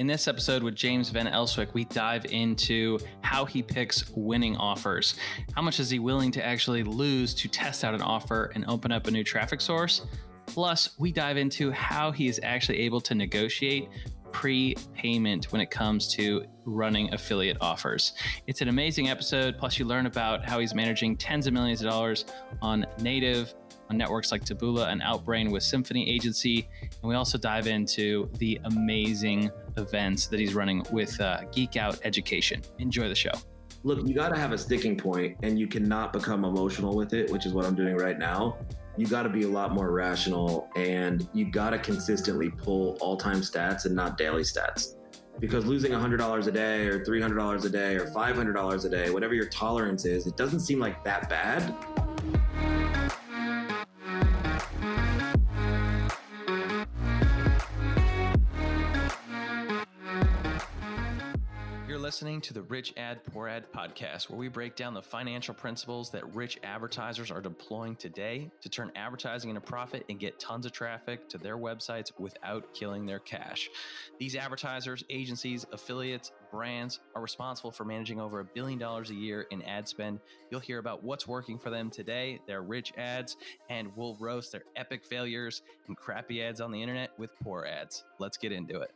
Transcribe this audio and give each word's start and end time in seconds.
In 0.00 0.06
this 0.06 0.28
episode 0.28 0.62
with 0.62 0.74
James 0.74 1.10
Van 1.10 1.26
Elswyk, 1.26 1.74
we 1.74 1.84
dive 1.84 2.24
into 2.24 2.98
how 3.20 3.44
he 3.44 3.62
picks 3.62 4.08
winning 4.08 4.56
offers. 4.56 5.14
How 5.54 5.60
much 5.60 5.78
is 5.78 5.90
he 5.90 5.98
willing 5.98 6.32
to 6.32 6.42
actually 6.42 6.82
lose 6.82 7.34
to 7.34 7.48
test 7.48 7.84
out 7.84 7.92
an 7.92 8.00
offer 8.00 8.50
and 8.54 8.64
open 8.66 8.92
up 8.92 9.08
a 9.08 9.10
new 9.10 9.22
traffic 9.22 9.60
source? 9.60 10.06
Plus, 10.46 10.98
we 10.98 11.12
dive 11.12 11.36
into 11.36 11.70
how 11.70 12.12
he 12.12 12.28
is 12.28 12.40
actually 12.42 12.78
able 12.78 13.02
to 13.02 13.14
negotiate 13.14 13.90
prepayment 14.32 15.52
when 15.52 15.60
it 15.60 15.70
comes 15.70 16.08
to 16.14 16.46
running 16.64 17.12
affiliate 17.12 17.58
offers. 17.60 18.14
It's 18.46 18.62
an 18.62 18.68
amazing 18.68 19.10
episode. 19.10 19.58
Plus, 19.58 19.78
you 19.78 19.84
learn 19.84 20.06
about 20.06 20.48
how 20.48 20.60
he's 20.60 20.74
managing 20.74 21.14
tens 21.18 21.46
of 21.46 21.52
millions 21.52 21.82
of 21.82 21.90
dollars 21.90 22.24
on 22.62 22.86
native 23.02 23.52
on 23.90 23.98
networks 23.98 24.32
like 24.32 24.44
Taboola 24.44 24.90
and 24.90 25.02
Outbrain 25.02 25.50
with 25.50 25.62
Symphony 25.62 26.08
Agency. 26.08 26.68
And 26.80 27.08
we 27.08 27.14
also 27.14 27.36
dive 27.36 27.66
into 27.66 28.30
the 28.38 28.58
amazing 28.64 29.50
events 29.76 30.28
that 30.28 30.40
he's 30.40 30.54
running 30.54 30.84
with 30.90 31.20
uh, 31.20 31.42
Geek 31.52 31.76
Out 31.76 31.98
Education. 32.04 32.62
Enjoy 32.78 33.08
the 33.08 33.14
show. 33.14 33.32
Look, 33.82 34.06
you 34.06 34.14
got 34.14 34.28
to 34.28 34.38
have 34.38 34.52
a 34.52 34.58
sticking 34.58 34.96
point 34.96 35.36
and 35.42 35.58
you 35.58 35.66
cannot 35.66 36.12
become 36.12 36.44
emotional 36.44 36.94
with 36.94 37.12
it, 37.12 37.30
which 37.30 37.46
is 37.46 37.52
what 37.52 37.66
I'm 37.66 37.74
doing 37.74 37.96
right 37.96 38.18
now. 38.18 38.58
You 38.96 39.06
got 39.06 39.22
to 39.22 39.28
be 39.28 39.42
a 39.42 39.48
lot 39.48 39.72
more 39.72 39.90
rational 39.90 40.68
and 40.76 41.28
you 41.32 41.50
got 41.50 41.70
to 41.70 41.78
consistently 41.78 42.50
pull 42.50 42.98
all 43.00 43.16
time 43.16 43.40
stats 43.40 43.86
and 43.86 43.94
not 43.94 44.18
daily 44.18 44.42
stats. 44.42 44.96
Because 45.38 45.64
losing 45.64 45.92
$100 45.92 46.46
a 46.46 46.52
day 46.52 46.86
or 46.86 47.02
$300 47.02 47.64
a 47.64 47.68
day 47.70 47.96
or 47.96 48.06
$500 48.08 48.84
a 48.84 48.88
day, 48.90 49.10
whatever 49.10 49.32
your 49.32 49.46
tolerance 49.46 50.04
is, 50.04 50.26
it 50.26 50.36
doesn't 50.36 50.60
seem 50.60 50.78
like 50.78 51.02
that 51.02 51.30
bad 51.30 51.74
listening 62.10 62.40
to 62.40 62.52
the 62.52 62.62
Rich 62.62 62.92
Ad 62.96 63.24
Poor 63.24 63.46
Ad 63.46 63.70
podcast, 63.70 64.28
where 64.28 64.36
we 64.36 64.48
break 64.48 64.74
down 64.74 64.94
the 64.94 65.00
financial 65.00 65.54
principles 65.54 66.10
that 66.10 66.34
rich 66.34 66.58
advertisers 66.64 67.30
are 67.30 67.40
deploying 67.40 67.94
today 67.94 68.50
to 68.62 68.68
turn 68.68 68.90
advertising 68.96 69.48
into 69.48 69.60
profit 69.60 70.04
and 70.08 70.18
get 70.18 70.40
tons 70.40 70.66
of 70.66 70.72
traffic 70.72 71.28
to 71.28 71.38
their 71.38 71.56
websites 71.56 72.10
without 72.18 72.74
killing 72.74 73.06
their 73.06 73.20
cash. 73.20 73.70
These 74.18 74.34
advertisers, 74.34 75.04
agencies, 75.08 75.64
affiliates, 75.70 76.32
brands 76.50 76.98
are 77.14 77.22
responsible 77.22 77.70
for 77.70 77.84
managing 77.84 78.20
over 78.20 78.40
a 78.40 78.44
billion 78.44 78.80
dollars 78.80 79.10
a 79.10 79.14
year 79.14 79.46
in 79.52 79.62
ad 79.62 79.86
spend. 79.86 80.18
You'll 80.50 80.58
hear 80.58 80.80
about 80.80 81.04
what's 81.04 81.28
working 81.28 81.60
for 81.60 81.70
them 81.70 81.90
today, 81.90 82.40
their 82.48 82.60
rich 82.60 82.92
ads, 82.98 83.36
and 83.68 83.92
we'll 83.94 84.16
roast 84.16 84.50
their 84.50 84.64
epic 84.74 85.04
failures 85.04 85.62
and 85.86 85.96
crappy 85.96 86.42
ads 86.42 86.60
on 86.60 86.72
the 86.72 86.82
internet 86.82 87.10
with 87.20 87.30
poor 87.38 87.64
ads. 87.64 88.02
Let's 88.18 88.36
get 88.36 88.50
into 88.50 88.80
it. 88.80 88.90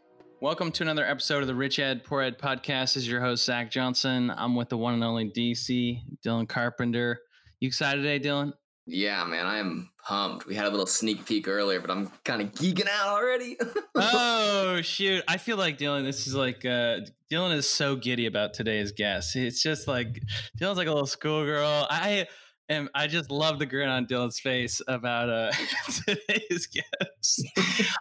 Welcome 0.44 0.72
to 0.72 0.82
another 0.82 1.06
episode 1.06 1.40
of 1.40 1.46
the 1.46 1.54
Rich 1.54 1.78
Ad 1.78 2.04
Poor 2.04 2.20
Ad 2.20 2.38
podcast. 2.38 2.92
This 2.92 2.96
is 2.96 3.08
your 3.08 3.22
host, 3.22 3.46
Zach 3.46 3.70
Johnson. 3.70 4.30
I'm 4.30 4.54
with 4.54 4.68
the 4.68 4.76
one 4.76 4.92
and 4.92 5.02
only 5.02 5.30
DC, 5.30 6.02
Dylan 6.22 6.46
Carpenter. 6.46 7.18
You 7.60 7.68
excited 7.68 8.02
today, 8.02 8.20
Dylan? 8.20 8.52
Yeah, 8.84 9.24
man, 9.24 9.46
I 9.46 9.56
am 9.56 9.88
pumped. 10.06 10.46
We 10.46 10.54
had 10.54 10.66
a 10.66 10.68
little 10.68 10.84
sneak 10.84 11.24
peek 11.24 11.48
earlier, 11.48 11.80
but 11.80 11.90
I'm 11.90 12.12
kind 12.26 12.42
of 12.42 12.52
geeking 12.52 12.88
out 12.88 13.08
already. 13.08 13.56
oh 13.94 14.82
shoot! 14.82 15.24
I 15.26 15.38
feel 15.38 15.56
like 15.56 15.78
Dylan. 15.78 16.04
This 16.04 16.26
is 16.26 16.34
like 16.34 16.66
uh, 16.66 16.98
Dylan 17.32 17.54
is 17.54 17.66
so 17.66 17.96
giddy 17.96 18.26
about 18.26 18.52
today's 18.52 18.92
guest. 18.92 19.36
It's 19.36 19.62
just 19.62 19.88
like 19.88 20.20
Dylan's 20.60 20.76
like 20.76 20.88
a 20.88 20.92
little 20.92 21.06
schoolgirl. 21.06 21.86
I 21.88 22.26
am. 22.68 22.90
I 22.94 23.06
just 23.06 23.30
love 23.30 23.58
the 23.58 23.64
grin 23.64 23.88
on 23.88 24.04
Dylan's 24.04 24.40
face 24.40 24.82
about 24.86 25.30
uh, 25.30 25.52
today's 26.06 26.66
guest. 26.66 27.48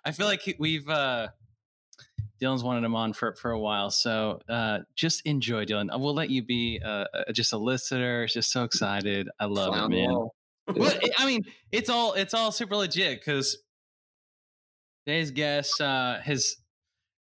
I 0.03 0.11
feel 0.11 0.25
like 0.25 0.57
we've 0.59 0.89
uh, 0.89 1.29
Dylan's 2.43 2.63
wanted 2.63 2.83
him 2.83 2.95
on 2.95 3.13
for 3.13 3.35
for 3.35 3.51
a 3.51 3.59
while, 3.59 3.89
so 3.89 4.39
uh, 4.49 4.79
just 4.95 5.21
enjoy, 5.25 5.65
Dylan. 5.65 5.87
We'll 5.97 6.13
let 6.13 6.29
you 6.29 6.43
be 6.43 6.81
uh, 6.83 7.05
just 7.31 7.53
a 7.53 7.57
listener. 7.57 8.27
Just 8.27 8.51
so 8.51 8.63
excited. 8.63 9.29
I 9.39 9.45
love 9.45 9.73
it, 9.75 9.95
man. 9.95 10.27
well, 10.75 10.93
I 11.17 11.25
mean, 11.25 11.43
it's 11.71 11.89
all 11.89 12.13
it's 12.13 12.33
all 12.33 12.51
super 12.51 12.75
legit 12.75 13.19
because 13.19 13.57
today's 15.05 15.31
guest 15.31 15.79
uh, 15.79 16.19
has 16.19 16.57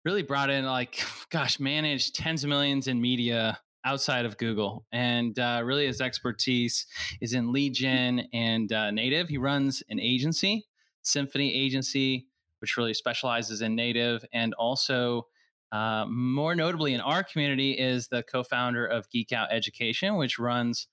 really 0.03 0.23
brought 0.23 0.49
in 0.49 0.65
like, 0.65 1.03
gosh, 1.29 1.59
managed 1.59 2.15
tens 2.15 2.43
of 2.43 2.49
millions 2.49 2.87
in 2.87 2.99
media 2.99 3.59
outside 3.85 4.25
of 4.25 4.37
Google, 4.37 4.85
and 4.91 5.37
uh, 5.37 5.61
really 5.63 5.85
his 5.85 6.01
expertise 6.01 6.87
is 7.21 7.33
in 7.33 7.51
lead 7.53 7.73
gen 7.73 8.27
and 8.33 8.71
uh, 8.73 8.89
native. 8.89 9.29
He 9.29 9.37
runs 9.37 9.83
an 9.89 9.99
agency, 9.99 10.65
Symphony 11.03 11.53
Agency 11.53 12.27
which 12.63 12.77
really 12.77 12.93
specializes 12.93 13.61
in 13.61 13.75
native 13.75 14.23
and 14.31 14.53
also 14.53 15.27
uh, 15.73 16.05
more 16.07 16.55
notably 16.55 16.93
in 16.93 17.01
our 17.01 17.21
community 17.21 17.73
is 17.73 18.07
the 18.07 18.23
co-founder 18.23 18.85
of 18.85 19.09
geek 19.09 19.33
out 19.33 19.49
education 19.51 20.15
which 20.15 20.39
runs 20.39 20.87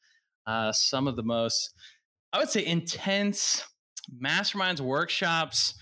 uh, 0.48 0.72
some 0.72 1.06
of 1.06 1.14
the 1.14 1.22
most 1.22 1.72
i 2.32 2.38
would 2.38 2.50
say 2.50 2.66
intense 2.66 3.64
masterminds 4.20 4.81
workshops 4.81 5.75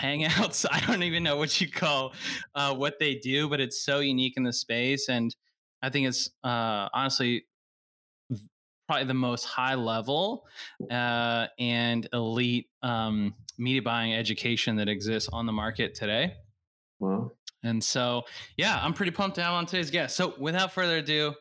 hangouts 0.00 0.66
i 0.72 0.80
don't 0.80 1.04
even 1.04 1.22
know 1.22 1.36
what 1.36 1.60
you 1.60 1.70
call 1.70 2.12
uh, 2.56 2.74
what 2.74 2.98
they 2.98 3.14
do 3.14 3.48
but 3.48 3.60
it's 3.60 3.80
so 3.80 4.00
unique 4.00 4.34
in 4.36 4.42
the 4.42 4.52
space 4.52 5.08
and 5.08 5.36
i 5.80 5.88
think 5.88 6.08
it's 6.08 6.28
uh, 6.42 6.88
honestly 6.92 7.44
probably 8.90 9.06
the 9.06 9.14
most 9.14 9.44
high 9.44 9.76
level 9.76 10.48
uh, 10.90 11.46
and 11.60 12.08
elite 12.12 12.66
um, 12.82 13.32
media 13.56 13.80
buying 13.80 14.12
education 14.12 14.74
that 14.74 14.88
exists 14.88 15.28
on 15.32 15.46
the 15.46 15.52
market 15.52 15.94
today. 15.94 16.34
Well, 16.98 17.32
and 17.62 17.84
so, 17.84 18.24
yeah, 18.56 18.80
I'm 18.82 18.92
pretty 18.92 19.12
pumped 19.12 19.36
to 19.36 19.44
have 19.44 19.54
on 19.54 19.66
today's 19.66 19.92
guest. 19.92 20.16
So, 20.16 20.34
without 20.40 20.72
further 20.72 20.96
ado, 20.96 21.34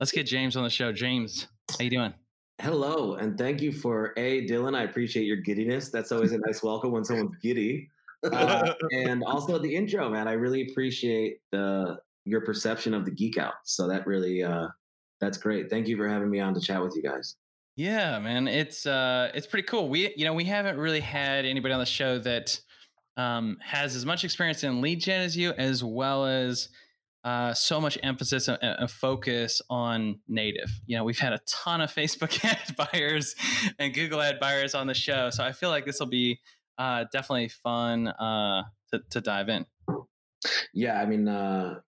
let's 0.00 0.10
get 0.10 0.26
James 0.26 0.56
on 0.56 0.64
the 0.64 0.70
show. 0.70 0.90
James, 0.90 1.46
how 1.70 1.84
you 1.84 1.90
doing? 1.90 2.12
Hello, 2.60 3.14
and 3.14 3.38
thank 3.38 3.62
you 3.62 3.70
for 3.70 4.12
a 4.16 4.44
Dylan. 4.48 4.76
I 4.76 4.82
appreciate 4.82 5.26
your 5.26 5.36
giddiness. 5.36 5.90
That's 5.90 6.10
always 6.10 6.32
a 6.32 6.38
nice 6.38 6.60
welcome 6.60 6.90
when 6.90 7.04
someone's 7.04 7.36
giddy. 7.40 7.88
Uh, 8.24 8.72
and 8.90 9.22
also 9.22 9.60
the 9.60 9.76
intro, 9.76 10.10
man. 10.10 10.26
I 10.26 10.32
really 10.32 10.66
appreciate 10.72 11.38
the 11.52 11.98
your 12.24 12.40
perception 12.40 12.94
of 12.94 13.04
the 13.04 13.12
geek 13.12 13.38
out. 13.38 13.54
So 13.62 13.86
that 13.86 14.08
really 14.08 14.42
uh, 14.42 14.66
that's 15.20 15.38
great. 15.38 15.70
Thank 15.70 15.88
you 15.88 15.96
for 15.96 16.08
having 16.08 16.30
me 16.30 16.40
on 16.40 16.54
to 16.54 16.60
chat 16.60 16.82
with 16.82 16.94
you 16.96 17.02
guys. 17.02 17.36
Yeah, 17.76 18.18
man, 18.20 18.48
it's 18.48 18.86
uh, 18.86 19.30
it's 19.34 19.46
pretty 19.46 19.66
cool. 19.66 19.88
We, 19.88 20.12
you 20.16 20.24
know, 20.24 20.32
we 20.32 20.44
haven't 20.44 20.78
really 20.78 21.00
had 21.00 21.44
anybody 21.44 21.74
on 21.74 21.80
the 21.80 21.86
show 21.86 22.18
that 22.20 22.58
um, 23.18 23.58
has 23.60 23.94
as 23.94 24.06
much 24.06 24.24
experience 24.24 24.64
in 24.64 24.80
lead 24.80 25.00
gen 25.00 25.20
as 25.20 25.36
you, 25.36 25.52
as 25.52 25.84
well 25.84 26.24
as 26.24 26.70
uh, 27.24 27.52
so 27.52 27.80
much 27.80 27.98
emphasis 28.02 28.48
and, 28.48 28.90
focus 28.90 29.60
on 29.68 30.20
native. 30.28 30.70
You 30.86 30.96
know, 30.96 31.04
we've 31.04 31.18
had 31.18 31.32
a 31.32 31.40
ton 31.46 31.80
of 31.80 31.90
Facebook 31.94 32.42
ad 32.44 32.76
buyers 32.76 33.34
and 33.78 33.92
Google 33.92 34.22
ad 34.22 34.40
buyers 34.40 34.74
on 34.74 34.86
the 34.86 34.94
show, 34.94 35.28
so 35.30 35.44
I 35.44 35.52
feel 35.52 35.68
like 35.68 35.84
this 35.84 36.00
will 36.00 36.06
be 36.06 36.40
uh, 36.78 37.04
definitely 37.12 37.48
fun 37.48 38.08
uh, 38.08 38.62
to, 38.92 39.00
to 39.10 39.20
dive 39.20 39.48
in. 39.48 39.66
Yeah, 40.72 41.00
I 41.00 41.06
mean, 41.06 41.28
uh, 41.28 41.80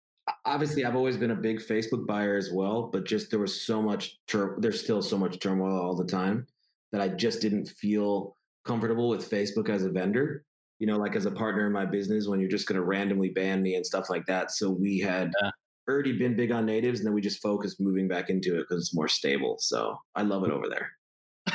obviously 0.44 0.84
I've 0.84 0.96
always 0.96 1.16
been 1.16 1.30
a 1.30 1.36
big 1.36 1.60
Facebook 1.60 2.06
buyer 2.06 2.36
as 2.36 2.50
well, 2.52 2.90
but 2.92 3.04
just 3.04 3.30
there 3.30 3.38
was 3.38 3.60
so 3.60 3.82
much 3.82 4.18
tur- 4.26 4.56
there's 4.58 4.82
still 4.82 5.02
so 5.02 5.18
much 5.18 5.38
turmoil 5.40 5.78
all 5.78 5.94
the 5.94 6.04
time 6.04 6.46
that 6.92 7.00
I 7.00 7.08
just 7.08 7.40
didn't 7.40 7.66
feel 7.66 8.34
comfortable 8.64 9.08
with 9.08 9.30
Facebook 9.30 9.68
as 9.68 9.84
a 9.84 9.90
vendor. 9.90 10.44
You 10.78 10.86
know, 10.86 10.96
like 10.96 11.16
as 11.16 11.26
a 11.26 11.30
partner 11.30 11.66
in 11.66 11.72
my 11.72 11.84
business, 11.84 12.28
when 12.28 12.40
you're 12.40 12.48
just 12.48 12.68
going 12.68 12.80
to 12.80 12.86
randomly 12.86 13.30
ban 13.30 13.62
me 13.62 13.74
and 13.74 13.84
stuff 13.84 14.08
like 14.08 14.26
that. 14.26 14.52
So 14.52 14.70
we 14.70 14.98
had 14.98 15.32
yeah. 15.42 15.50
already 15.88 16.16
been 16.16 16.36
big 16.36 16.52
on 16.52 16.66
natives, 16.66 17.00
and 17.00 17.06
then 17.06 17.14
we 17.14 17.20
just 17.20 17.42
focused 17.42 17.80
moving 17.80 18.06
back 18.06 18.30
into 18.30 18.54
it 18.56 18.66
because 18.68 18.84
it's 18.84 18.94
more 18.94 19.08
stable. 19.08 19.56
So 19.58 19.98
I 20.14 20.22
love 20.22 20.44
it 20.44 20.50
over 20.50 20.68
there. 20.68 20.92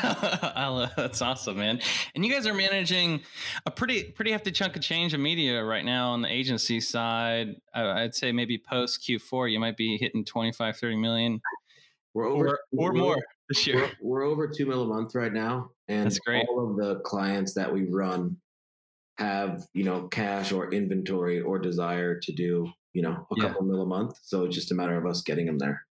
That's 0.98 1.22
awesome, 1.22 1.58
man. 1.58 1.80
And 2.14 2.26
you 2.26 2.32
guys 2.32 2.46
are 2.46 2.54
managing 2.54 3.22
a 3.66 3.72
pretty 3.72 4.04
pretty 4.04 4.32
hefty 4.32 4.52
chunk 4.52 4.76
of 4.76 4.82
change 4.82 5.14
of 5.14 5.22
media 5.22 5.64
right 5.64 5.86
now 5.86 6.10
on 6.10 6.22
the 6.22 6.32
agency 6.32 6.82
side. 6.82 7.56
I'd 7.74 8.14
say 8.14 8.32
maybe 8.34 8.58
post 8.58 9.02
Q4, 9.08 9.52
you 9.52 9.60
might 9.60 9.78
be 9.78 9.98
hitting 9.98 10.26
25, 10.26 10.76
30 10.78 10.96
million. 10.98 11.42
We're 12.14 12.28
over 12.28 12.48
or, 12.48 12.60
or 12.74 12.92
we're, 12.92 12.94
more 12.94 13.18
this 13.50 13.66
year. 13.66 13.92
We're, 14.02 14.22
we're, 14.22 14.24
over 14.24 14.48
two 14.48 14.66
mil 14.66 14.84
a 14.84 14.88
month 14.88 15.16
right 15.16 15.34
now, 15.34 15.72
and 15.88 16.06
That's 16.06 16.20
great. 16.20 16.46
all 16.50 16.70
of 16.70 16.76
the 16.76 17.00
clients 17.02 17.54
that 17.54 17.74
we 17.74 17.86
run 17.86 18.38
have 19.18 19.66
you 19.74 19.84
know 19.84 20.08
cash 20.10 20.52
or 20.52 20.74
inventory 20.74 21.40
or 21.40 21.60
desire 21.60 22.20
to 22.20 22.32
do 22.32 22.68
you 22.94 23.02
know 23.04 23.28
a 23.32 23.42
couple 23.42 23.64
mil 23.64 23.82
a 23.82 23.86
month. 23.86 24.20
So 24.22 24.44
it's 24.44 24.56
just 24.56 24.72
a 24.72 24.76
matter 24.76 24.98
of 24.98 25.06
us 25.06 25.22
getting 25.22 25.46
them 25.46 25.60
there. 25.60 25.86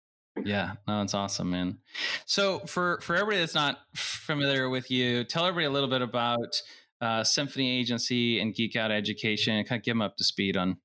Yeah, 0.44 0.74
no, 0.88 1.00
that's 1.00 1.14
awesome, 1.14 1.50
man. 1.50 1.78
So 2.26 2.60
for 2.60 3.00
for 3.02 3.16
everybody 3.16 3.40
that's 3.40 3.56
not 3.56 3.80
familiar 3.96 4.70
with 4.70 4.90
you, 4.90 5.24
tell 5.24 5.46
everybody 5.46 5.66
a 5.66 5.70
little 5.70 5.90
bit 5.90 6.02
about 6.02 6.62
uh, 7.02 7.24
Symphony 7.24 7.80
Agency 7.80 8.40
and 8.40 8.56
Geek 8.56 8.76
Out 8.76 8.92
Education, 8.92 9.56
and 9.56 9.68
kind 9.68 9.80
of 9.80 9.84
give 9.84 9.94
them 9.94 10.02
up 10.02 10.18
to 10.18 10.24
speed 10.24 10.56
on 10.56 10.78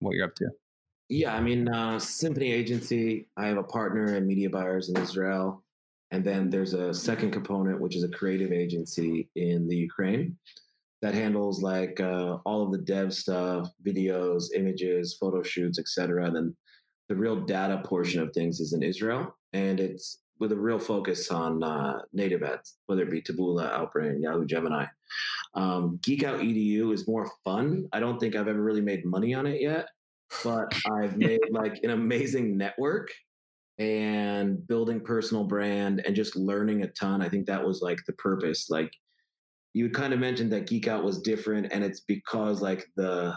what 0.00 0.14
you're 0.14 0.24
up 0.24 0.34
to. 0.36 0.48
Yeah, 1.08 1.34
I 1.34 1.40
mean, 1.40 1.68
uh, 1.68 1.98
Symphony 1.98 2.52
Agency. 2.52 3.28
I 3.36 3.46
have 3.46 3.58
a 3.58 3.62
partner 3.62 4.16
in 4.16 4.26
media 4.26 4.50
buyers 4.50 4.88
in 4.88 4.96
Israel, 5.00 5.62
and 6.10 6.24
then 6.24 6.50
there's 6.50 6.72
a 6.72 6.94
second 6.94 7.32
component, 7.32 7.80
which 7.80 7.96
is 7.96 8.02
a 8.02 8.08
creative 8.08 8.50
agency 8.50 9.28
in 9.36 9.68
the 9.68 9.76
Ukraine 9.76 10.36
that 11.02 11.14
handles 11.14 11.62
like 11.62 12.00
uh, 12.00 12.38
all 12.44 12.62
of 12.62 12.72
the 12.72 12.78
dev 12.78 13.12
stuff, 13.12 13.70
videos, 13.86 14.46
images, 14.54 15.16
photo 15.20 15.42
shoots, 15.42 15.78
etc. 15.78 16.30
Then 16.30 16.56
the 17.08 17.16
real 17.16 17.36
data 17.36 17.82
portion 17.84 18.20
of 18.20 18.32
things 18.32 18.60
is 18.60 18.72
in 18.72 18.82
Israel, 18.82 19.36
and 19.52 19.80
it's 19.80 20.18
with 20.38 20.52
a 20.52 20.56
real 20.56 20.78
focus 20.78 21.30
on 21.30 21.62
uh, 21.62 22.00
native 22.12 22.42
ads, 22.42 22.76
whether 22.86 23.02
it 23.02 23.10
be 23.10 23.22
Taboola, 23.22 23.72
Outbrain, 23.72 24.22
Yahoo, 24.22 24.44
Gemini. 24.44 24.86
Um, 25.54 25.98
Geek 26.02 26.24
Out 26.24 26.40
Edu 26.40 26.92
is 26.92 27.08
more 27.08 27.30
fun. 27.44 27.88
I 27.92 28.00
don't 28.00 28.18
think 28.18 28.36
I've 28.36 28.48
ever 28.48 28.62
really 28.62 28.82
made 28.82 29.06
money 29.06 29.34
on 29.34 29.46
it 29.46 29.60
yet, 29.60 29.88
but 30.44 30.74
I've 30.92 31.16
made 31.16 31.40
like 31.50 31.80
an 31.82 31.90
amazing 31.90 32.56
network 32.56 33.10
and 33.78 34.66
building 34.66 35.00
personal 35.00 35.44
brand 35.44 36.02
and 36.04 36.16
just 36.16 36.36
learning 36.36 36.82
a 36.82 36.88
ton. 36.88 37.22
I 37.22 37.28
think 37.28 37.46
that 37.46 37.64
was 37.64 37.82
like 37.82 37.98
the 38.06 38.14
purpose. 38.14 38.68
Like 38.68 38.92
you 39.72 39.90
kind 39.90 40.12
of 40.12 40.20
mentioned 40.20 40.52
that 40.52 40.66
Geek 40.66 40.88
Out 40.88 41.04
was 41.04 41.20
different, 41.20 41.72
and 41.72 41.82
it's 41.84 42.00
because 42.00 42.60
like 42.60 42.86
the 42.96 43.34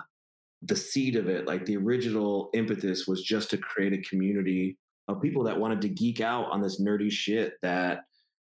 the 0.61 0.75
seed 0.75 1.15
of 1.15 1.27
it, 1.27 1.47
like 1.47 1.65
the 1.65 1.77
original 1.77 2.49
impetus 2.53 3.07
was 3.07 3.21
just 3.21 3.49
to 3.51 3.57
create 3.57 3.93
a 3.93 4.09
community 4.09 4.77
of 5.07 5.21
people 5.21 5.43
that 5.43 5.59
wanted 5.59 5.81
to 5.81 5.89
geek 5.89 6.21
out 6.21 6.51
on 6.51 6.61
this 6.61 6.81
nerdy 6.81 7.11
shit 7.11 7.53
that 7.61 8.01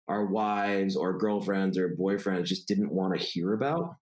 our 0.08 0.24
wives 0.26 0.96
or 0.96 1.18
girlfriends 1.18 1.76
or 1.76 1.96
boyfriends 1.96 2.44
just 2.44 2.68
didn't 2.68 2.92
want 2.92 3.18
to 3.18 3.24
hear 3.24 3.52
about. 3.52 3.96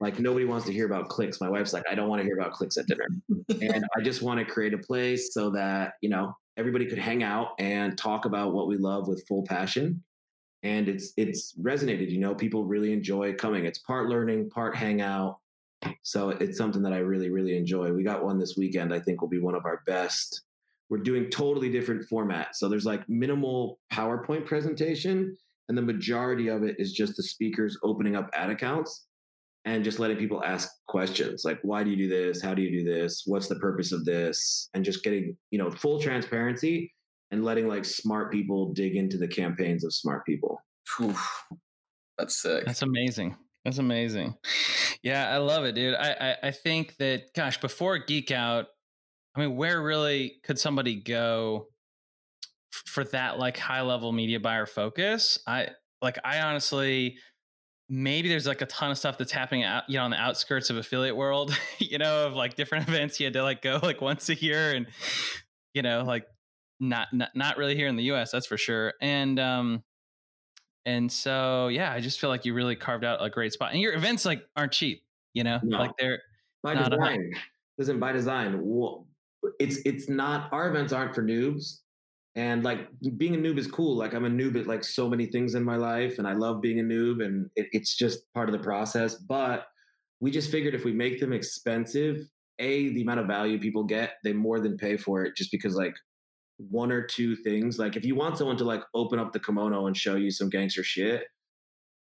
Like 0.00 0.18
nobody 0.18 0.44
wants 0.44 0.66
to 0.66 0.72
hear 0.72 0.86
about 0.86 1.08
clicks. 1.08 1.40
My 1.40 1.48
wife's 1.48 1.72
like, 1.72 1.84
I 1.90 1.94
don't 1.94 2.08
want 2.08 2.20
to 2.20 2.26
hear 2.26 2.36
about 2.36 2.52
clicks 2.52 2.76
at 2.76 2.86
dinner. 2.86 3.06
and 3.48 3.84
I 3.96 4.02
just 4.02 4.22
want 4.22 4.40
to 4.40 4.44
create 4.44 4.74
a 4.74 4.78
place 4.78 5.32
so 5.32 5.50
that, 5.50 5.94
you 6.02 6.08
know, 6.08 6.36
everybody 6.56 6.86
could 6.86 6.98
hang 6.98 7.22
out 7.22 7.50
and 7.58 7.96
talk 7.96 8.24
about 8.24 8.52
what 8.52 8.66
we 8.66 8.76
love 8.76 9.08
with 9.08 9.26
full 9.26 9.44
passion. 9.44 10.02
And 10.62 10.88
it's 10.88 11.12
it's 11.16 11.54
resonated, 11.60 12.10
you 12.10 12.18
know, 12.18 12.34
people 12.34 12.64
really 12.64 12.92
enjoy 12.92 13.34
coming. 13.34 13.66
It's 13.66 13.78
part 13.78 14.08
learning, 14.08 14.50
part 14.50 14.74
hangout. 14.74 15.38
So 16.02 16.30
it's 16.30 16.58
something 16.58 16.82
that 16.82 16.92
I 16.92 16.98
really, 16.98 17.30
really 17.30 17.56
enjoy. 17.56 17.92
We 17.92 18.02
got 18.02 18.24
one 18.24 18.38
this 18.38 18.56
weekend, 18.56 18.92
I 18.92 19.00
think 19.00 19.20
will 19.20 19.28
be 19.28 19.40
one 19.40 19.54
of 19.54 19.64
our 19.64 19.82
best. 19.86 20.42
We're 20.90 20.98
doing 20.98 21.30
totally 21.30 21.70
different 21.70 22.04
formats. 22.10 22.54
So 22.54 22.68
there's 22.68 22.84
like 22.84 23.08
minimal 23.08 23.78
PowerPoint 23.92 24.46
presentation, 24.46 25.36
and 25.68 25.78
the 25.78 25.82
majority 25.82 26.48
of 26.48 26.62
it 26.62 26.76
is 26.78 26.92
just 26.92 27.16
the 27.16 27.22
speakers 27.22 27.78
opening 27.82 28.16
up 28.16 28.28
ad 28.34 28.50
accounts 28.50 29.06
and 29.64 29.82
just 29.82 29.98
letting 29.98 30.18
people 30.18 30.44
ask 30.44 30.68
questions 30.88 31.42
like 31.42 31.58
why 31.62 31.82
do 31.82 31.90
you 31.90 31.96
do 31.96 32.08
this? 32.08 32.42
How 32.42 32.52
do 32.52 32.60
you 32.60 32.70
do 32.70 32.84
this? 32.84 33.22
What's 33.24 33.48
the 33.48 33.56
purpose 33.56 33.92
of 33.92 34.04
this? 34.04 34.68
And 34.74 34.84
just 34.84 35.02
getting 35.02 35.36
you 35.50 35.58
know 35.58 35.70
full 35.70 35.98
transparency 36.00 36.92
and 37.30 37.44
letting 37.44 37.66
like 37.66 37.86
smart 37.86 38.30
people 38.30 38.74
dig 38.74 38.94
into 38.94 39.16
the 39.16 39.26
campaigns 39.26 39.84
of 39.84 39.94
smart 39.94 40.26
people. 40.26 40.62
Whew. 40.96 41.14
that's 42.18 42.42
sick. 42.42 42.66
That's 42.66 42.82
amazing 42.82 43.36
that's 43.64 43.78
amazing 43.78 44.34
yeah 45.02 45.30
i 45.30 45.38
love 45.38 45.64
it 45.64 45.74
dude 45.74 45.94
I, 45.94 46.36
I 46.42 46.48
i 46.48 46.50
think 46.50 46.96
that 46.98 47.34
gosh 47.34 47.60
before 47.60 47.98
geek 47.98 48.30
out 48.30 48.66
I 49.34 49.40
mean, 49.40 49.56
where 49.56 49.82
really 49.82 50.36
could 50.44 50.58
somebody 50.58 50.94
go 50.94 51.68
for 52.70 53.04
that 53.04 53.38
like 53.38 53.56
high 53.56 53.82
level 53.82 54.12
media 54.12 54.38
buyer 54.38 54.66
focus? 54.66 55.38
I 55.46 55.70
like 56.00 56.18
I 56.24 56.40
honestly 56.40 57.18
maybe 57.88 58.28
there's 58.28 58.46
like 58.46 58.62
a 58.62 58.66
ton 58.66 58.90
of 58.90 58.98
stuff 58.98 59.18
that's 59.18 59.32
happening 59.32 59.62
out 59.62 59.84
you 59.88 59.98
know 59.98 60.04
on 60.04 60.10
the 60.10 60.16
outskirts 60.16 60.70
of 60.70 60.76
affiliate 60.76 61.16
world, 61.16 61.56
you 61.78 61.98
know, 61.98 62.26
of 62.26 62.34
like 62.34 62.54
different 62.54 62.88
events 62.88 63.18
you 63.18 63.26
had 63.26 63.32
to 63.34 63.42
like 63.42 63.62
go 63.62 63.80
like 63.82 64.00
once 64.00 64.28
a 64.28 64.34
year 64.34 64.72
and 64.74 64.86
you 65.72 65.82
know, 65.82 66.04
like 66.04 66.26
not 66.78 67.08
not 67.12 67.30
not 67.34 67.56
really 67.56 67.74
here 67.74 67.88
in 67.88 67.96
the 67.96 68.12
US, 68.12 68.30
that's 68.30 68.46
for 68.46 68.56
sure. 68.56 68.94
And 69.00 69.40
um 69.40 69.82
and 70.86 71.10
so 71.10 71.68
yeah, 71.68 71.92
I 71.92 72.00
just 72.00 72.20
feel 72.20 72.30
like 72.30 72.44
you 72.44 72.54
really 72.54 72.76
carved 72.76 73.04
out 73.04 73.24
a 73.24 73.30
great 73.30 73.52
spot. 73.52 73.72
And 73.72 73.80
your 73.80 73.94
events 73.94 74.24
like 74.24 74.46
aren't 74.56 74.72
cheap, 74.72 75.02
you 75.32 75.44
know? 75.44 75.60
No. 75.62 75.78
Like 75.78 75.92
they're 75.98 76.20
by 76.62 76.74
design. 76.74 77.32
Listen, 77.76 77.98
by 77.98 78.12
design, 78.12 78.62
it's 79.58 79.78
it's 79.84 80.08
not 80.08 80.52
our 80.52 80.68
events 80.68 80.92
aren't 80.92 81.14
for 81.14 81.22
noobs 81.22 81.80
and 82.36 82.64
like 82.64 82.88
being 83.16 83.34
a 83.34 83.38
noob 83.38 83.58
is 83.58 83.66
cool 83.66 83.96
like 83.96 84.14
i'm 84.14 84.24
a 84.24 84.30
noob 84.30 84.58
at 84.58 84.66
like 84.66 84.82
so 84.82 85.08
many 85.08 85.26
things 85.26 85.54
in 85.54 85.62
my 85.62 85.76
life 85.76 86.18
and 86.18 86.26
i 86.26 86.32
love 86.32 86.60
being 86.60 86.80
a 86.80 86.82
noob 86.82 87.24
and 87.24 87.50
it, 87.56 87.66
it's 87.72 87.94
just 87.94 88.20
part 88.34 88.48
of 88.48 88.52
the 88.52 88.62
process 88.62 89.14
but 89.14 89.66
we 90.20 90.30
just 90.30 90.50
figured 90.50 90.74
if 90.74 90.84
we 90.84 90.92
make 90.92 91.20
them 91.20 91.32
expensive 91.32 92.26
a 92.58 92.92
the 92.94 93.02
amount 93.02 93.20
of 93.20 93.26
value 93.26 93.58
people 93.58 93.84
get 93.84 94.14
they 94.24 94.32
more 94.32 94.60
than 94.60 94.76
pay 94.76 94.96
for 94.96 95.24
it 95.24 95.36
just 95.36 95.50
because 95.50 95.76
like 95.76 95.94
one 96.58 96.92
or 96.92 97.02
two 97.02 97.34
things 97.36 97.78
like 97.78 97.96
if 97.96 98.04
you 98.04 98.14
want 98.14 98.38
someone 98.38 98.56
to 98.56 98.64
like 98.64 98.82
open 98.94 99.18
up 99.18 99.32
the 99.32 99.40
kimono 99.40 99.86
and 99.86 99.96
show 99.96 100.14
you 100.14 100.30
some 100.30 100.48
gangster 100.48 100.84
shit 100.84 101.24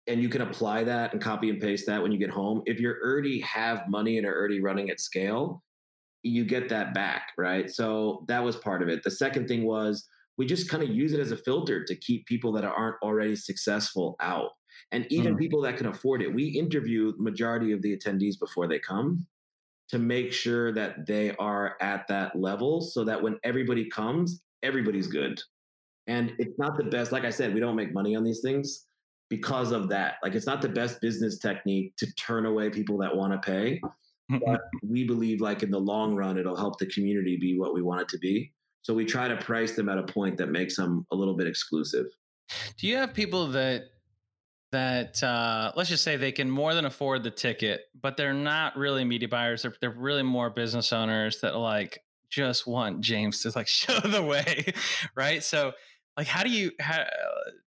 and 0.08 0.22
you 0.22 0.30
can 0.30 0.42
apply 0.42 0.84
that 0.84 1.14
and 1.14 1.22
copy 1.22 1.50
and 1.50 1.62
paste 1.62 1.86
that 1.86 2.02
when 2.02 2.12
you 2.12 2.18
get 2.18 2.30
home 2.30 2.62
if 2.66 2.80
you're 2.80 2.98
already 3.04 3.40
have 3.40 3.84
money 3.88 4.18
and 4.18 4.28
are 4.28 4.36
already 4.36 4.62
running 4.62 4.90
at 4.90 5.00
scale 5.00 5.64
you 6.26 6.44
get 6.44 6.70
that 6.70 6.94
back, 6.94 7.34
right? 7.38 7.70
So 7.70 8.26
that 8.28 8.44
was 8.44 8.56
part 8.56 8.82
of 8.82 8.90
it. 8.90 9.04
The 9.04 9.12
second 9.12 9.48
thing 9.48 9.64
was 9.64 10.08
we 10.38 10.46
just 10.46 10.70
kind 10.70 10.82
of 10.82 10.90
use 10.90 11.14
it 11.14 11.20
as 11.20 11.32
a 11.32 11.38
filter 11.38 11.86
to 11.86 11.96
keep 11.96 12.26
people 12.26 12.52
that 12.54 12.66
aren't 12.66 12.96
already 13.04 13.36
successful 13.36 14.16
out. 14.20 14.50
And 14.92 15.06
even 15.12 15.36
mm. 15.36 15.40
people 15.40 15.62
that 15.62 15.78
can 15.78 15.86
afford 15.86 16.22
it. 16.22 16.34
We 16.34 16.48
interview 16.48 17.14
majority 17.18 17.72
of 17.72 17.82
the 17.82 17.96
attendees 17.96 18.40
before 18.40 18.68
they 18.68 18.80
come 18.80 19.28
to 19.90 20.00
make 20.00 20.34
sure 20.34 20.72
that 20.74 21.06
they 21.06 21.36
are 21.38 21.76
at 21.82 22.08
that 22.08 22.36
level 22.36 22.82
so 22.82 23.04
that 23.04 23.22
when 23.22 23.38
everybody 23.44 23.90
comes, 23.90 24.42
everybody's 24.64 25.08
good. 25.08 25.40
And 26.08 26.34
it's 26.38 26.58
not 26.58 26.78
the 26.78 26.84
best, 26.84 27.12
like 27.12 27.26
I 27.26 27.30
said, 27.30 27.54
we 27.54 27.60
don't 27.60 27.76
make 27.76 27.94
money 27.94 28.16
on 28.16 28.24
these 28.24 28.42
things 28.42 28.86
because 29.30 29.72
of 29.72 29.90
that. 29.90 30.16
Like 30.24 30.36
it's 30.36 30.46
not 30.46 30.62
the 30.62 30.70
best 30.70 31.02
business 31.02 31.38
technique 31.38 31.96
to 31.98 32.12
turn 32.16 32.46
away 32.46 32.70
people 32.70 32.98
that 33.00 33.16
want 33.16 33.34
to 33.34 33.40
pay 33.40 33.80
but 34.30 34.62
we 34.88 35.06
believe 35.06 35.42
like 35.42 35.64
in 35.64 35.72
the 35.72 35.80
long 35.80 36.16
run 36.16 36.38
it'll 36.38 36.56
help 36.56 36.80
the 36.80 36.86
community 36.88 37.38
be 37.38 37.58
what 37.58 37.74
we 37.74 37.82
want 37.82 38.02
it 38.02 38.10
to 38.10 38.18
be 38.18 38.52
so 38.82 38.94
we 38.94 39.06
try 39.06 39.28
to 39.28 39.38
price 39.38 39.74
them 39.74 39.90
at 39.90 39.98
a 39.98 40.04
point 40.04 40.38
that 40.38 40.50
makes 40.52 40.76
them 40.76 41.06
a 41.12 41.16
little 41.16 41.36
bit 41.36 41.48
exclusive 41.48 42.06
do 42.78 42.88
you 42.88 42.96
have 42.96 43.14
people 43.14 43.48
that 43.48 43.90
that 44.72 45.22
uh, 45.24 45.72
let's 45.76 45.90
just 45.90 46.04
say 46.04 46.18
they 46.18 46.32
can 46.32 46.50
more 46.50 46.74
than 46.74 46.86
afford 46.86 47.24
the 47.24 47.32
ticket 47.32 47.82
but 48.00 48.18
they're 48.18 48.34
not 48.34 48.76
really 48.76 49.04
media 49.04 49.28
buyers 49.28 49.62
they're, 49.62 49.76
they're 49.80 49.90
really 49.92 50.24
more 50.24 50.50
business 50.50 50.92
owners 50.92 51.40
that 51.42 51.56
like 51.56 52.04
just 52.30 52.68
want 52.68 53.00
james 53.02 53.42
to 53.42 53.52
like 53.56 53.68
show 53.68 54.00
the 54.00 54.22
way 54.22 54.74
right? 55.16 55.44
So 55.44 55.74
like 56.18 56.28
how 56.28 56.44
do 56.44 56.50
you 56.50 56.72
how, 56.80 57.04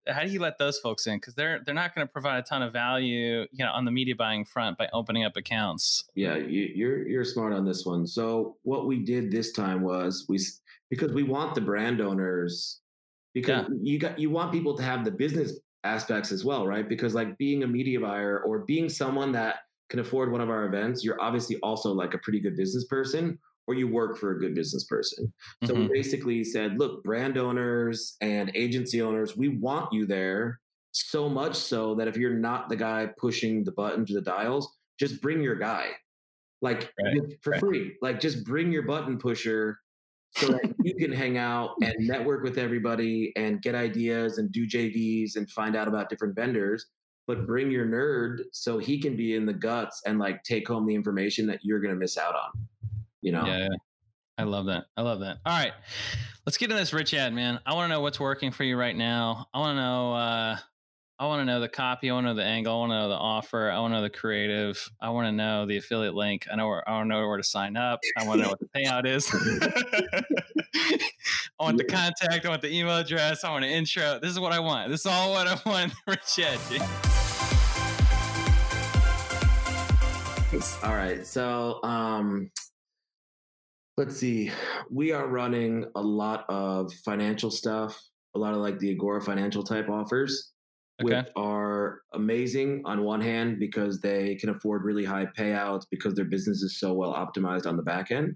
how 0.06 0.22
do 0.22 0.28
you 0.28 0.40
let 0.40 0.58
those 0.58 0.78
folks 0.78 1.06
in? 1.06 1.16
Because 1.16 1.34
they're 1.34 1.60
they're 1.64 1.75
not 1.75 1.94
going 1.94 2.06
to 2.06 2.12
provide 2.12 2.38
a 2.38 2.43
ton 2.43 2.62
of 2.62 2.72
value 2.72 3.46
you 3.50 3.64
know 3.64 3.70
on 3.72 3.84
the 3.84 3.90
media 3.90 4.14
buying 4.14 4.44
front 4.44 4.78
by 4.78 4.88
opening 4.92 5.25
up 5.25 5.37
accounts. 5.37 6.04
Yeah 6.14 6.37
you, 6.37 6.70
you're 6.75 7.06
you're 7.08 7.25
smart 7.25 7.52
on 7.52 7.64
this 7.64 7.84
one. 7.84 8.06
So 8.06 8.56
what 8.62 8.87
we 8.87 9.00
did 9.00 9.31
this 9.31 9.52
time 9.52 9.82
was 9.82 10.26
we 10.28 10.38
because 10.90 11.12
we 11.12 11.22
want 11.22 11.54
the 11.54 11.61
brand 11.61 12.00
owners 12.00 12.80
because 13.35 13.66
yeah. 13.68 13.75
you 13.82 13.99
got 13.99 14.18
you 14.18 14.30
want 14.30 14.52
people 14.52 14.76
to 14.76 14.82
have 14.82 15.04
the 15.04 15.11
business 15.11 15.52
aspects 15.85 16.33
as 16.33 16.45
well 16.45 16.66
right 16.66 16.88
because 16.88 17.14
like 17.14 17.37
being 17.38 17.62
a 17.62 17.66
media 17.66 18.00
buyer 18.00 18.42
or 18.45 18.61
being 18.61 18.88
someone 18.88 19.33
that 19.33 19.56
can 19.88 20.00
afford 20.00 20.33
one 20.33 20.40
of 20.40 20.50
our 20.50 20.66
events 20.66 21.04
you're 21.04 21.21
obviously 21.21 21.56
also 21.62 21.92
like 21.92 22.14
a 22.14 22.18
pretty 22.18 22.40
good 22.40 22.56
business 22.56 22.85
person 22.87 23.38
or 23.66 23.75
you 23.75 23.88
work 23.88 24.16
for 24.16 24.33
a 24.33 24.38
good 24.38 24.54
business 24.54 24.85
person. 24.85 25.33
So 25.64 25.75
mm-hmm. 25.75 25.83
we 25.83 25.88
basically 25.88 26.45
said, 26.45 26.78
look, 26.78 27.02
brand 27.02 27.37
owners 27.37 28.16
and 28.21 28.50
agency 28.54 29.02
owners, 29.02 29.37
we 29.37 29.49
want 29.49 29.92
you 29.92 30.06
there 30.06 30.61
so 30.92 31.28
much 31.28 31.56
so 31.56 31.95
that 31.97 32.09
if 32.09 32.16
you're 32.16 32.35
not 32.35 32.68
the 32.68 32.76
guy 32.76 33.09
pushing 33.18 33.64
the 33.64 33.73
buttons 33.73 34.11
or 34.11 34.14
the 34.14 34.23
dials, 34.23 34.73
just 34.99 35.21
bring 35.21 35.42
your 35.42 35.56
guy. 35.56 35.90
Like 36.62 36.92
right. 37.02 37.21
for 37.42 37.50
right. 37.50 37.61
free. 37.61 37.97
Like 38.00 38.21
just 38.21 38.45
bring 38.45 38.73
your 38.73 38.83
button 38.83 39.18
pusher 39.18 39.78
so 40.37 40.49
that 40.49 40.75
you 40.83 40.95
can 40.95 41.12
hang 41.12 41.38
out 41.38 41.75
and 41.81 41.95
network 42.07 42.43
with 42.43 42.59
everybody 42.59 43.33
and 43.37 43.62
get 43.62 43.75
ideas 43.75 44.38
and 44.38 44.52
do 44.52 44.66
JVs 44.66 45.37
and 45.37 45.50
find 45.50 45.76
out 45.76 45.88
about 45.88 46.09
different 46.09 46.35
vendors. 46.35 46.87
But 47.26 47.47
bring 47.47 47.71
your 47.71 47.87
nerd 47.87 48.45
so 48.52 48.78
he 48.78 49.00
can 49.00 49.16
be 49.16 49.35
in 49.35 49.47
the 49.47 49.52
guts 49.52 50.02
and 50.07 50.19
like 50.19 50.43
take 50.45 50.69
home 50.69 50.87
the 50.87 50.95
information 50.95 51.47
that 51.49 51.61
you're 51.62 51.81
gonna 51.81 51.97
miss 51.97 52.16
out 52.16 52.35
on 52.37 52.66
you 53.26 53.33
know? 53.33 53.45
Yeah, 53.45 53.59
yeah. 53.59 53.76
i 54.38 54.45
love 54.45 54.66
that. 54.66 54.85
I 54.97 55.02
love 55.02 55.21
that. 55.21 55.38
All 55.45 55.59
right. 55.59 55.73
Let's 56.47 56.57
get 56.57 56.71
into 56.71 56.81
this 56.81 56.93
rich 56.93 57.12
ad 57.12 57.35
man. 57.35 57.59
I 57.66 57.75
want 57.75 57.87
to 57.87 57.88
know 57.88 58.00
what's 58.00 58.21
working 58.21 58.52
for 58.52 58.62
you 58.62 58.78
right 58.78 58.97
now. 58.97 59.49
I 59.52 59.59
want 59.59 59.76
to 59.76 59.83
know 59.83 60.14
uh 60.14 60.57
I 61.18 61.25
want 61.25 61.40
to 61.40 61.46
know 61.46 61.61
the 61.61 61.68
copy. 61.68 62.11
I 62.11 62.12
want 62.12 62.26
to 62.26 62.35
know 62.35 62.35
the 62.35 62.44
angle. 62.44 62.75
I 62.75 62.78
want 62.78 62.92
to 62.92 62.96
know 62.96 63.08
the 63.08 63.14
offer. 63.14 63.70
I 63.70 63.78
want 63.78 63.92
to 63.92 63.96
know 63.96 64.02
the 64.02 64.11
creative. 64.11 64.90
I 65.00 65.08
want 65.08 65.26
to 65.26 65.32
know 65.32 65.64
the 65.64 65.78
affiliate 65.78 66.14
link. 66.14 66.46
I 66.52 66.56
know 66.56 66.68
where 66.68 66.87
I 66.87 66.92
want 66.92 67.06
to 67.06 67.08
know 67.08 67.26
where 67.26 67.38
to 67.38 67.42
sign 67.42 67.75
up. 67.75 68.00
I 68.18 68.26
want 68.26 68.40
to 68.40 68.42
know 68.44 68.50
what 68.50 68.61
the 68.61 68.68
payout 68.76 69.06
is. 69.06 69.26
I 71.58 71.64
want 71.64 71.78
the 71.78 71.85
contact. 71.85 72.44
I 72.44 72.49
want 72.50 72.61
the 72.61 72.70
email 72.70 72.99
address. 72.99 73.44
I 73.44 73.50
want 73.50 73.64
an 73.64 73.70
intro. 73.70 74.18
This 74.20 74.30
is 74.30 74.38
what 74.38 74.52
I 74.52 74.61
want. 74.61 74.90
This 74.90 75.00
is 75.00 75.06
all 75.06 75.32
what 75.32 75.46
I 75.46 75.58
want. 75.66 75.94
Rich 76.06 76.38
Ad. 76.40 76.61
All 80.82 80.94
right. 80.94 81.26
So, 81.26 81.82
um, 81.82 82.50
let's 83.96 84.18
see 84.18 84.50
we 84.90 85.12
are 85.12 85.26
running 85.26 85.87
a 85.94 86.02
lot 86.02 86.44
of 86.50 86.92
financial 86.92 87.50
stuff 87.50 87.99
a 88.35 88.38
lot 88.38 88.52
of 88.52 88.61
like 88.61 88.78
the 88.78 88.90
agora 88.90 89.23
financial 89.23 89.62
type 89.62 89.88
offers 89.88 90.52
okay. 91.03 91.19
which 91.19 91.26
are 91.37 92.00
amazing 92.15 92.83
on 92.85 93.03
one 93.03 93.21
hand 93.21 93.59
because 93.59 94.00
they 94.00 94.35
can 94.37 94.50
afford 94.50 94.85
really 94.85 95.05
high 95.05 95.26
payouts 95.38 95.85
because 95.91 96.15
their 96.15 96.25
business 96.25 96.62
is 96.62 96.79
so 96.79 96.93
well 96.93 97.15
optimized 97.15 97.67
on 97.67 97.76
the 97.76 97.83
back 97.83 98.11
end. 98.11 98.31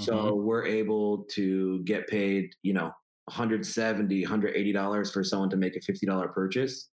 Mm-hmm. 0.00 0.04
So 0.04 0.34
we're 0.34 0.64
able 0.64 1.24
to 1.32 1.82
get 1.84 2.06
paid, 2.08 2.50
you 2.62 2.72
know, 2.72 2.92
170 3.28 4.24
$180 4.24 5.12
for 5.12 5.22
someone 5.22 5.50
to 5.50 5.56
make 5.56 5.76
a 5.76 5.80
$50 5.80 6.32
purchase 6.32 6.88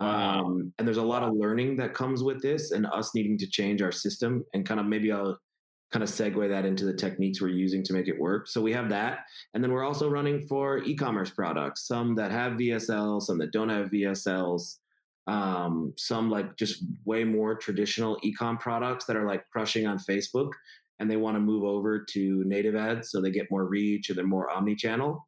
wow. 0.00 0.40
um, 0.40 0.72
and 0.78 0.86
there's 0.86 0.96
a 0.96 1.02
lot 1.02 1.22
of 1.22 1.34
learning 1.34 1.76
that 1.76 1.94
comes 1.94 2.22
with 2.22 2.42
this 2.42 2.72
and 2.72 2.86
us 2.86 3.14
needing 3.14 3.38
to 3.38 3.46
change 3.46 3.80
our 3.80 3.92
system 3.92 4.44
and 4.54 4.66
kind 4.66 4.80
of 4.80 4.86
maybe 4.86 5.12
i'll 5.12 5.38
kind 5.92 6.02
of 6.02 6.08
segue 6.08 6.48
that 6.48 6.66
into 6.66 6.84
the 6.84 6.92
techniques 6.92 7.40
we're 7.40 7.48
using 7.48 7.82
to 7.82 7.92
make 7.92 8.08
it 8.08 8.18
work 8.18 8.46
so 8.46 8.60
we 8.60 8.72
have 8.72 8.88
that 8.88 9.20
and 9.54 9.62
then 9.62 9.72
we're 9.72 9.84
also 9.84 10.08
running 10.08 10.46
for 10.46 10.78
e-commerce 10.78 11.30
products 11.30 11.86
some 11.86 12.14
that 12.14 12.30
have 12.30 12.52
vsl 12.52 13.20
some 13.22 13.38
that 13.38 13.52
don't 13.52 13.68
have 13.68 13.90
vsls 13.90 14.76
um, 15.26 15.92
some 15.98 16.30
like 16.30 16.56
just 16.56 16.82
way 17.04 17.22
more 17.22 17.54
traditional 17.54 18.18
e-com 18.22 18.56
products 18.56 19.04
that 19.04 19.16
are 19.16 19.26
like 19.26 19.44
crushing 19.50 19.86
on 19.86 19.98
facebook 19.98 20.50
and 21.00 21.10
they 21.10 21.16
want 21.16 21.36
to 21.36 21.40
move 21.40 21.64
over 21.64 22.04
to 22.10 22.42
native 22.46 22.74
ads 22.74 23.10
so 23.10 23.20
they 23.20 23.30
get 23.30 23.50
more 23.50 23.66
reach 23.66 24.08
and 24.08 24.18
they're 24.18 24.26
more 24.26 24.50
omni-channel 24.50 25.26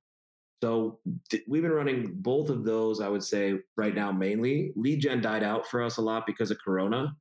so 0.63 0.99
th- 1.31 1.43
we've 1.49 1.63
been 1.63 1.71
running 1.71 2.13
both 2.17 2.51
of 2.51 2.65
those, 2.65 3.01
I 3.01 3.09
would 3.09 3.25
say, 3.25 3.55
right 3.77 3.95
now 3.95 4.13
mainly. 4.13 4.73
Lead 4.77 5.01
gen 5.01 5.23
died 5.23 5.43
out 5.43 5.67
for 5.67 5.83
us 5.83 5.97
a 5.97 6.03
lot 6.03 6.27
because 6.27 6.51
of 6.51 6.59
Corona 6.63 7.17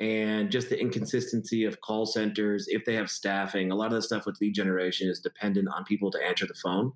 and 0.00 0.50
just 0.50 0.68
the 0.68 0.80
inconsistency 0.80 1.64
of 1.64 1.80
call 1.80 2.06
centers. 2.06 2.66
If 2.68 2.84
they 2.84 2.94
have 2.94 3.10
staffing, 3.10 3.70
a 3.70 3.74
lot 3.74 3.86
of 3.86 3.92
the 3.92 4.02
stuff 4.02 4.26
with 4.26 4.40
lead 4.40 4.54
generation 4.54 5.08
is 5.08 5.20
dependent 5.20 5.68
on 5.68 5.84
people 5.84 6.10
to 6.10 6.26
answer 6.26 6.46
the 6.46 6.54
phone. 6.54 6.92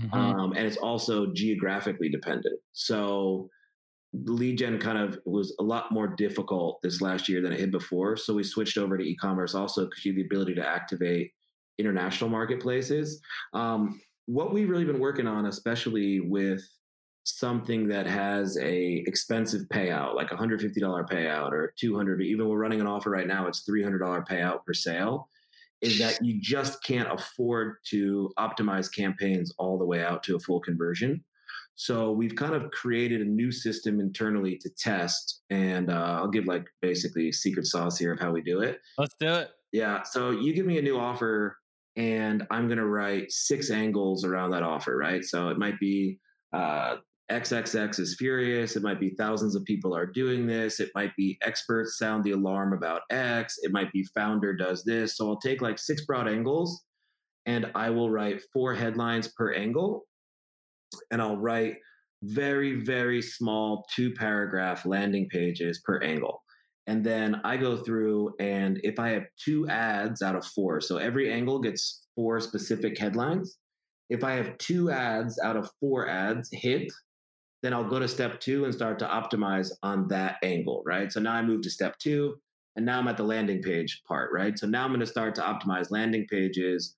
Mm-hmm. 0.00 0.14
Um, 0.14 0.52
and 0.52 0.66
it's 0.66 0.76
also 0.76 1.32
geographically 1.32 2.08
dependent. 2.08 2.58
So 2.72 3.48
lead 4.12 4.58
gen 4.58 4.78
kind 4.78 4.98
of 4.98 5.18
was 5.24 5.54
a 5.58 5.62
lot 5.62 5.90
more 5.90 6.06
difficult 6.06 6.80
this 6.82 7.00
last 7.00 7.28
year 7.28 7.40
than 7.40 7.52
it 7.52 7.60
had 7.60 7.70
before. 7.70 8.16
So 8.16 8.34
we 8.34 8.44
switched 8.44 8.78
over 8.78 8.96
to 8.96 9.04
e-commerce 9.04 9.54
also 9.54 9.86
because 9.86 10.04
you 10.04 10.12
have 10.12 10.16
the 10.16 10.24
ability 10.24 10.54
to 10.54 10.66
activate 10.66 11.32
international 11.78 12.30
marketplaces. 12.30 13.20
Um, 13.52 14.00
what 14.26 14.52
we've 14.52 14.70
really 14.70 14.84
been 14.84 15.00
working 15.00 15.26
on, 15.26 15.46
especially 15.46 16.20
with 16.20 16.62
something 17.24 17.88
that 17.88 18.06
has 18.06 18.56
a 18.58 19.02
expensive 19.06 19.62
payout, 19.72 20.14
like 20.14 20.30
a 20.30 20.36
hundred 20.36 20.60
fifty 20.60 20.80
dollar 20.80 21.04
payout 21.04 21.52
or 21.52 21.74
two 21.78 21.96
hundred, 21.96 22.22
even 22.22 22.48
we're 22.48 22.58
running 22.58 22.80
an 22.80 22.86
offer 22.86 23.10
right 23.10 23.26
now, 23.26 23.46
it's 23.46 23.60
three 23.60 23.82
hundred 23.82 23.98
dollar 23.98 24.22
payout 24.22 24.64
per 24.64 24.72
sale, 24.72 25.28
is 25.80 25.98
that 25.98 26.18
you 26.22 26.40
just 26.40 26.82
can't 26.84 27.12
afford 27.12 27.76
to 27.86 28.30
optimize 28.38 28.94
campaigns 28.94 29.52
all 29.58 29.78
the 29.78 29.86
way 29.86 30.04
out 30.04 30.22
to 30.24 30.36
a 30.36 30.40
full 30.40 30.60
conversion. 30.60 31.24
So 31.76 32.12
we've 32.12 32.36
kind 32.36 32.54
of 32.54 32.70
created 32.70 33.20
a 33.20 33.24
new 33.24 33.50
system 33.50 33.98
internally 33.98 34.56
to 34.58 34.70
test, 34.70 35.42
and 35.50 35.90
uh, 35.90 36.18
I'll 36.20 36.28
give 36.28 36.46
like 36.46 36.66
basically 36.80 37.32
secret 37.32 37.66
sauce 37.66 37.98
here 37.98 38.12
of 38.12 38.20
how 38.20 38.30
we 38.30 38.42
do 38.42 38.60
it. 38.60 38.78
Let's 38.96 39.14
do 39.18 39.34
it. 39.34 39.50
Yeah. 39.72 40.02
So 40.04 40.30
you 40.30 40.54
give 40.54 40.66
me 40.66 40.78
a 40.78 40.82
new 40.82 40.96
offer 40.98 41.56
and 41.96 42.46
I'm 42.50 42.68
going 42.68 42.78
to 42.78 42.86
write 42.86 43.32
six 43.32 43.70
angles 43.70 44.24
around 44.24 44.50
that 44.50 44.62
offer, 44.62 44.96
right? 44.96 45.24
So 45.24 45.48
it 45.48 45.58
might 45.58 45.80
be 45.80 46.20
uh, 46.52 46.96
XXX 47.30 47.98
is 47.98 48.16
furious. 48.18 48.76
It 48.76 48.82
might 48.82 49.00
be 49.00 49.14
thousands 49.16 49.54
of 49.54 49.64
people 49.64 49.96
are 49.96 50.06
doing 50.06 50.46
this. 50.46 50.78
It 50.78 50.90
might 50.94 51.16
be 51.16 51.38
experts 51.42 51.98
sound 51.98 52.22
the 52.22 52.32
alarm 52.32 52.74
about 52.74 53.02
X. 53.10 53.56
It 53.62 53.72
might 53.72 53.90
be 53.92 54.06
founder 54.14 54.54
does 54.54 54.84
this. 54.84 55.16
So 55.16 55.28
I'll 55.28 55.40
take 55.40 55.62
like 55.62 55.78
six 55.78 56.04
broad 56.04 56.28
angles 56.28 56.84
and 57.46 57.70
I 57.74 57.90
will 57.90 58.10
write 58.10 58.42
four 58.52 58.74
headlines 58.74 59.28
per 59.28 59.52
angle. 59.54 60.04
And 61.10 61.22
I'll 61.22 61.38
write 61.38 61.76
very, 62.22 62.74
very 62.80 63.20
small 63.20 63.86
two 63.94 64.12
paragraph 64.12 64.86
landing 64.86 65.28
pages 65.30 65.80
per 65.84 65.98
angle. 66.02 66.42
And 66.86 67.04
then 67.04 67.40
I 67.44 67.56
go 67.56 67.78
through, 67.78 68.34
and 68.38 68.78
if 68.82 68.98
I 68.98 69.08
have 69.10 69.24
two 69.42 69.66
ads 69.68 70.20
out 70.20 70.36
of 70.36 70.44
four, 70.44 70.82
so 70.82 70.98
every 70.98 71.32
angle 71.32 71.60
gets 71.60 72.06
four 72.14 72.40
specific 72.40 72.98
headlines. 72.98 73.56
If 74.10 74.22
I 74.22 74.32
have 74.32 74.58
two 74.58 74.90
ads 74.90 75.38
out 75.42 75.56
of 75.56 75.70
four 75.80 76.08
ads 76.08 76.50
hit, 76.52 76.92
then 77.64 77.72
I'll 77.72 77.88
go 77.88 77.98
to 77.98 78.06
step 78.06 78.40
two 78.40 78.66
and 78.66 78.74
start 78.74 78.98
to 78.98 79.06
optimize 79.06 79.72
on 79.82 80.06
that 80.08 80.36
angle, 80.42 80.82
right? 80.84 81.10
So 81.10 81.18
now 81.18 81.32
I 81.32 81.40
move 81.40 81.62
to 81.62 81.70
step 81.70 81.98
two, 81.98 82.36
and 82.76 82.84
now 82.84 82.98
I'm 82.98 83.08
at 83.08 83.16
the 83.16 83.22
landing 83.22 83.62
page 83.62 84.02
part, 84.06 84.30
right? 84.34 84.58
So 84.58 84.66
now 84.66 84.84
I'm 84.84 84.90
going 84.90 85.00
to 85.00 85.06
start 85.06 85.34
to 85.36 85.40
optimize 85.40 85.90
landing 85.90 86.26
pages 86.28 86.94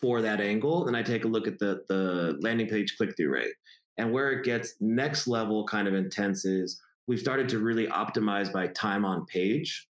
for 0.00 0.22
that 0.22 0.40
angle. 0.40 0.86
And 0.86 0.96
I 0.96 1.02
take 1.02 1.24
a 1.24 1.28
look 1.28 1.48
at 1.48 1.58
the, 1.58 1.82
the 1.88 2.38
landing 2.42 2.68
page 2.68 2.96
click 2.96 3.16
through 3.16 3.32
rate. 3.32 3.54
And 3.98 4.12
where 4.12 4.30
it 4.30 4.44
gets 4.44 4.74
next 4.80 5.26
level 5.26 5.66
kind 5.66 5.88
of 5.88 5.94
intense 5.94 6.44
is 6.44 6.80
we've 7.08 7.18
started 7.18 7.48
to 7.48 7.58
really 7.58 7.88
optimize 7.88 8.52
by 8.52 8.68
time 8.68 9.04
on 9.04 9.26
page 9.26 9.88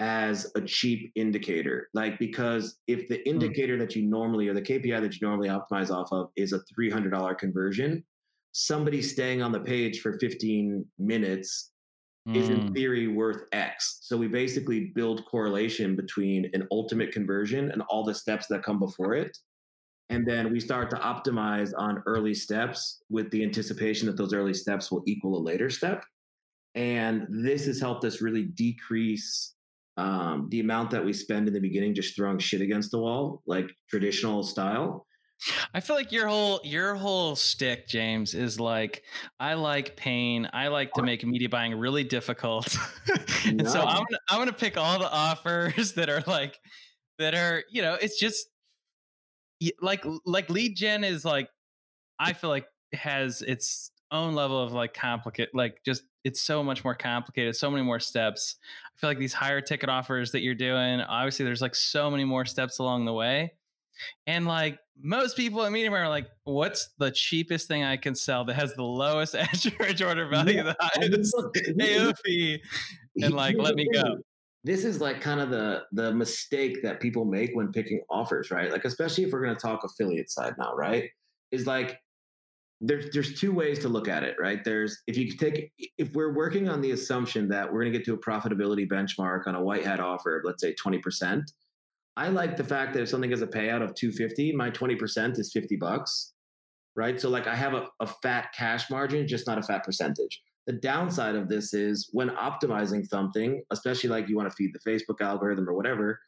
as 0.00 0.50
a 0.56 0.62
cheap 0.62 1.12
indicator. 1.14 1.88
Like, 1.94 2.18
because 2.18 2.78
if 2.88 3.06
the 3.08 3.18
hmm. 3.18 3.30
indicator 3.30 3.78
that 3.78 3.94
you 3.94 4.02
normally, 4.02 4.48
or 4.48 4.54
the 4.54 4.62
KPI 4.62 5.00
that 5.00 5.14
you 5.14 5.28
normally 5.28 5.48
optimize 5.48 5.90
off 5.90 6.10
of 6.10 6.30
is 6.34 6.52
a 6.52 6.60
$300 6.76 7.38
conversion, 7.38 8.02
somebody 8.52 9.02
staying 9.02 9.42
on 9.42 9.52
the 9.52 9.60
page 9.60 10.00
for 10.00 10.18
15 10.18 10.84
minutes 10.98 11.70
mm. 12.28 12.36
is 12.36 12.48
in 12.48 12.68
hmm. 12.68 12.72
theory 12.72 13.08
worth 13.08 13.42
X. 13.52 13.98
So 14.02 14.16
we 14.16 14.28
basically 14.28 14.92
build 14.94 15.24
correlation 15.26 15.96
between 15.96 16.50
an 16.52 16.66
ultimate 16.70 17.12
conversion 17.12 17.70
and 17.70 17.82
all 17.88 18.04
the 18.04 18.14
steps 18.14 18.46
that 18.48 18.62
come 18.62 18.78
before 18.78 19.14
it. 19.14 19.36
And 20.08 20.26
then 20.26 20.52
we 20.52 20.58
start 20.58 20.90
to 20.90 20.96
optimize 20.96 21.72
on 21.76 22.02
early 22.04 22.34
steps 22.34 23.00
with 23.10 23.30
the 23.30 23.44
anticipation 23.44 24.06
that 24.08 24.16
those 24.16 24.34
early 24.34 24.54
steps 24.54 24.90
will 24.90 25.04
equal 25.06 25.38
a 25.38 25.42
later 25.42 25.70
step. 25.70 26.04
And 26.74 27.26
this 27.30 27.66
has 27.66 27.80
helped 27.80 28.04
us 28.04 28.20
really 28.20 28.44
decrease 28.44 29.54
um, 29.96 30.48
the 30.50 30.60
amount 30.60 30.90
that 30.90 31.04
we 31.04 31.12
spend 31.12 31.46
in 31.46 31.54
the 31.54 31.60
beginning 31.60 31.94
just 31.94 32.16
throwing 32.16 32.38
shit 32.38 32.60
against 32.60 32.90
the 32.90 32.98
wall, 32.98 33.42
like 33.46 33.70
traditional 33.88 34.42
style. 34.42 35.06
I 35.72 35.80
feel 35.80 35.96
like 35.96 36.12
your 36.12 36.28
whole 36.28 36.60
your 36.64 36.94
whole 36.94 37.36
stick, 37.36 37.88
James, 37.88 38.34
is 38.34 38.60
like 38.60 39.02
I 39.38 39.54
like 39.54 39.96
pain. 39.96 40.48
I 40.52 40.68
like 40.68 40.92
to 40.94 41.02
make 41.02 41.24
media 41.24 41.48
buying 41.48 41.74
really 41.74 42.04
difficult, 42.04 42.76
and 43.46 43.58
no. 43.58 43.70
so 43.70 43.80
I'm 43.80 44.04
gonna, 44.04 44.20
I'm 44.28 44.38
gonna 44.38 44.52
pick 44.52 44.76
all 44.76 44.98
the 44.98 45.10
offers 45.10 45.92
that 45.94 46.08
are 46.08 46.22
like 46.26 46.58
that 47.18 47.34
are 47.34 47.64
you 47.70 47.82
know 47.82 47.94
it's 47.94 48.18
just 48.18 48.46
like 49.80 50.04
like 50.24 50.50
lead 50.50 50.76
gen 50.76 51.04
is 51.04 51.24
like 51.24 51.48
I 52.18 52.32
feel 52.32 52.50
like 52.50 52.66
has 52.92 53.42
its 53.42 53.90
own 54.10 54.34
level 54.34 54.60
of 54.62 54.72
like 54.72 54.92
complicated 54.92 55.50
like 55.54 55.78
just 55.84 56.02
it's 56.24 56.40
so 56.40 56.62
much 56.62 56.82
more 56.82 56.94
complicated 56.94 57.54
so 57.54 57.70
many 57.70 57.82
more 57.84 58.00
steps 58.00 58.56
i 58.84 59.00
feel 59.00 59.08
like 59.08 59.18
these 59.18 59.32
higher 59.32 59.60
ticket 59.60 59.88
offers 59.88 60.32
that 60.32 60.40
you're 60.40 60.54
doing 60.54 61.00
obviously 61.00 61.44
there's 61.44 61.62
like 61.62 61.76
so 61.76 62.10
many 62.10 62.24
more 62.24 62.44
steps 62.44 62.80
along 62.80 63.04
the 63.04 63.12
way 63.12 63.52
and 64.26 64.46
like 64.46 64.78
most 65.02 65.36
people 65.36 65.64
at 65.64 65.72
medium 65.72 65.94
are 65.94 66.08
like 66.08 66.26
what's 66.44 66.90
the 66.98 67.10
cheapest 67.10 67.68
thing 67.68 67.84
i 67.84 67.96
can 67.96 68.14
sell 68.14 68.44
that 68.44 68.54
has 68.54 68.74
the 68.74 68.82
lowest 68.82 69.34
average 69.36 70.02
order 70.02 70.28
value 70.28 70.56
yeah. 70.56 70.62
the 70.62 70.76
highest 70.80 71.34
AOV 72.26 72.58
and 73.22 73.34
like 73.34 73.56
let 73.58 73.74
me 73.74 73.88
go 73.92 74.16
this 74.62 74.84
is 74.84 75.00
like 75.00 75.20
kind 75.20 75.40
of 75.40 75.50
the 75.50 75.82
the 75.92 76.12
mistake 76.12 76.82
that 76.82 77.00
people 77.00 77.24
make 77.24 77.50
when 77.54 77.72
picking 77.72 78.00
offers 78.10 78.50
right 78.50 78.70
like 78.70 78.84
especially 78.84 79.24
if 79.24 79.32
we're 79.32 79.42
going 79.42 79.54
to 79.54 79.60
talk 79.60 79.84
affiliate 79.84 80.30
side 80.30 80.54
now 80.58 80.74
right 80.74 81.10
is 81.50 81.66
like 81.66 81.98
there's 82.80 83.10
there's 83.12 83.38
two 83.38 83.52
ways 83.52 83.78
to 83.80 83.88
look 83.88 84.08
at 84.08 84.22
it, 84.24 84.36
right? 84.40 84.64
There's 84.64 85.02
if 85.06 85.16
you 85.16 85.36
take 85.36 85.72
if 85.98 86.12
we're 86.14 86.32
working 86.32 86.68
on 86.68 86.80
the 86.80 86.92
assumption 86.92 87.48
that 87.48 87.70
we're 87.70 87.82
going 87.82 87.92
to 87.92 87.98
get 87.98 88.06
to 88.06 88.14
a 88.14 88.18
profitability 88.18 88.88
benchmark 88.88 89.46
on 89.46 89.54
a 89.54 89.62
white 89.62 89.84
hat 89.84 90.00
offer, 90.00 90.42
let's 90.44 90.62
say 90.62 90.74
20%. 90.74 91.42
I 92.20 92.28
like 92.28 92.56
the 92.56 92.64
fact 92.64 92.94
that 92.94 93.02
if 93.02 93.08
something 93.08 93.30
has 93.30 93.42
a 93.42 93.46
payout 93.46 93.82
of 93.82 93.94
250, 93.94 94.52
my 94.52 94.70
20% 94.70 95.38
is 95.38 95.52
50 95.52 95.76
bucks. 95.76 96.32
Right. 96.96 97.20
So 97.20 97.28
like 97.28 97.46
I 97.46 97.54
have 97.54 97.74
a, 97.74 97.86
a 98.00 98.06
fat 98.06 98.52
cash 98.56 98.90
margin, 98.90 99.26
just 99.26 99.46
not 99.46 99.58
a 99.58 99.62
fat 99.62 99.84
percentage. 99.84 100.42
The 100.66 100.74
downside 100.74 101.34
of 101.34 101.48
this 101.48 101.72
is 101.72 102.10
when 102.12 102.28
optimizing 102.30 103.06
something, 103.06 103.62
especially 103.70 104.10
like 104.10 104.28
you 104.28 104.36
want 104.36 104.50
to 104.50 104.54
feed 104.54 104.72
the 104.74 104.90
Facebook 104.90 105.20
algorithm 105.20 105.68
or 105.68 105.74
whatever, 105.74 106.20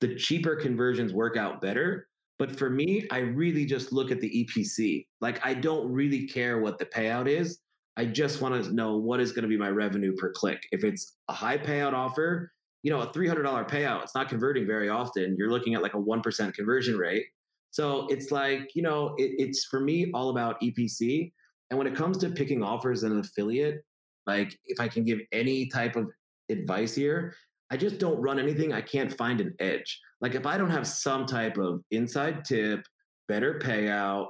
the 0.00 0.14
cheaper 0.14 0.56
conversions 0.56 1.12
work 1.12 1.36
out 1.36 1.60
better 1.60 2.08
but 2.38 2.56
for 2.56 2.68
me, 2.68 3.06
I 3.10 3.18
really 3.18 3.64
just 3.64 3.92
look 3.92 4.10
at 4.10 4.20
the 4.20 4.46
EPC. 4.46 5.06
Like 5.20 5.44
I 5.46 5.54
don't 5.54 5.90
really 5.90 6.26
care 6.26 6.58
what 6.58 6.78
the 6.78 6.86
payout 6.86 7.28
is. 7.28 7.60
I 7.96 8.06
just 8.06 8.40
want 8.40 8.64
to 8.64 8.72
know 8.72 8.96
what 8.96 9.20
is 9.20 9.30
going 9.30 9.44
to 9.44 9.48
be 9.48 9.56
my 9.56 9.68
revenue 9.68 10.14
per 10.16 10.32
click. 10.32 10.66
If 10.72 10.82
it's 10.82 11.16
a 11.28 11.32
high 11.32 11.58
payout 11.58 11.92
offer, 11.92 12.52
you 12.84 12.90
know, 12.90 13.00
a 13.00 13.06
$300 13.06 13.66
payout, 13.66 14.02
it's 14.02 14.14
not 14.14 14.28
converting 14.28 14.66
very 14.66 14.90
often. 14.90 15.34
You're 15.38 15.50
looking 15.50 15.74
at 15.74 15.82
like 15.82 15.94
a 15.94 15.98
1% 15.98 16.54
conversion 16.54 16.98
rate. 16.98 17.24
So 17.70 18.06
it's 18.10 18.30
like, 18.30 18.70
you 18.74 18.82
know, 18.82 19.14
it, 19.16 19.32
it's 19.38 19.64
for 19.64 19.80
me 19.80 20.10
all 20.12 20.28
about 20.28 20.60
EPC. 20.60 21.32
And 21.70 21.78
when 21.78 21.86
it 21.86 21.96
comes 21.96 22.18
to 22.18 22.28
picking 22.28 22.62
offers 22.62 23.02
and 23.02 23.14
an 23.14 23.20
affiliate, 23.20 23.82
like 24.26 24.56
if 24.66 24.78
I 24.78 24.88
can 24.88 25.02
give 25.02 25.20
any 25.32 25.66
type 25.66 25.96
of 25.96 26.10
advice 26.50 26.94
here, 26.94 27.34
I 27.70 27.78
just 27.78 27.98
don't 27.98 28.20
run 28.20 28.38
anything. 28.38 28.74
I 28.74 28.82
can't 28.82 29.16
find 29.16 29.40
an 29.40 29.54
edge. 29.60 29.98
Like 30.20 30.34
if 30.34 30.44
I 30.44 30.58
don't 30.58 30.70
have 30.70 30.86
some 30.86 31.24
type 31.24 31.56
of 31.56 31.80
inside 31.90 32.44
tip, 32.44 32.84
better 33.28 33.58
payout, 33.58 34.26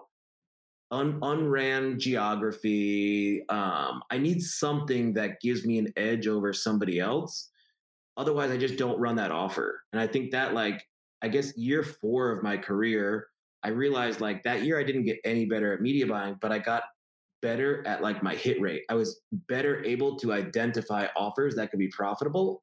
un, 0.93 1.19
unran 1.23 1.99
geography. 1.99 3.43
Um, 3.49 4.01
I 4.13 4.19
need 4.19 4.43
something 4.43 5.13
that 5.15 5.41
gives 5.41 5.67
me 5.67 5.79
an 5.79 5.93
edge 5.97 6.29
over 6.29 6.53
somebody 6.53 7.01
else. 7.01 7.51
Otherwise, 8.17 8.51
I 8.51 8.57
just 8.57 8.77
don't 8.77 8.99
run 8.99 9.17
that 9.17 9.31
offer. 9.31 9.83
And 9.93 10.01
I 10.01 10.07
think 10.07 10.31
that, 10.33 10.55
like, 10.55 10.87
I 11.25 11.29
guess 11.29 11.57
year 11.57 11.83
four 11.83 12.31
of 12.31 12.43
my 12.43 12.57
career, 12.57 13.29
I 13.63 13.69
realized 13.69 14.21
like 14.21 14.43
that 14.43 14.63
year 14.63 14.79
I 14.79 14.85
didn't 14.85 15.05
get 15.05 15.19
any 15.25 15.47
better 15.47 15.73
at 15.73 15.81
media 15.81 16.07
buying, 16.07 16.37
but 16.39 16.53
I 16.53 16.59
got 16.59 16.83
better 17.41 17.83
at 17.87 18.03
like 18.03 18.23
my 18.23 18.35
hit 18.35 18.61
rate. 18.61 18.83
I 18.91 18.95
was 18.95 19.23
better 19.49 19.83
able 19.85 20.17
to 20.19 20.35
identify 20.35 21.07
offers 21.17 21.55
that 21.57 21.71
could 21.71 21.79
be 21.79 21.89
profitable 21.89 22.63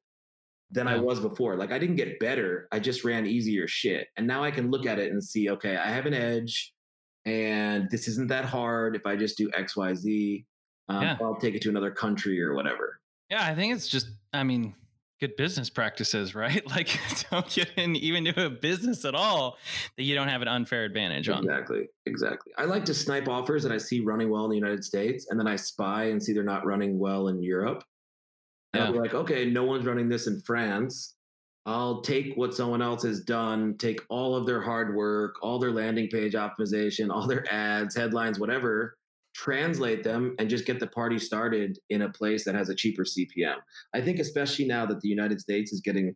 than. 0.70 0.86
I 0.86 0.96
was 0.98 1.18
before. 1.18 1.56
Like 1.56 1.72
I 1.72 1.78
didn't 1.80 1.96
get 1.96 2.20
better, 2.20 2.68
I 2.70 2.78
just 2.78 3.02
ran 3.02 3.26
easier 3.26 3.66
shit. 3.66 4.06
And 4.16 4.28
now 4.28 4.44
I 4.44 4.52
can 4.52 4.70
look 4.70 4.86
at 4.86 5.00
it 5.00 5.10
and 5.10 5.22
see, 5.22 5.50
okay, 5.50 5.76
I 5.76 5.88
have 5.88 6.06
an 6.06 6.14
edge 6.14 6.72
and 7.26 7.90
this 7.90 8.06
isn't 8.06 8.28
that 8.28 8.44
hard 8.44 8.94
if 8.94 9.06
I 9.06 9.16
just 9.16 9.36
do 9.36 9.50
XYZ. 9.50 10.44
Um, 10.88 11.02
yeah. 11.02 11.16
I'll 11.20 11.36
take 11.36 11.56
it 11.56 11.62
to 11.62 11.68
another 11.68 11.90
country 11.90 12.40
or 12.40 12.54
whatever. 12.54 13.00
Yeah, 13.28 13.44
I 13.44 13.56
think 13.56 13.74
it's 13.74 13.88
just, 13.88 14.08
I 14.32 14.44
mean, 14.44 14.74
good 15.22 15.36
business 15.36 15.70
practices, 15.70 16.34
right? 16.34 16.68
Like, 16.68 16.98
don't 17.30 17.48
get 17.48 17.70
in 17.76 17.96
even 17.96 18.24
to 18.26 18.46
a 18.46 18.50
business 18.50 19.04
at 19.04 19.14
all 19.14 19.56
that 19.96 20.02
you 20.02 20.14
don't 20.14 20.28
have 20.28 20.42
an 20.42 20.48
unfair 20.48 20.84
advantage 20.84 21.28
on. 21.28 21.44
Exactly, 21.44 21.88
exactly. 22.06 22.52
I 22.58 22.64
like 22.64 22.84
to 22.86 22.94
snipe 22.94 23.28
offers 23.28 23.62
that 23.62 23.72
I 23.72 23.78
see 23.78 24.00
running 24.00 24.30
well 24.30 24.44
in 24.44 24.50
the 24.50 24.56
United 24.56 24.84
States, 24.84 25.28
and 25.30 25.38
then 25.38 25.46
I 25.46 25.56
spy 25.56 26.04
and 26.04 26.22
see 26.22 26.32
they're 26.32 26.42
not 26.42 26.66
running 26.66 26.98
well 26.98 27.28
in 27.28 27.42
Europe. 27.42 27.84
And 28.74 28.80
yeah. 28.80 28.86
I'll 28.86 28.92
be 28.92 28.98
like, 28.98 29.14
okay, 29.14 29.48
no 29.48 29.64
one's 29.64 29.86
running 29.86 30.08
this 30.08 30.26
in 30.26 30.40
France. 30.40 31.14
I'll 31.64 32.00
take 32.00 32.34
what 32.34 32.54
someone 32.54 32.82
else 32.82 33.04
has 33.04 33.20
done, 33.20 33.76
take 33.78 34.00
all 34.08 34.34
of 34.34 34.46
their 34.46 34.60
hard 34.60 34.96
work, 34.96 35.36
all 35.42 35.60
their 35.60 35.70
landing 35.70 36.08
page 36.08 36.32
optimization, 36.32 37.08
all 37.10 37.28
their 37.28 37.46
ads, 37.52 37.94
headlines, 37.94 38.40
whatever, 38.40 38.96
translate 39.34 40.04
them 40.04 40.34
and 40.38 40.50
just 40.50 40.66
get 40.66 40.80
the 40.80 40.86
party 40.86 41.18
started 41.18 41.78
in 41.90 42.02
a 42.02 42.10
place 42.10 42.44
that 42.44 42.54
has 42.54 42.68
a 42.68 42.74
cheaper 42.74 43.04
CPM. 43.04 43.56
I 43.94 44.00
think, 44.00 44.18
especially 44.18 44.66
now 44.66 44.86
that 44.86 45.00
the 45.00 45.08
United 45.08 45.40
States 45.40 45.72
is 45.72 45.80
getting, 45.80 46.14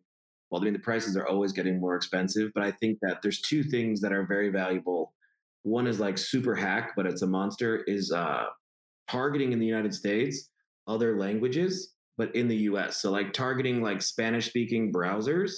well, 0.50 0.60
I 0.60 0.64
mean, 0.64 0.72
the 0.72 0.78
prices 0.78 1.16
are 1.16 1.26
always 1.26 1.52
getting 1.52 1.80
more 1.80 1.96
expensive, 1.96 2.50
but 2.54 2.62
I 2.62 2.70
think 2.70 2.98
that 3.02 3.22
there's 3.22 3.40
two 3.40 3.62
things 3.62 4.00
that 4.00 4.12
are 4.12 4.26
very 4.26 4.50
valuable. 4.50 5.14
One 5.62 5.86
is 5.86 5.98
like 5.98 6.18
super 6.18 6.54
hack, 6.54 6.92
but 6.96 7.06
it's 7.06 7.22
a 7.22 7.26
monster, 7.26 7.82
is 7.86 8.12
uh, 8.12 8.44
targeting 9.08 9.52
in 9.52 9.58
the 9.58 9.66
United 9.66 9.94
States 9.94 10.50
other 10.86 11.18
languages, 11.18 11.94
but 12.16 12.34
in 12.34 12.48
the 12.48 12.56
US. 12.56 13.00
So, 13.00 13.10
like 13.10 13.32
targeting 13.32 13.82
like 13.82 14.02
Spanish 14.02 14.46
speaking 14.46 14.92
browsers 14.92 15.52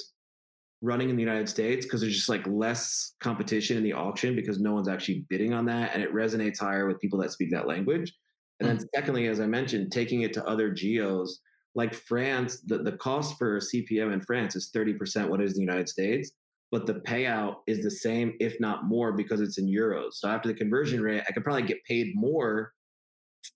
running 0.80 1.10
in 1.10 1.16
the 1.16 1.22
United 1.22 1.48
States 1.48 1.84
because 1.84 2.00
there's 2.00 2.14
just 2.14 2.28
like 2.28 2.46
less 2.46 3.14
competition 3.20 3.76
in 3.76 3.82
the 3.82 3.92
auction 3.92 4.36
because 4.36 4.60
no 4.60 4.72
one's 4.72 4.88
actually 4.88 5.24
bidding 5.28 5.52
on 5.52 5.66
that 5.66 5.92
and 5.92 6.02
it 6.02 6.14
resonates 6.14 6.58
higher 6.58 6.86
with 6.86 7.00
people 7.00 7.18
that 7.18 7.32
speak 7.32 7.50
that 7.50 7.66
language. 7.66 8.12
And 8.60 8.68
then 8.68 8.78
mm. 8.78 8.84
secondly, 8.94 9.26
as 9.26 9.40
I 9.40 9.46
mentioned, 9.46 9.92
taking 9.92 10.22
it 10.22 10.32
to 10.34 10.46
other 10.46 10.70
geos 10.70 11.40
like 11.74 11.94
France, 11.94 12.60
the, 12.66 12.78
the 12.78 12.92
cost 12.92 13.38
for 13.38 13.58
CPM 13.58 14.12
in 14.12 14.20
France 14.20 14.56
is 14.56 14.70
30% 14.74 15.28
what 15.28 15.40
it 15.40 15.44
is 15.44 15.52
in 15.52 15.64
the 15.64 15.72
United 15.72 15.88
States, 15.88 16.32
but 16.70 16.86
the 16.86 16.94
payout 16.94 17.56
is 17.66 17.82
the 17.82 17.90
same, 17.90 18.34
if 18.40 18.58
not 18.60 18.84
more, 18.84 19.12
because 19.12 19.40
it's 19.40 19.58
in 19.58 19.66
euros. 19.66 20.14
So 20.14 20.28
after 20.28 20.48
the 20.48 20.54
conversion 20.54 21.00
rate, 21.00 21.22
I 21.28 21.32
could 21.32 21.44
probably 21.44 21.62
get 21.62 21.84
paid 21.84 22.12
more 22.14 22.72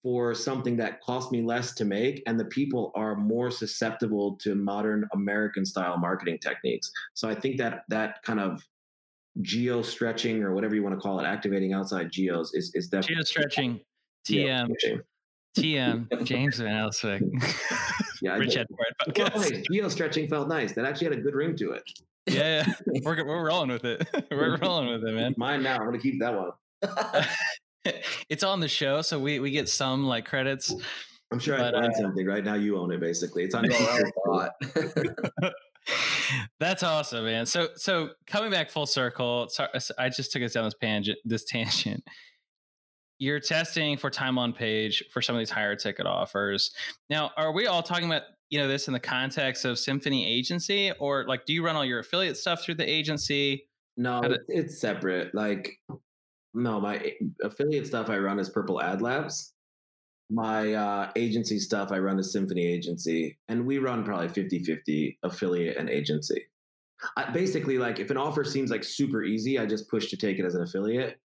for 0.03 0.35
something 0.35 0.77
that 0.77 1.01
cost 1.01 1.33
me 1.33 1.43
less 1.43 1.75
to 1.75 1.85
make 1.85 2.23
and 2.27 2.39
the 2.39 2.45
people 2.47 2.93
are 2.95 3.15
more 3.15 3.51
susceptible 3.51 4.37
to 4.37 4.55
modern 4.55 5.09
american 5.15 5.65
style 5.65 5.97
marketing 5.99 6.39
techniques. 6.39 6.91
So 7.15 7.29
i 7.29 7.35
think 7.35 7.59
that 7.59 7.85
that 7.89 8.23
kind 8.23 8.41
of 8.41 8.67
geo 9.41 9.81
stretching 9.83 10.43
or 10.43 10.55
whatever 10.55 10.75
you 10.75 10.83
want 10.83 10.95
to 10.95 11.01
call 11.01 11.19
it 11.19 11.25
activating 11.25 11.73
outside 11.73 12.11
geos 12.11 12.53
is 12.55 12.71
is 12.75 12.89
definitely 12.89 13.17
geo 13.17 13.25
stretching. 13.25 13.81
Tm 14.29 14.69
tm 15.59 16.25
james 16.25 16.59
van 16.59 16.77
elswyk. 16.77 17.23
Yeah 18.23 18.37
rich 18.37 18.57
well, 18.57 19.51
geo 19.71 19.89
stretching 19.89 20.29
felt 20.29 20.49
nice. 20.49 20.75
That 20.75 20.85
actually 20.85 21.09
had 21.09 21.19
a 21.19 21.23
good 21.23 21.35
ring 21.35 21.57
to 21.57 21.73
it. 21.73 21.83
Yeah, 22.27 22.65
yeah. 22.69 23.01
we're, 23.03 23.25
we're 23.27 23.45
rolling 23.45 23.71
with 23.71 23.85
it. 23.85 24.09
We're 24.31 24.57
rolling 24.59 24.91
with 24.91 25.05
it 25.05 25.13
man. 25.13 25.35
Mine 25.37 25.63
now 25.63 25.77
i'm 25.77 25.85
gonna 25.87 25.99
keep 25.99 26.21
that 26.21 26.35
one 26.35 26.53
it's 28.29 28.43
on 28.43 28.61
the 28.61 28.69
show, 28.69 29.03
so 29.03 29.19
we 29.19 29.39
we 29.41 29.51
get 29.51 29.69
some 29.69 30.07
like 30.07 30.25
credits. 30.25 30.75
I'm 31.33 31.39
sure 31.39 31.57
but, 31.57 31.75
I 31.75 31.79
learned 31.79 31.95
uh, 31.95 31.99
something. 31.99 32.27
Right 32.27 32.45
now, 32.45 32.55
you 32.55 32.79
own 32.79 32.93
it. 32.93 33.01
Basically, 33.01 33.45
it's 33.45 33.55
on 33.55 33.65
your 33.65 33.75
That's 36.61 36.83
awesome, 36.83 37.25
man. 37.25 37.47
So 37.47 37.69
so 37.75 38.11
coming 38.27 38.51
back 38.51 38.71
full 38.71 38.87
circle. 38.87 39.49
Sorry, 39.49 39.71
I 39.99 40.09
just 40.09 40.33
took 40.33 40.43
us 40.43 40.53
down 40.53 40.65
this 40.65 40.75
tangent. 40.81 41.19
This 41.25 41.45
tangent. 41.45 42.05
You're 43.19 43.41
testing 43.41 43.97
for 43.97 44.11
time 44.11 44.37
on 44.37 44.53
page 44.53 45.05
for 45.13 45.23
some 45.23 45.37
of 45.37 45.39
these 45.39 45.51
higher 45.51 45.77
ticket 45.77 46.07
offers. 46.07 46.73
Now, 47.09 47.31
are 47.37 47.53
we 47.53 47.67
all 47.67 47.83
talking 47.83 48.07
about 48.07 48.23
you 48.51 48.59
know 48.59 48.69
this 48.69 48.87
in 48.87 48.93
the 48.93 49.01
context 49.01 49.65
of 49.65 49.79
Symphony 49.79 50.27
Agency, 50.27 50.93
or 50.99 51.25
like 51.27 51.47
do 51.47 51.53
you 51.53 51.65
run 51.65 51.77
all 51.77 51.85
your 51.85 52.01
affiliate 52.01 52.37
stuff 52.37 52.63
through 52.63 52.75
the 52.75 52.89
agency? 52.89 53.67
No, 53.97 54.23
it's 54.49 54.81
separate. 54.81 55.35
Like 55.35 55.79
no, 56.55 56.81
my 56.81 57.13
affiliate 57.43 57.87
stuff 57.87 58.11
I 58.11 58.19
run 58.19 58.39
is 58.39 58.51
Purple 58.51 58.83
Ad 58.83 59.03
Labs. 59.03 59.53
My 60.31 60.73
uh, 60.73 61.11
agency 61.17 61.59
stuff 61.59 61.93
I 61.93 61.99
run 61.99 62.19
is 62.19 62.33
Symphony 62.33 62.67
Agency. 62.67 63.39
And 63.49 63.67
we 63.67 63.79
run 63.79 64.05
probably 64.05 64.29
50 64.29 64.65
50 64.65 65.19
affiliate 65.23 65.77
and 65.77 65.89
agency. 65.89 66.47
I, 67.17 67.31
basically, 67.31 67.79
like 67.79 67.99
if 67.99 68.11
an 68.11 68.17
offer 68.17 68.45
seems 68.45 68.71
like 68.71 68.85
super 68.85 69.23
easy, 69.23 69.59
I 69.59 69.67
just 69.67 69.89
push 69.89 70.09
to 70.11 70.17
take 70.17 70.39
it 70.39 70.45
as 70.45 70.55
an 70.55 70.63
affiliate. 70.63 71.19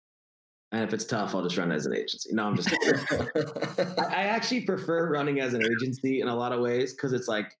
And 0.72 0.82
if 0.82 0.92
it's 0.92 1.04
tough, 1.04 1.34
I'll 1.34 1.42
just 1.42 1.56
run 1.56 1.70
as 1.70 1.86
an 1.86 1.94
agency. 1.94 2.30
No, 2.32 2.46
I'm 2.46 2.56
just 2.56 2.68
I 3.98 4.24
actually 4.24 4.62
prefer 4.62 5.08
running 5.08 5.40
as 5.40 5.54
an 5.54 5.62
agency 5.62 6.20
in 6.20 6.28
a 6.28 6.34
lot 6.34 6.52
of 6.52 6.60
ways 6.60 6.92
because 6.92 7.12
it's 7.12 7.28
like 7.28 7.52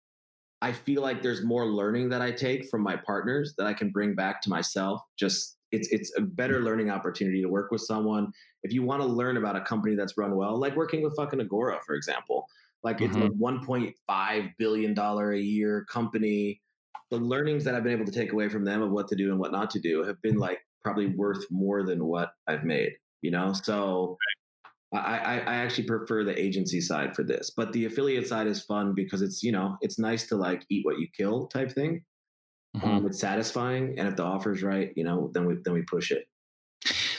I 0.62 0.72
feel 0.72 1.02
like 1.02 1.22
there's 1.22 1.44
more 1.44 1.66
learning 1.66 2.08
that 2.08 2.22
I 2.22 2.32
take 2.32 2.68
from 2.68 2.82
my 2.82 2.96
partners 2.96 3.54
that 3.58 3.66
I 3.66 3.74
can 3.74 3.90
bring 3.90 4.14
back 4.14 4.40
to 4.42 4.50
myself 4.50 5.02
just 5.18 5.55
it's 5.72 5.88
it's 5.88 6.12
a 6.16 6.20
better 6.20 6.60
learning 6.60 6.90
opportunity 6.90 7.42
to 7.42 7.48
work 7.48 7.70
with 7.70 7.80
someone. 7.80 8.32
If 8.62 8.72
you 8.72 8.82
want 8.82 9.02
to 9.02 9.06
learn 9.06 9.36
about 9.36 9.56
a 9.56 9.60
company 9.60 9.94
that's 9.94 10.16
run 10.16 10.36
well, 10.36 10.58
like 10.58 10.76
working 10.76 11.02
with 11.02 11.16
fucking 11.16 11.40
Agora, 11.40 11.78
for 11.84 11.94
example, 11.94 12.46
like 12.82 12.98
mm-hmm. 12.98 13.06
it's 13.06 13.16
a 13.16 13.30
mm-hmm. 13.30 14.10
1.5 14.10 14.52
billion 14.58 14.94
dollar 14.94 15.32
a 15.32 15.40
year 15.40 15.84
company. 15.90 16.60
The 17.10 17.18
learnings 17.18 17.64
that 17.64 17.74
I've 17.74 17.84
been 17.84 17.92
able 17.92 18.06
to 18.06 18.12
take 18.12 18.32
away 18.32 18.48
from 18.48 18.64
them 18.64 18.82
of 18.82 18.90
what 18.90 19.08
to 19.08 19.16
do 19.16 19.30
and 19.30 19.38
what 19.38 19.52
not 19.52 19.70
to 19.70 19.80
do 19.80 20.02
have 20.04 20.20
been 20.22 20.38
like 20.38 20.58
probably 20.82 21.06
worth 21.06 21.44
more 21.50 21.84
than 21.84 22.04
what 22.04 22.30
I've 22.46 22.64
made. 22.64 22.92
You 23.22 23.30
know, 23.30 23.52
so. 23.52 24.16
I, 24.94 24.98
I, 24.98 25.34
I 25.38 25.54
actually 25.56 25.88
prefer 25.88 26.22
the 26.22 26.40
agency 26.40 26.80
side 26.80 27.16
for 27.16 27.24
this, 27.24 27.50
but 27.54 27.72
the 27.72 27.86
affiliate 27.86 28.28
side 28.28 28.46
is 28.46 28.62
fun 28.62 28.94
because 28.94 29.20
it's 29.20 29.42
you 29.42 29.50
know 29.50 29.76
it's 29.82 29.98
nice 29.98 30.28
to 30.28 30.36
like 30.36 30.64
eat 30.70 30.86
what 30.86 31.00
you 31.00 31.08
kill 31.14 31.48
type 31.48 31.72
thing. 31.72 32.02
Mm-hmm. 32.76 32.88
Um, 32.88 33.06
it's 33.06 33.20
satisfying, 33.20 33.98
and 33.98 34.06
if 34.06 34.16
the 34.16 34.22
offer 34.22 34.52
is 34.52 34.62
right, 34.62 34.92
you 34.96 35.04
know, 35.04 35.30
then 35.32 35.46
we 35.46 35.56
then 35.64 35.72
we 35.72 35.82
push 35.82 36.10
it. 36.10 36.26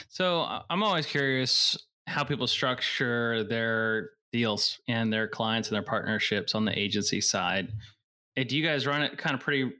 So 0.08 0.46
I'm 0.70 0.82
always 0.82 1.06
curious 1.06 1.76
how 2.06 2.24
people 2.24 2.46
structure 2.46 3.44
their 3.44 4.10
deals 4.32 4.80
and 4.88 5.12
their 5.12 5.28
clients 5.28 5.68
and 5.68 5.76
their 5.76 5.82
partnerships 5.82 6.54
on 6.54 6.64
the 6.64 6.78
agency 6.78 7.20
side. 7.20 7.72
Eh, 8.36 8.44
do 8.44 8.56
you 8.56 8.64
guys 8.64 8.86
run 8.86 9.02
it 9.02 9.18
kind 9.18 9.34
of 9.34 9.40
pretty 9.40 9.72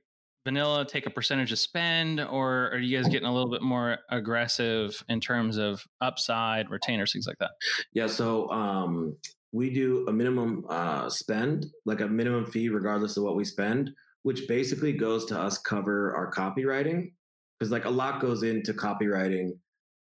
vanilla, 0.45 0.87
take 0.87 1.07
a 1.07 1.11
percentage 1.11 1.53
of 1.53 1.59
spend, 1.59 2.21
or 2.21 2.71
are 2.71 2.79
you 2.79 2.97
guys 2.97 3.09
getting 3.09 3.29
a 3.29 3.33
little 3.33 3.51
bit 3.51 3.63
more 3.63 3.99
aggressive 4.11 5.03
in 5.09 5.21
terms 5.21 5.59
of 5.59 5.85
upside, 6.01 6.71
retainers, 6.71 7.13
things 7.13 7.27
like 7.27 7.39
that? 7.39 7.51
Yeah, 7.93 8.07
so 8.07 8.51
um, 8.51 9.17
we 9.53 9.71
do 9.71 10.07
a 10.09 10.13
minimum 10.13 10.65
uh, 10.69 11.09
spend, 11.11 11.67
like 11.85 12.01
a 12.01 12.09
minimum 12.09 12.47
fee, 12.47 12.69
regardless 12.69 13.17
of 13.17 13.25
what 13.25 13.37
we 13.37 13.45
spend 13.45 13.91
which 14.29 14.47
basically 14.47 14.93
goes 14.93 15.25
to 15.25 15.41
us 15.41 15.57
cover 15.57 16.15
our 16.15 16.31
copywriting 16.31 17.13
because 17.59 17.73
like 17.73 17.87
a 17.87 17.91
lot 17.91 18.21
goes 18.21 18.43
into 18.43 18.75
copywriting 18.75 19.53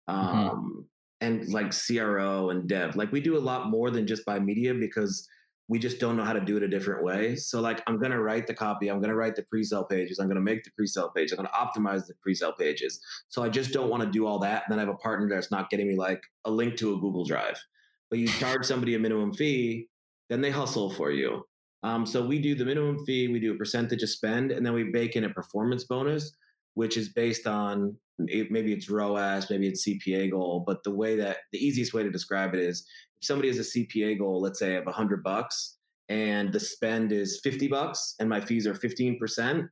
mm-hmm. 0.10 0.14
um, 0.14 0.50
mm-hmm. 0.52 0.82
and 1.22 1.48
like 1.54 1.74
CRO 1.74 2.50
and 2.50 2.68
dev. 2.68 2.98
Like 2.98 3.14
we 3.14 3.22
do 3.22 3.38
a 3.38 3.40
lot 3.40 3.70
more 3.70 3.90
than 3.90 4.06
just 4.06 4.26
buy 4.26 4.38
media 4.38 4.74
because 4.74 5.26
we 5.70 5.80
just 5.80 5.98
don't 5.98 6.18
know 6.18 6.26
how 6.26 6.34
to 6.34 6.42
do 6.42 6.58
it 6.58 6.64
a 6.64 6.68
different 6.68 7.06
way. 7.06 7.38
So 7.38 7.62
like 7.62 7.82
I'm 7.88 8.02
gonna 8.02 8.22
write 8.22 8.48
the 8.48 8.54
copy, 8.54 8.90
I'm 8.90 9.00
gonna 9.00 9.16
write 9.16 9.38
the 9.38 9.44
pre-sale 9.44 9.86
pages, 9.86 10.20
I'm 10.20 10.28
gonna 10.28 10.42
make 10.42 10.66
the 10.66 10.72
pre-sale 10.72 11.14
page, 11.16 11.32
I'm 11.32 11.38
gonna 11.38 11.50
optimize 11.58 12.06
the 12.06 12.16
pre-sale 12.22 12.52
pages. 12.52 13.00
So 13.30 13.44
I 13.44 13.48
just 13.48 13.72
don't 13.72 13.90
want 13.90 14.04
to 14.04 14.10
do 14.10 14.28
all 14.28 14.40
that. 14.40 14.64
And 14.66 14.74
then 14.74 14.80
I 14.80 14.82
have 14.82 14.94
a 14.94 14.98
partner 14.98 15.30
that's 15.30 15.52
not 15.52 15.70
getting 15.70 15.88
me 15.88 15.96
like 15.96 16.22
a 16.44 16.52
link 16.52 16.76
to 16.80 16.94
a 16.96 17.00
Google 17.00 17.24
Drive. 17.24 17.64
But 18.10 18.20
you 18.20 18.28
charge 18.28 18.66
somebody 18.66 18.94
a 18.94 19.00
minimum 19.00 19.32
fee, 19.32 19.88
then 20.30 20.42
they 20.42 20.52
hustle 20.52 20.90
for 20.90 21.12
you. 21.12 21.46
Um, 21.84 22.06
so 22.06 22.26
we 22.26 22.40
do 22.40 22.56
the 22.56 22.66
minimum 22.66 23.04
fee, 23.06 23.28
we 23.28 23.40
do 23.40 23.54
a 23.54 23.58
percentage 23.58 24.04
of 24.04 24.10
spend, 24.10 24.52
and 24.52 24.66
then 24.66 24.74
we 24.74 24.84
bake 24.84 25.16
in 25.16 25.24
a 25.24 25.30
performance 25.30 25.84
bonus, 25.84 26.32
which 26.76 26.96
is 26.96 27.10
based 27.10 27.48
on 27.48 27.96
maybe 28.20 28.72
it's 28.72 28.90
ROAS, 28.90 29.50
maybe 29.50 29.68
it's 29.68 29.88
CPA 29.88 30.30
goal. 30.30 30.64
But 30.66 30.84
the 30.84 30.92
way 30.92 31.16
that 31.16 31.38
the 31.52 31.58
easiest 31.58 31.94
way 31.94 32.04
to 32.04 32.12
describe 32.12 32.54
it 32.54 32.60
is 32.60 32.86
if 33.20 33.26
somebody 33.26 33.48
has 33.48 33.58
a 33.58 33.62
CPA 33.62 34.20
goal, 34.20 34.42
let's 34.42 34.60
say 34.60 34.76
of 34.76 34.86
100 34.86 35.24
bucks, 35.24 35.78
and 36.10 36.52
the 36.52 36.60
spend 36.60 37.12
is 37.12 37.40
50 37.44 37.68
bucks, 37.68 38.16
and 38.20 38.30
my 38.30 38.42
fees 38.42 38.68
are 38.68 38.74
15%, 38.74 39.68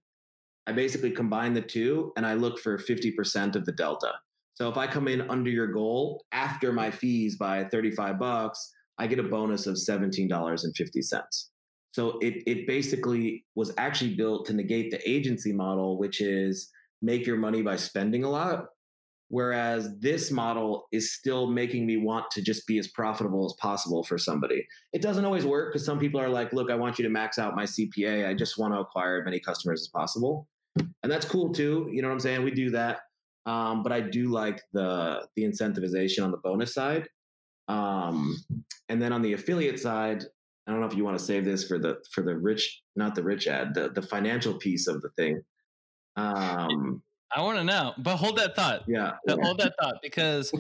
I 0.68 0.72
basically 0.72 1.12
combine 1.12 1.54
the 1.54 1.62
two 1.62 2.14
and 2.16 2.26
I 2.26 2.36
look 2.36 2.60
for 2.60 2.78
50% 2.78 3.56
of 3.56 3.66
the 3.66 3.72
delta. 3.72 4.14
So 4.54 4.70
if 4.70 4.78
I 4.78 4.86
come 4.86 5.08
in 5.08 5.22
under 5.30 5.50
your 5.50 5.68
goal 5.68 6.24
after 6.32 6.72
my 6.72 6.92
fees 6.92 7.38
by 7.38 7.64
35 7.64 8.20
bucks, 8.20 8.72
I 9.00 9.08
get 9.08 9.18
a 9.18 9.24
bonus 9.24 9.66
of 9.66 9.76
$17.50. 9.76 11.46
So 11.92 12.20
it 12.20 12.44
it 12.46 12.68
basically 12.68 13.46
was 13.56 13.74
actually 13.78 14.16
built 14.16 14.46
to 14.48 14.54
negate 14.54 14.92
the 14.92 15.10
agency 15.10 15.52
model, 15.52 15.98
which 15.98 16.22
is 16.22 16.70
make 17.02 17.26
your 17.26 17.38
money 17.38 17.62
by 17.62 17.78
spending 17.78 18.24
a 18.24 18.30
lot. 18.30 18.66
Whereas 19.32 20.00
this 20.00 20.32
model 20.32 20.88
is 20.92 21.14
still 21.14 21.48
making 21.48 21.86
me 21.86 21.98
want 21.98 22.32
to 22.32 22.42
just 22.42 22.66
be 22.66 22.80
as 22.80 22.88
profitable 22.88 23.46
as 23.46 23.54
possible 23.62 24.04
for 24.04 24.18
somebody. 24.18 24.66
It 24.92 25.04
doesn't 25.04 25.24
always 25.24 25.46
work 25.46 25.72
because 25.72 25.86
some 25.86 26.00
people 26.00 26.20
are 26.20 26.30
like, 26.30 26.52
look, 26.52 26.72
I 26.72 26.76
want 26.76 26.98
you 26.98 27.04
to 27.04 27.10
max 27.10 27.38
out 27.38 27.56
my 27.56 27.66
CPA. 27.66 28.28
I 28.28 28.34
just 28.34 28.58
want 28.58 28.74
to 28.74 28.80
acquire 28.80 29.20
as 29.20 29.26
many 29.26 29.40
customers 29.40 29.82
as 29.82 29.88
possible. 29.88 30.48
And 31.04 31.12
that's 31.12 31.26
cool 31.26 31.54
too. 31.54 31.90
You 31.92 32.02
know 32.02 32.08
what 32.08 32.16
I'm 32.16 32.20
saying? 32.20 32.44
We 32.44 32.52
do 32.52 32.72
that. 32.72 33.02
Um, 33.46 33.84
but 33.84 33.92
I 33.92 34.02
do 34.02 34.30
like 34.30 34.62
the 34.74 35.28
the 35.36 35.44
incentivization 35.44 36.24
on 36.24 36.32
the 36.32 36.38
bonus 36.38 36.74
side. 36.74 37.08
Um, 37.68 38.36
and 38.90 39.00
then 39.00 39.14
on 39.14 39.22
the 39.22 39.34
affiliate 39.34 39.80
side, 39.80 40.26
I 40.70 40.72
don't 40.72 40.82
know 40.82 40.88
if 40.88 40.96
you 40.96 41.04
want 41.04 41.18
to 41.18 41.24
save 41.24 41.46
this 41.46 41.68
for 41.68 41.80
the 41.80 41.98
for 42.12 42.22
the 42.22 42.38
rich, 42.38 42.84
not 42.96 43.16
the 43.16 43.24
rich 43.24 43.48
ad, 43.48 43.74
the 43.74 43.90
the 43.90 44.04
financial 44.04 44.54
piece 44.54 44.88
of 44.88 45.02
the 45.02 45.10
thing. 45.18 45.42
Um, 46.16 47.02
I 47.36 47.42
want 47.42 47.58
to 47.58 47.64
know, 47.64 47.94
but 47.98 48.18
hold 48.18 48.38
that 48.38 48.56
thought. 48.56 48.84
yeah, 48.88 49.14
Hold 49.28 49.60
that 49.60 49.74
thought 49.82 49.96
because 50.04 50.54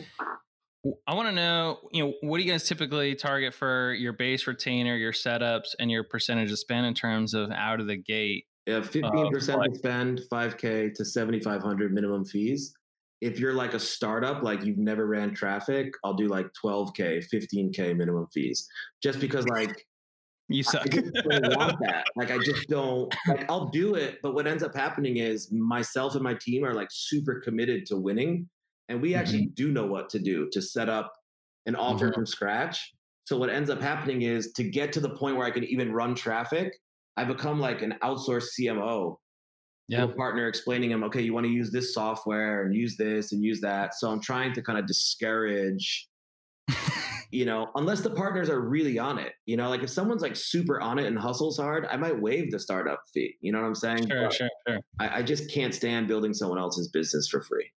I 1.07 1.13
want 1.13 1.27
to 1.27 1.35
know, 1.35 1.77
you 1.91 2.05
know, 2.05 2.13
what 2.21 2.39
do 2.39 2.43
you 2.43 2.51
guys 2.51 2.67
typically 2.67 3.13
target 3.13 3.53
for 3.53 3.93
your 3.93 4.13
base 4.13 4.47
retainer, 4.47 4.95
your 4.95 5.11
setups, 5.11 5.75
and 5.79 5.91
your 5.91 6.03
percentage 6.03 6.51
of 6.51 6.57
spend 6.57 6.87
in 6.87 6.95
terms 6.95 7.35
of 7.35 7.51
out 7.51 7.79
of 7.79 7.85
the 7.85 7.97
gate? 7.97 8.45
yeah, 8.65 8.81
fifteen 8.81 9.31
percent 9.31 9.61
to 9.63 9.75
spend, 9.75 10.21
five 10.29 10.57
k 10.57 10.89
to 10.95 11.05
seventy 11.05 11.39
five 11.39 11.61
hundred 11.61 11.93
minimum 11.93 12.25
fees. 12.25 12.73
If 13.21 13.39
you're 13.39 13.53
like 13.53 13.73
a 13.75 13.79
startup, 13.79 14.41
like 14.41 14.63
you've 14.63 14.77
never 14.77 15.05
ran 15.05 15.35
traffic, 15.35 15.93
I'll 16.03 16.13
do 16.13 16.27
like 16.27 16.47
twelve 16.53 16.93
k, 16.93 17.19
fifteen 17.21 17.71
k 17.71 17.93
minimum 17.93 18.27
fees, 18.33 18.67
just 19.03 19.19
because 19.19 19.47
like 19.47 19.85
You 20.49 20.63
I 20.67 20.71
suck. 20.71 20.89
just 20.89 21.13
don't 21.29 21.55
want 21.57 21.79
that. 21.81 22.05
Like 22.15 22.31
I 22.31 22.39
just 22.39 22.67
don't 22.67 23.13
like 23.27 23.49
I'll 23.49 23.69
do 23.69 23.95
it, 23.95 24.17
but 24.23 24.33
what 24.33 24.47
ends 24.47 24.63
up 24.63 24.75
happening 24.75 25.17
is 25.17 25.51
myself 25.51 26.15
and 26.15 26.23
my 26.23 26.33
team 26.33 26.65
are 26.65 26.73
like 26.73 26.89
super 26.91 27.39
committed 27.39 27.85
to 27.87 27.97
winning. 27.97 28.49
And 28.89 29.01
we 29.01 29.13
actually 29.13 29.45
do 29.53 29.71
know 29.71 29.85
what 29.85 30.09
to 30.09 30.19
do 30.19 30.49
to 30.51 30.61
set 30.61 30.89
up 30.89 31.13
an 31.67 31.75
offer 31.75 32.09
Mhm. 32.09 32.15
from 32.15 32.25
scratch. 32.25 32.93
So 33.25 33.37
what 33.37 33.51
ends 33.51 33.69
up 33.69 33.79
happening 33.79 34.23
is 34.23 34.51
to 34.53 34.63
get 34.63 34.91
to 34.93 34.99
the 34.99 35.09
point 35.11 35.37
where 35.37 35.45
I 35.45 35.51
can 35.51 35.63
even 35.65 35.91
run 35.91 36.15
traffic, 36.15 36.75
I 37.15 37.25
become 37.25 37.59
like 37.59 37.83
an 37.83 37.93
outsourced 38.01 38.47
CMO 38.59 39.19
yeah. 39.87 40.07
partner 40.07 40.47
explaining 40.47 40.89
him, 40.89 41.03
okay, 41.03 41.21
you 41.21 41.33
want 41.33 41.45
to 41.45 41.51
use 41.51 41.69
this 41.71 41.93
software 41.93 42.63
and 42.65 42.73
use 42.75 42.97
this 42.97 43.31
and 43.31 43.43
use 43.43 43.61
that. 43.61 43.93
So 43.93 44.09
I'm 44.09 44.19
trying 44.21 44.53
to 44.53 44.63
kind 44.63 44.79
of 44.79 44.87
discourage 44.87 46.07
you 47.31 47.45
know, 47.45 47.69
unless 47.75 48.01
the 48.01 48.09
partners 48.09 48.49
are 48.49 48.59
really 48.61 48.97
on 48.97 49.19
it. 49.19 49.33
You 49.45 49.57
know, 49.57 49.69
like 49.69 49.83
if 49.83 49.89
someone's 49.89 50.21
like 50.21 50.35
super 50.35 50.81
on 50.81 50.97
it 50.99 51.05
and 51.05 51.17
hustles 51.17 51.57
hard, 51.57 51.85
I 51.89 51.97
might 51.97 52.19
waive 52.19 52.51
the 52.51 52.59
startup 52.59 53.01
fee. 53.13 53.35
You 53.41 53.51
know 53.51 53.61
what 53.61 53.67
I'm 53.67 53.75
saying? 53.75 54.07
Sure, 54.09 54.23
But 54.23 54.33
sure, 54.33 54.49
sure. 54.67 54.79
I, 54.99 55.19
I 55.19 55.21
just 55.21 55.51
can't 55.51 55.73
stand 55.73 56.07
building 56.07 56.33
someone 56.33 56.57
else's 56.57 56.87
business 56.89 57.27
for 57.27 57.41
free. 57.41 57.69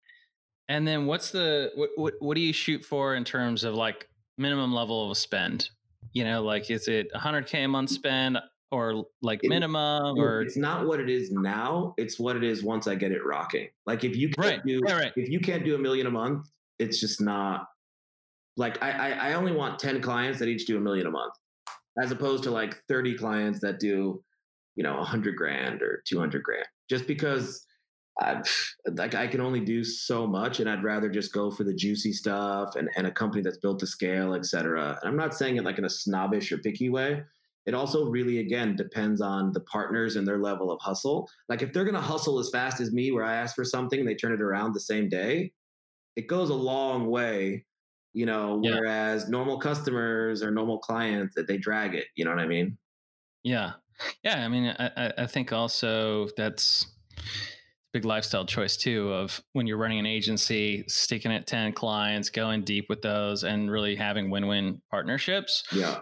And 0.68 0.86
then 0.86 1.06
what's 1.06 1.30
the 1.32 1.72
what, 1.74 1.90
what 1.96 2.14
what 2.20 2.34
do 2.36 2.40
you 2.40 2.52
shoot 2.52 2.84
for 2.84 3.16
in 3.16 3.24
terms 3.24 3.64
of 3.64 3.74
like 3.74 4.08
minimum 4.38 4.72
level 4.72 5.10
of 5.10 5.16
spend? 5.18 5.68
You 6.12 6.24
know, 6.24 6.42
like 6.42 6.70
is 6.70 6.86
it 6.86 7.12
100k 7.12 7.64
a 7.64 7.68
month 7.68 7.90
spend 7.90 8.38
or 8.70 9.04
like 9.20 9.42
It- 9.42 9.48
minimum 9.48 10.16
or 10.16 10.42
it's 10.42 10.56
not 10.56 10.86
what 10.86 11.00
it 11.00 11.10
is 11.10 11.32
now. 11.32 11.94
It's 11.96 12.20
what 12.20 12.36
it 12.36 12.44
is 12.44 12.62
once 12.62 12.86
I 12.86 12.94
get 12.94 13.10
it 13.10 13.24
rocking. 13.24 13.68
Like 13.84 14.04
if 14.04 14.14
you 14.14 14.28
can't 14.28 14.46
right, 14.46 14.64
do 14.64 14.80
right, 14.84 14.94
right. 14.94 15.12
if 15.16 15.28
you 15.28 15.40
can't 15.40 15.64
do 15.64 15.74
a 15.74 15.78
million 15.78 16.06
a 16.06 16.10
month, 16.10 16.46
it's 16.78 17.00
just 17.00 17.20
not 17.20 17.66
like 18.56 18.82
I, 18.82 19.12
I 19.12 19.32
only 19.34 19.52
want 19.52 19.78
10 19.78 20.00
clients 20.00 20.38
that 20.38 20.48
each 20.48 20.66
do 20.66 20.76
a 20.76 20.80
million 20.80 21.06
a 21.06 21.10
month, 21.10 21.34
as 22.02 22.10
opposed 22.10 22.44
to 22.44 22.50
like 22.50 22.76
30 22.88 23.16
clients 23.16 23.60
that 23.60 23.80
do, 23.80 24.22
you 24.74 24.82
know, 24.82 24.96
100 24.96 25.36
grand 25.36 25.82
or 25.82 26.02
200 26.06 26.42
grand. 26.42 26.66
Just 26.88 27.06
because 27.06 27.64
I 28.20 28.42
like 28.92 29.14
I 29.14 29.26
can 29.26 29.40
only 29.40 29.60
do 29.60 29.82
so 29.84 30.26
much, 30.26 30.60
and 30.60 30.68
I'd 30.68 30.84
rather 30.84 31.08
just 31.08 31.32
go 31.32 31.50
for 31.50 31.64
the 31.64 31.74
juicy 31.74 32.12
stuff 32.12 32.76
and, 32.76 32.88
and 32.96 33.06
a 33.06 33.10
company 33.10 33.42
that's 33.42 33.58
built 33.58 33.78
to 33.80 33.86
scale, 33.86 34.34
et 34.34 34.44
cetera. 34.44 34.98
And 35.00 35.08
I'm 35.08 35.16
not 35.16 35.34
saying 35.34 35.56
it 35.56 35.64
like 35.64 35.78
in 35.78 35.84
a 35.84 35.90
snobbish 35.90 36.52
or 36.52 36.58
picky 36.58 36.90
way. 36.90 37.22
It 37.66 37.74
also 37.74 38.06
really, 38.06 38.38
again, 38.38 38.74
depends 38.74 39.20
on 39.20 39.52
the 39.52 39.60
partners 39.60 40.16
and 40.16 40.26
their 40.26 40.38
level 40.38 40.70
of 40.70 40.80
hustle. 40.80 41.28
Like 41.48 41.62
if 41.62 41.72
they're 41.72 41.84
gonna 41.84 42.00
hustle 42.00 42.38
as 42.38 42.50
fast 42.50 42.80
as 42.80 42.92
me, 42.92 43.12
where 43.12 43.24
I 43.24 43.36
ask 43.36 43.54
for 43.54 43.64
something 43.64 44.00
and 44.00 44.08
they 44.08 44.14
turn 44.14 44.32
it 44.32 44.42
around 44.42 44.74
the 44.74 44.80
same 44.80 45.08
day, 45.08 45.52
it 46.16 46.26
goes 46.26 46.50
a 46.50 46.54
long 46.54 47.06
way, 47.06 47.64
you 48.12 48.26
know. 48.26 48.60
Yeah. 48.62 48.74
Whereas 48.76 49.28
normal 49.28 49.58
customers 49.58 50.42
or 50.42 50.50
normal 50.50 50.78
clients 50.78 51.34
that 51.34 51.46
they 51.46 51.58
drag 51.58 51.94
it, 51.94 52.06
you 52.14 52.24
know 52.24 52.30
what 52.30 52.40
I 52.40 52.46
mean? 52.46 52.76
Yeah, 53.42 53.72
yeah. 54.22 54.44
I 54.44 54.48
mean, 54.48 54.74
I, 54.78 55.12
I- 55.18 55.26
think 55.26 55.52
also 55.52 56.28
that's 56.36 56.86
big 57.92 58.04
lifestyle 58.04 58.44
choice 58.44 58.76
too. 58.76 59.12
Of 59.12 59.42
when 59.52 59.66
you're 59.66 59.78
running 59.78 59.98
an 59.98 60.06
agency, 60.06 60.84
sticking 60.88 61.32
at 61.32 61.46
ten 61.46 61.72
clients, 61.72 62.30
going 62.30 62.62
deep 62.64 62.86
with 62.88 63.02
those, 63.02 63.44
and 63.44 63.70
really 63.70 63.96
having 63.96 64.30
win-win 64.30 64.80
partnerships. 64.90 65.64
Yeah. 65.72 66.00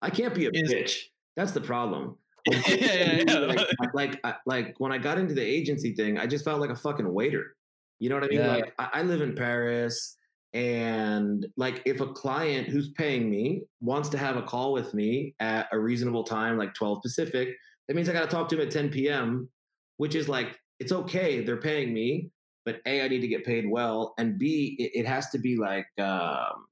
I 0.00 0.10
can't 0.10 0.34
be 0.34 0.46
a 0.46 0.50
Is- 0.52 0.72
bitch. 0.72 0.96
That's 1.36 1.52
the 1.52 1.60
problem. 1.60 2.18
yeah, 2.50 2.60
yeah, 2.68 3.22
yeah. 3.26 3.38
like, 3.38 3.68
like, 3.94 4.20
I- 4.24 4.34
like 4.46 4.74
when 4.78 4.90
I 4.92 4.98
got 4.98 5.18
into 5.18 5.32
the 5.34 5.44
agency 5.44 5.94
thing, 5.94 6.18
I 6.18 6.26
just 6.26 6.44
felt 6.44 6.60
like 6.60 6.70
a 6.70 6.76
fucking 6.76 7.10
waiter. 7.12 7.54
You 8.00 8.08
know 8.08 8.16
what 8.16 8.24
I 8.24 8.28
mean? 8.28 8.46
Like 8.46 8.74
I, 8.80 8.88
I 8.94 9.02
live 9.02 9.20
in 9.20 9.34
Paris, 9.36 10.16
and 10.54 11.46
like 11.56 11.82
if 11.86 12.00
a 12.00 12.12
client 12.12 12.68
who's 12.68 12.90
paying 12.92 13.30
me 13.30 13.62
wants 13.80 14.08
to 14.10 14.18
have 14.18 14.36
a 14.36 14.42
call 14.42 14.72
with 14.72 14.92
me 14.94 15.34
at 15.40 15.68
a 15.72 15.78
reasonable 15.78 16.24
time, 16.24 16.58
like 16.58 16.74
12 16.74 17.02
Pacific, 17.02 17.56
that 17.88 17.94
means 17.96 18.08
I 18.08 18.12
got 18.12 18.22
to 18.22 18.34
talk 18.36 18.48
to 18.50 18.56
him 18.60 18.66
at 18.66 18.72
10 18.72 18.90
p.m., 18.90 19.48
which 19.96 20.14
is 20.14 20.28
like 20.28 20.58
it's 20.78 20.92
okay. 20.92 21.42
They're 21.44 21.56
paying 21.60 21.92
me, 21.94 22.30
but 22.64 22.80
a 22.86 23.02
I 23.02 23.08
need 23.08 23.20
to 23.20 23.28
get 23.28 23.44
paid 23.44 23.68
well, 23.70 24.14
and 24.18 24.38
b 24.38 24.76
it, 24.78 25.00
it 25.00 25.06
has 25.06 25.30
to 25.30 25.38
be 25.38 25.56
like 25.56 25.86
um, 25.98 26.66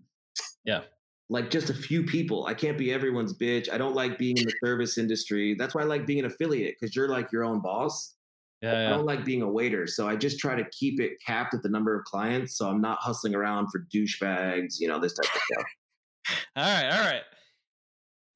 Yeah. 0.64 0.83
like 1.29 1.51
just 1.51 1.71
a 1.71 1.75
few 1.75 2.03
people. 2.05 2.47
I 2.47 2.55
can't 2.55 2.77
be 2.79 2.93
everyone's 2.93 3.37
bitch. 3.37 3.71
I 3.73 3.79
don't 3.79 3.95
like 3.95 4.19
being 4.19 4.37
in 4.38 4.45
the 4.47 4.55
service 4.64 4.99
industry. 4.99 5.55
That's 5.55 5.75
why 5.75 5.83
I 5.83 5.85
like 5.85 6.07
being 6.07 6.21
an 6.21 6.25
affiliate 6.27 6.77
because 6.81 6.95
you're 6.97 7.09
like 7.09 7.31
your 7.33 7.45
own 7.45 7.61
boss. 7.61 8.14
I 8.62 8.66
Yeah, 8.66 8.73
yeah. 8.83 8.88
don't 8.90 9.07
like 9.07 9.25
being 9.25 9.42
a 9.42 9.49
waiter. 9.51 9.87
So 9.87 10.09
I 10.09 10.16
just 10.16 10.38
try 10.38 10.55
to 10.55 10.64
keep 10.70 11.01
it 11.01 11.12
capped 11.25 11.55
at 11.55 11.62
the 11.62 11.68
number 11.68 11.94
of 11.99 12.05
clients. 12.05 12.57
So 12.57 12.68
I'm 12.68 12.81
not 12.81 12.99
hustling 13.01 13.35
around 13.35 13.68
for 13.70 13.87
douchebags, 13.94 14.79
you 14.81 14.88
know, 14.88 14.99
this 14.99 15.14
type 15.14 15.35
of 15.35 15.40
stuff. 15.42 15.64
All 16.57 16.62
right, 16.64 16.90
all 16.92 17.01
right. 17.05 17.23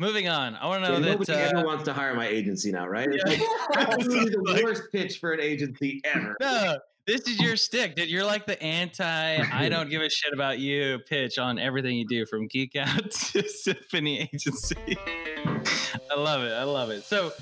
Moving 0.01 0.27
on. 0.29 0.57
I 0.57 0.67
want 0.67 0.83
to 0.85 0.89
know 0.89 0.95
Yeah, 0.97 1.01
that. 1.05 1.11
nobody 1.13 1.33
uh, 1.33 1.37
ever 1.59 1.67
wants 1.67 1.85
to 1.85 1.93
hire 1.93 2.15
my 2.15 2.27
agency 2.27 2.73
now, 2.73 2.89
right? 2.89 3.09
It's 3.09 3.39
Yeah. 3.39 3.45
like, 3.77 3.99
literally 3.99 4.31
the 4.31 4.61
worst 4.65 4.83
pitch 4.91 5.19
for 5.19 5.33
an 5.33 5.41
agency 5.41 6.01
ever. 6.05 6.35
no, 6.41 6.79
this 7.07 7.21
is 7.29 7.39
your 7.39 7.55
stick. 7.57 7.95
Dude. 7.95 8.09
you're 8.11 8.25
like 8.25 8.47
the 8.47 8.61
anti. 8.61 9.05
I 9.05 9.69
don't 9.69 9.91
give 9.91 10.01
a 10.03 10.09
shit 10.11 10.33
about 10.33 10.59
you 10.59 10.99
pitch 11.09 11.39
on 11.39 11.59
everything 11.59 11.97
you 11.97 12.07
do, 12.09 12.25
from 12.27 12.49
Geek 12.49 12.75
Out 12.75 13.11
to 13.11 13.47
Symphony 13.49 14.23
Agency. 14.33 14.97
I 14.97 16.15
love 16.17 16.43
it. 16.43 16.53
I 16.53 16.65
love 16.65 16.91
it. 16.91 17.05
So. 17.05 17.33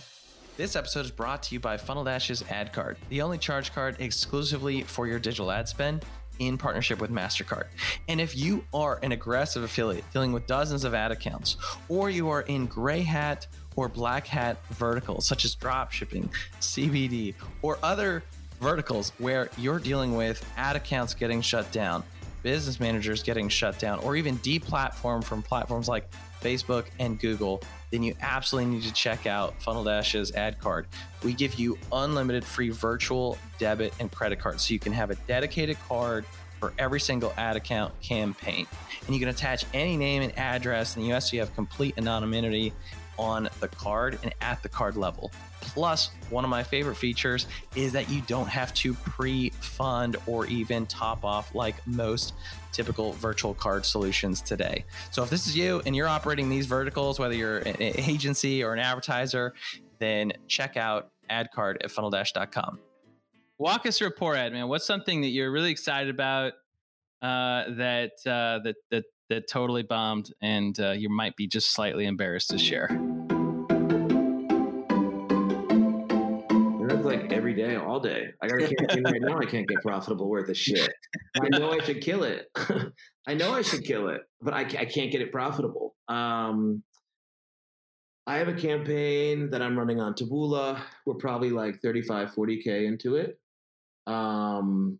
This 0.59 0.77
episode 0.77 1.07
is 1.07 1.11
brought 1.11 1.43
to 1.45 1.55
you 1.55 1.61
by 1.61 1.79
Funnel 1.79 2.05
Dash's 2.05 2.45
Ad 2.51 2.75
Card, 2.75 2.99
the 3.09 3.23
only 3.23 3.39
charge 3.39 3.73
card 3.73 3.97
exclusively 4.01 4.83
for 4.83 5.07
your 5.07 5.19
digital 5.19 5.51
ad 5.51 5.67
spend 5.67 6.05
in 6.41 6.59
partnership 6.59 7.01
with 7.01 7.11
MasterCard. 7.11 7.69
And 8.07 8.21
if 8.21 8.37
you 8.37 8.63
are 8.75 8.99
an 9.03 9.13
aggressive 9.13 9.63
affiliate 9.63 10.05
dealing 10.13 10.31
with 10.31 10.47
dozens 10.47 10.85
of 10.85 10.93
ad 10.93 11.11
accounts, 11.11 11.57
or 11.89 12.11
you 12.11 12.29
are 12.29 12.43
in 12.43 12.67
gray 12.67 13.01
hat 13.01 13.47
or 13.77 13.89
black 13.89 14.27
hat 14.27 14.59
verticals 14.73 15.27
such 15.27 15.47
as 15.47 15.55
drop 15.55 15.91
shipping, 15.91 16.29
CBD, 16.61 17.35
or 17.63 17.79
other 17.83 18.23
verticals 18.61 19.11
where 19.17 19.49
you're 19.57 19.79
dealing 19.79 20.17
with 20.17 20.47
ad 20.59 20.77
accounts 20.77 21.15
getting 21.15 21.41
shut 21.41 21.73
down, 21.73 22.05
business 22.43 22.79
managers 22.79 23.23
getting 23.23 23.49
shut 23.49 23.79
down, 23.79 24.01
or 24.01 24.17
even 24.17 24.37
deplatformed 24.41 25.25
from 25.25 25.43
platforms 25.43 25.89
like 25.89 26.11
Facebook 26.43 26.85
and 26.99 27.19
Google, 27.19 27.63
then 27.93 28.03
you 28.03 28.17
absolutely 28.23 28.71
need 28.73 28.83
to 28.83 28.93
check 28.93 29.27
out 29.27 29.63
Funnel 29.63 29.85
Dash's 29.85 30.33
ad 30.33 30.59
card. 30.59 30.87
We 31.23 31.35
give 31.35 31.55
you 31.55 31.79
unlimited 31.93 32.43
free 32.43 32.71
virtual 32.71 33.39
debit 33.59 33.93
and 34.01 34.11
credit 34.11 34.41
cards 34.41 34.67
so 34.67 34.73
you 34.73 34.81
can 34.81 34.95
have 34.95 35.11
a 35.11 35.15
dedicated 35.29 35.77
card 35.87 36.25
for 36.59 36.73
every 36.79 37.01
single 37.01 37.35
ad 37.37 37.57
account 37.57 37.93
campaign. 38.01 38.67
And 39.07 39.15
you 39.15 39.21
can 39.21 39.29
attach 39.29 39.67
any 39.75 39.97
name 39.97 40.23
and 40.23 40.37
address 40.39 40.97
in 40.97 41.03
the 41.03 41.13
US 41.13 41.31
so 41.31 41.35
you 41.35 41.41
have 41.41 41.55
complete 41.55 41.99
anonymity 41.99 42.73
on 43.23 43.49
the 43.61 43.69
card 43.69 44.19
and 44.25 44.35
at 44.41 44.63
the 44.63 44.69
card 44.69 44.97
level. 44.97 45.31
Plus, 45.61 46.11
one 46.29 46.43
of 46.43 46.51
my 46.51 46.65
favorite 46.65 46.97
features 46.97 47.47
is 47.77 47.93
that 47.93 48.11
you 48.11 48.21
don't 48.23 48.49
have 48.49 48.75
to 48.75 48.95
pre 48.95 49.51
fund 49.61 50.17
or 50.27 50.47
even 50.47 50.87
top 50.87 51.25
off 51.25 51.55
like 51.55 51.87
most 51.87 52.35
typical 52.73 53.13
virtual 53.13 53.55
card 53.55 53.87
solutions 53.87 54.41
today. 54.41 54.85
So, 55.13 55.23
if 55.23 55.31
this 55.31 55.47
is 55.47 55.57
you 55.57 55.81
and 55.87 55.95
you're 55.95 56.09
operating 56.09 56.49
these 56.49 56.67
verticals, 56.67 57.21
whether 57.21 57.35
you're 57.35 57.59
an 57.59 57.77
agency 57.81 58.65
or 58.65 58.73
an 58.73 58.81
advertiser, 58.81 59.55
then 60.01 60.33
check 60.49 60.77
out 60.77 61.13
AdCard 61.31 61.77
at 61.85 61.91
funneldash.com. 61.91 62.81
Walk 63.59 63.87
us 63.87 63.99
through 63.99 64.09
a 64.09 64.13
poor 64.13 64.35
ad, 64.35 64.53
man. 64.53 64.67
What's 64.67 64.87
something 64.87 65.21
that 65.21 65.29
you're 65.29 65.53
really 65.53 65.71
excited 65.71 66.11
about 66.13 66.55
uh, 67.23 67.65
that 67.77 68.13
uh, 68.27 68.59
that 68.65 68.75
that 68.91 69.05
that 69.33 69.49
totally 69.49 69.83
bombed, 69.83 70.31
and 70.43 70.79
uh, 70.79 70.91
you 70.91 71.09
might 71.09 71.37
be 71.37 71.47
just 71.47 71.73
slightly 71.73 72.05
embarrassed 72.05 72.51
to 72.51 72.59
share? 72.59 72.89
Like 77.03 77.33
every 77.33 77.55
day, 77.55 77.77
all 77.77 77.99
day. 77.99 78.29
I 78.41 78.47
got 78.47 78.63
a 78.63 78.75
campaign 78.75 79.05
right 79.05 79.21
now. 79.21 79.39
I 79.39 79.47
can't 79.47 79.67
get 79.67 79.83
profitable 79.83 80.29
worth 80.29 80.49
of 80.49 80.57
shit. 80.57 80.93
I 81.41 81.49
know 81.59 81.73
I 81.73 81.83
should 81.83 82.01
kill 82.01 82.23
it. 82.25 82.47
I 83.27 83.35
know 83.35 83.53
I 83.53 83.63
should 83.63 83.85
kill 83.85 84.09
it, 84.09 84.21
but 84.41 84.55
I, 84.55 84.61
I 84.61 84.85
can't 84.85 85.11
get 85.11 85.21
it 85.21 85.33
profitable. 85.33 85.97
Um, 86.09 86.83
I 88.27 88.37
have 88.37 88.49
a 88.49 88.55
campaign 88.55 89.51
that 89.51 89.63
I'm 89.63 89.77
running 89.77 90.01
on 90.01 90.15
Taboola. 90.15 90.79
We're 91.07 91.15
probably 91.15 91.51
like 91.51 91.81
35, 91.83 92.35
40K 92.35 92.87
into 92.87 93.17
it. 93.17 93.39
Um, 94.07 94.99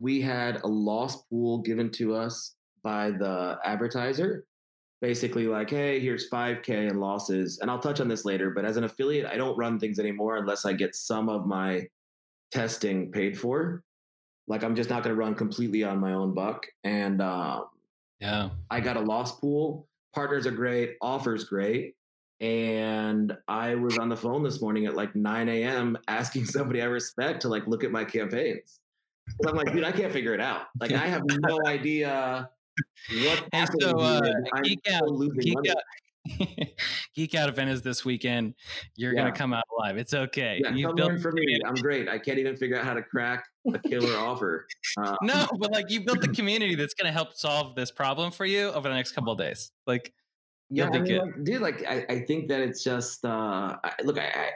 we 0.00 0.20
had 0.20 0.60
a 0.62 0.66
loss 0.66 1.22
pool 1.28 1.62
given 1.62 1.90
to 1.92 2.14
us 2.14 2.54
by 2.84 3.10
the 3.10 3.58
advertiser. 3.64 4.44
Basically, 5.00 5.48
like, 5.48 5.68
hey, 5.68 5.98
here's 5.98 6.30
5K 6.30 6.90
in 6.90 7.00
losses. 7.00 7.58
And 7.58 7.70
I'll 7.70 7.80
touch 7.80 8.00
on 8.00 8.08
this 8.08 8.24
later, 8.24 8.50
but 8.50 8.64
as 8.64 8.76
an 8.76 8.84
affiliate, 8.84 9.26
I 9.26 9.36
don't 9.36 9.56
run 9.56 9.78
things 9.78 9.98
anymore 9.98 10.36
unless 10.36 10.64
I 10.64 10.72
get 10.72 10.94
some 10.94 11.28
of 11.28 11.46
my 11.46 11.88
testing 12.52 13.10
paid 13.10 13.38
for. 13.38 13.82
Like, 14.46 14.62
I'm 14.62 14.76
just 14.76 14.88
not 14.88 15.02
going 15.02 15.14
to 15.14 15.20
run 15.20 15.34
completely 15.34 15.82
on 15.82 15.98
my 15.98 16.12
own 16.12 16.32
buck. 16.32 16.66
And 16.84 17.20
um, 17.20 17.66
yeah, 18.20 18.50
I 18.70 18.80
got 18.80 18.96
a 18.96 19.00
loss 19.00 19.38
pool. 19.38 19.88
Partners 20.14 20.46
are 20.46 20.52
great, 20.52 20.96
offers 21.02 21.44
great. 21.44 21.94
And 22.40 23.36
I 23.48 23.74
was 23.74 23.98
on 23.98 24.08
the 24.08 24.16
phone 24.16 24.42
this 24.42 24.60
morning 24.60 24.86
at 24.86 24.94
like 24.94 25.14
9 25.14 25.48
a.m. 25.48 25.98
asking 26.08 26.44
somebody 26.46 26.80
I 26.80 26.86
respect 26.86 27.42
to 27.42 27.48
like 27.48 27.66
look 27.66 27.84
at 27.84 27.90
my 27.90 28.04
campaigns. 28.04 28.80
I'm 29.46 29.56
like, 29.56 29.72
dude, 29.72 29.84
I 29.84 29.92
can't 29.92 30.12
figure 30.12 30.34
it 30.34 30.40
out. 30.40 30.66
Like, 30.80 30.92
I 30.92 31.06
have 31.06 31.22
no 31.26 31.58
idea 31.66 32.48
what 33.24 33.48
hey, 33.52 33.66
so, 33.80 33.98
uh, 33.98 34.20
geek 34.62 34.80
out, 34.90 35.08
geek 35.40 35.56
out, 35.68 36.68
geek 37.14 37.34
out 37.34 37.48
event 37.48 37.70
is 37.70 37.82
this 37.82 38.04
weekend. 38.04 38.54
You're 38.96 39.14
yeah. 39.14 39.22
gonna 39.22 39.32
come 39.32 39.52
out 39.52 39.64
alive. 39.76 39.96
It's 39.96 40.14
okay. 40.14 40.60
Yeah, 40.62 40.70
you 40.70 40.92
built 40.94 41.20
for 41.20 41.32
me. 41.32 41.60
I'm 41.64 41.74
great. 41.74 42.08
I 42.08 42.18
can't 42.18 42.38
even 42.38 42.56
figure 42.56 42.78
out 42.78 42.84
how 42.84 42.94
to 42.94 43.02
crack 43.02 43.44
a 43.72 43.78
killer 43.78 44.16
offer. 44.18 44.66
Uh, 44.96 45.16
no, 45.22 45.46
but 45.58 45.72
like 45.72 45.90
you 45.90 46.00
built 46.00 46.20
the 46.20 46.28
community 46.28 46.74
that's 46.74 46.94
gonna 46.94 47.12
help 47.12 47.34
solve 47.34 47.74
this 47.74 47.90
problem 47.90 48.30
for 48.30 48.46
you 48.46 48.68
over 48.68 48.88
the 48.88 48.94
next 48.94 49.12
couple 49.12 49.32
of 49.32 49.38
days. 49.38 49.70
Like, 49.86 50.12
yeah, 50.70 50.88
I 50.88 50.98
mean, 50.98 51.18
like, 51.18 51.44
dude. 51.44 51.60
Like, 51.60 51.84
I, 51.86 52.06
I 52.08 52.20
think 52.20 52.48
that 52.48 52.60
it's 52.60 52.82
just 52.82 53.24
uh, 53.24 53.76
I, 53.84 53.92
look. 54.02 54.18
I, 54.18 54.26
I 54.26 54.50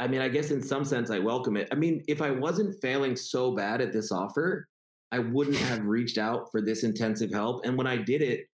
I 0.00 0.08
mean, 0.08 0.22
I 0.22 0.28
guess 0.28 0.50
in 0.50 0.62
some 0.62 0.82
sense, 0.86 1.10
I 1.10 1.18
welcome 1.18 1.58
it. 1.58 1.68
I 1.70 1.74
mean, 1.74 2.02
if 2.08 2.22
I 2.22 2.30
wasn't 2.30 2.80
failing 2.80 3.14
so 3.14 3.54
bad 3.54 3.82
at 3.82 3.92
this 3.92 4.10
offer, 4.10 4.66
I 5.12 5.18
wouldn't 5.18 5.56
have 5.56 5.84
reached 5.84 6.18
out 6.18 6.50
for 6.50 6.60
this 6.60 6.84
intensive 6.84 7.32
help. 7.32 7.64
And 7.64 7.76
when 7.76 7.86
I 7.86 7.96
did 7.96 8.22
it, 8.22 8.46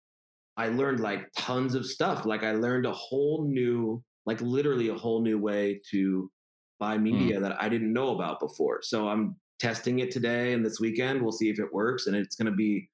I 0.57 0.69
learned 0.69 1.01
like 1.01 1.27
tons 1.37 1.75
of 1.75 1.85
stuff. 1.85 2.25
Like 2.25 2.43
I 2.43 2.53
learned 2.53 2.85
a 2.85 2.93
whole 2.93 3.45
new, 3.45 4.01
like 4.25 4.39
literally 4.41 4.87
a 4.87 4.95
whole 4.95 5.21
new 5.21 5.37
way 5.37 5.81
to 5.91 6.31
buy 6.79 6.95
hmm. 6.95 7.03
media 7.03 7.39
mm. 7.39 7.41
that 7.41 7.61
I 7.61 7.69
didn't 7.69 7.93
know 7.93 8.15
about 8.15 8.39
before. 8.39 8.79
So 8.81 9.07
I'm 9.07 9.35
testing 9.59 9.99
it 9.99 10.11
today 10.11 10.53
and 10.53 10.65
this 10.65 10.79
weekend. 10.79 11.21
We'll 11.21 11.31
see 11.31 11.49
if 11.49 11.59
it 11.59 11.73
works. 11.73 12.07
And 12.07 12.15
it's 12.15 12.35
going 12.35 12.51
to 12.51 12.55
be 12.55 12.89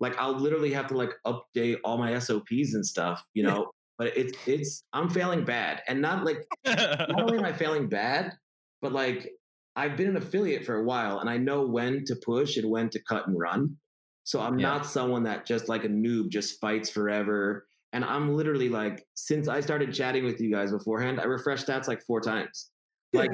like, 0.00 0.16
I'll 0.18 0.38
literally 0.38 0.72
have 0.72 0.86
to 0.88 0.96
like 0.96 1.10
update 1.26 1.78
all 1.84 1.98
my 1.98 2.18
SOPs 2.18 2.74
and 2.74 2.84
stuff, 2.84 3.22
you 3.34 3.42
know, 3.44 3.70
but 3.96 4.16
it's, 4.16 4.36
it's, 4.46 4.82
I'm 4.92 5.08
failing 5.08 5.44
bad. 5.44 5.82
And 5.88 6.00
not 6.00 6.24
like, 6.24 6.44
not 6.66 7.20
only 7.20 7.38
am 7.38 7.44
I 7.44 7.52
failing 7.52 7.88
bad, 7.88 8.32
but 8.80 8.92
like 8.92 9.30
I've 9.78 9.96
been 9.96 10.08
an 10.08 10.16
affiliate 10.16 10.66
for 10.66 10.74
a 10.74 10.82
while 10.82 11.20
and 11.20 11.30
I 11.30 11.36
know 11.36 11.64
when 11.64 12.04
to 12.06 12.16
push 12.16 12.56
and 12.56 12.68
when 12.68 12.90
to 12.90 13.00
cut 13.08 13.28
and 13.28 13.38
run. 13.38 13.76
So 14.24 14.40
I'm 14.40 14.58
yeah. 14.58 14.70
not 14.70 14.86
someone 14.86 15.22
that 15.22 15.46
just 15.46 15.68
like 15.68 15.84
a 15.84 15.88
noob 15.88 16.30
just 16.30 16.60
fights 16.60 16.90
forever. 16.90 17.64
And 17.92 18.04
I'm 18.04 18.34
literally 18.34 18.68
like, 18.68 19.06
since 19.14 19.46
I 19.46 19.60
started 19.60 19.94
chatting 19.94 20.24
with 20.24 20.40
you 20.40 20.50
guys 20.50 20.72
beforehand, 20.72 21.20
I 21.20 21.26
refreshed 21.26 21.68
stats 21.68 21.86
like 21.86 22.02
four 22.02 22.20
times. 22.20 22.70
Like, 23.12 23.30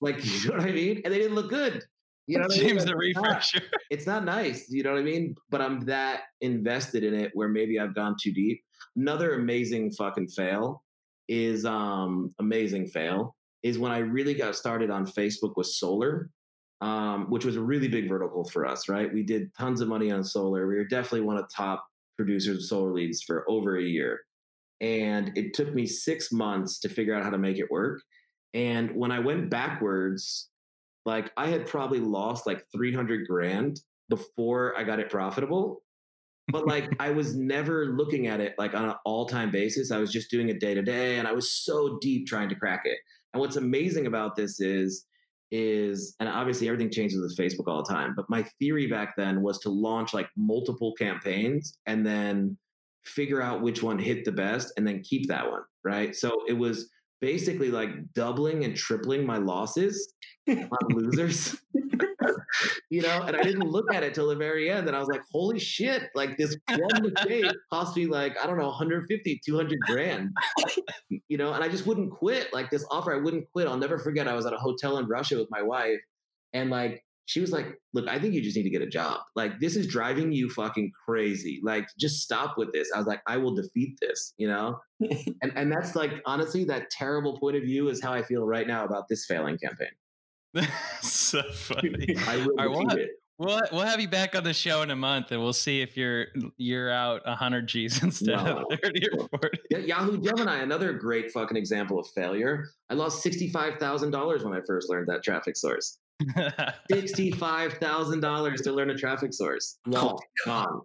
like 0.00 0.24
you 0.24 0.50
know 0.50 0.56
what 0.56 0.68
I 0.68 0.72
mean? 0.72 1.02
And 1.04 1.12
they 1.12 1.18
didn't 1.18 1.34
look 1.34 1.50
good. 1.50 1.82
You 2.28 2.38
know 2.38 2.44
what 2.44 2.52
James 2.52 2.84
I 2.84 2.86
mean? 2.86 2.86
the 2.86 2.96
refresher. 2.96 3.62
It's 3.90 4.06
not 4.06 4.24
nice. 4.24 4.70
You 4.70 4.84
know 4.84 4.92
what 4.92 5.00
I 5.00 5.02
mean? 5.02 5.34
But 5.50 5.62
I'm 5.62 5.80
that 5.86 6.20
invested 6.42 7.02
in 7.02 7.14
it 7.14 7.32
where 7.34 7.48
maybe 7.48 7.80
I've 7.80 7.94
gone 7.94 8.14
too 8.22 8.32
deep. 8.32 8.62
Another 8.94 9.34
amazing 9.34 9.90
fucking 9.90 10.28
fail 10.28 10.84
is 11.26 11.64
um 11.64 12.30
amazing 12.38 12.86
fail 12.86 13.34
is 13.62 13.78
when 13.78 13.92
I 13.92 13.98
really 13.98 14.34
got 14.34 14.56
started 14.56 14.90
on 14.90 15.06
Facebook 15.06 15.54
with 15.56 15.66
solar, 15.66 16.30
um, 16.80 17.26
which 17.30 17.44
was 17.44 17.56
a 17.56 17.60
really 17.60 17.88
big 17.88 18.08
vertical 18.08 18.44
for 18.44 18.66
us, 18.66 18.88
right? 18.88 19.12
We 19.12 19.22
did 19.22 19.54
tons 19.54 19.80
of 19.80 19.88
money 19.88 20.10
on 20.10 20.22
solar. 20.24 20.66
We 20.66 20.76
were 20.76 20.84
definitely 20.84 21.22
one 21.22 21.36
of 21.36 21.42
the 21.42 21.54
top 21.54 21.84
producers 22.16 22.58
of 22.58 22.64
solar 22.64 22.92
leads 22.92 23.22
for 23.22 23.44
over 23.48 23.78
a 23.78 23.82
year. 23.82 24.20
And 24.80 25.32
it 25.36 25.54
took 25.54 25.74
me 25.74 25.86
six 25.86 26.30
months 26.30 26.78
to 26.80 26.88
figure 26.88 27.14
out 27.14 27.24
how 27.24 27.30
to 27.30 27.38
make 27.38 27.58
it 27.58 27.70
work. 27.70 28.00
And 28.54 28.92
when 28.92 29.10
I 29.10 29.18
went 29.18 29.50
backwards, 29.50 30.48
like 31.04 31.32
I 31.36 31.48
had 31.48 31.66
probably 31.66 32.00
lost 32.00 32.46
like 32.46 32.64
300 32.72 33.26
grand 33.26 33.80
before 34.08 34.78
I 34.78 34.84
got 34.84 35.00
it 35.00 35.10
profitable. 35.10 35.82
But 36.50 36.66
like 36.66 36.90
I 37.00 37.10
was 37.10 37.34
never 37.34 37.86
looking 37.86 38.26
at 38.26 38.40
it 38.40 38.54
like 38.58 38.74
on 38.74 38.84
an 38.84 38.94
all 39.04 39.26
time 39.26 39.50
basis. 39.50 39.90
I 39.90 39.98
was 39.98 40.12
just 40.12 40.30
doing 40.30 40.48
it 40.48 40.60
day 40.60 40.74
to 40.74 40.82
day. 40.82 41.18
And 41.18 41.26
I 41.26 41.32
was 41.32 41.50
so 41.50 41.98
deep 42.00 42.26
trying 42.26 42.48
to 42.50 42.54
crack 42.54 42.82
it. 42.84 42.98
And 43.32 43.40
what's 43.40 43.56
amazing 43.56 44.06
about 44.06 44.36
this 44.36 44.60
is, 44.60 45.04
is, 45.50 46.14
and 46.20 46.28
obviously 46.28 46.68
everything 46.68 46.90
changes 46.90 47.20
with 47.20 47.36
Facebook 47.36 47.68
all 47.68 47.82
the 47.82 47.92
time, 47.92 48.14
but 48.16 48.28
my 48.28 48.44
theory 48.58 48.86
back 48.86 49.14
then 49.16 49.42
was 49.42 49.58
to 49.60 49.70
launch 49.70 50.12
like 50.12 50.28
multiple 50.36 50.94
campaigns 50.98 51.78
and 51.86 52.06
then 52.06 52.56
figure 53.04 53.40
out 53.40 53.62
which 53.62 53.82
one 53.82 53.98
hit 53.98 54.24
the 54.24 54.32
best 54.32 54.72
and 54.76 54.86
then 54.86 55.02
keep 55.02 55.28
that 55.28 55.50
one. 55.50 55.62
Right. 55.84 56.14
So 56.14 56.42
it 56.46 56.52
was 56.52 56.90
basically 57.20 57.70
like 57.70 57.90
doubling 58.14 58.64
and 58.64 58.76
tripling 58.76 59.26
my 59.26 59.38
losses 59.38 60.12
on 60.48 60.68
losers. 60.90 61.56
you 62.90 63.02
know, 63.02 63.22
and 63.22 63.36
I 63.36 63.42
didn't 63.42 63.68
look 63.68 63.92
at 63.92 64.02
it 64.02 64.14
till 64.14 64.28
the 64.28 64.36
very 64.36 64.70
end. 64.70 64.86
And 64.86 64.96
I 64.96 65.00
was 65.00 65.08
like, 65.08 65.22
holy 65.32 65.58
shit, 65.58 66.10
like 66.14 66.36
this 66.36 66.56
one 66.68 67.02
mistake 67.02 67.46
cost 67.72 67.96
me 67.96 68.06
like, 68.06 68.36
I 68.42 68.46
don't 68.46 68.58
know, 68.58 68.66
150, 68.66 69.40
200 69.44 69.78
grand, 69.80 70.30
you 71.28 71.38
know, 71.38 71.52
and 71.52 71.62
I 71.62 71.68
just 71.68 71.86
wouldn't 71.86 72.10
quit. 72.10 72.52
Like 72.52 72.70
this 72.70 72.84
offer, 72.90 73.14
I 73.14 73.18
wouldn't 73.18 73.50
quit. 73.52 73.68
I'll 73.68 73.78
never 73.78 73.98
forget. 73.98 74.28
I 74.28 74.34
was 74.34 74.46
at 74.46 74.52
a 74.52 74.58
hotel 74.58 74.98
in 74.98 75.06
Russia 75.06 75.38
with 75.38 75.48
my 75.50 75.62
wife 75.62 76.00
and 76.52 76.70
like, 76.70 77.04
she 77.26 77.40
was 77.40 77.52
like, 77.52 77.78
look, 77.92 78.08
I 78.08 78.18
think 78.18 78.32
you 78.32 78.40
just 78.40 78.56
need 78.56 78.62
to 78.62 78.70
get 78.70 78.80
a 78.80 78.86
job. 78.86 79.20
Like, 79.36 79.60
this 79.60 79.76
is 79.76 79.86
driving 79.86 80.32
you 80.32 80.48
fucking 80.48 80.92
crazy. 81.06 81.60
Like, 81.62 81.86
just 81.98 82.22
stop 82.22 82.56
with 82.56 82.72
this. 82.72 82.88
I 82.94 82.96
was 82.96 83.06
like, 83.06 83.20
I 83.26 83.36
will 83.36 83.54
defeat 83.54 83.98
this, 84.00 84.32
you 84.38 84.48
know? 84.48 84.80
and 85.00 85.52
and 85.54 85.70
that's 85.70 85.94
like 85.94 86.22
honestly, 86.24 86.64
that 86.64 86.88
terrible 86.88 87.38
point 87.38 87.56
of 87.56 87.64
view 87.64 87.90
is 87.90 88.02
how 88.02 88.14
I 88.14 88.22
feel 88.22 88.46
right 88.46 88.66
now 88.66 88.86
about 88.86 89.08
this 89.10 89.26
failing 89.26 89.58
campaign. 89.58 89.90
so 91.02 91.42
funny. 91.52 92.16
I 92.26 92.36
will 92.36 92.54
we'll, 92.56 92.88
have, 92.88 92.98
we'll, 93.38 93.60
we'll 93.72 93.82
have 93.82 94.00
you 94.00 94.08
back 94.08 94.34
on 94.34 94.44
the 94.44 94.52
show 94.52 94.82
in 94.82 94.90
a 94.90 94.96
month, 94.96 95.30
and 95.30 95.40
we'll 95.40 95.52
see 95.52 95.80
if 95.80 95.96
you're 95.96 96.26
you're 96.56 96.90
out 96.90 97.24
100 97.26 97.66
G's 97.66 98.02
instead 98.02 98.44
no. 98.44 98.66
of 98.70 98.80
30 98.82 99.08
or 99.12 99.28
40. 99.28 99.86
Yahoo 99.86 100.20
Gemini, 100.20 100.58
another 100.58 100.92
great 100.92 101.30
fucking 101.30 101.56
example 101.56 101.98
of 101.98 102.06
failure. 102.08 102.68
I 102.90 102.94
lost 102.94 103.24
$65,000 103.24 104.44
when 104.44 104.54
I 104.54 104.60
first 104.66 104.88
learned 104.88 105.08
that 105.08 105.22
traffic 105.22 105.56
source. 105.56 105.98
$65,000 106.22 108.62
to 108.64 108.72
learn 108.72 108.90
a 108.90 108.96
traffic 108.96 109.32
source. 109.32 109.78
Oh 109.86 109.90
no, 109.90 110.18
gone. 110.44 110.80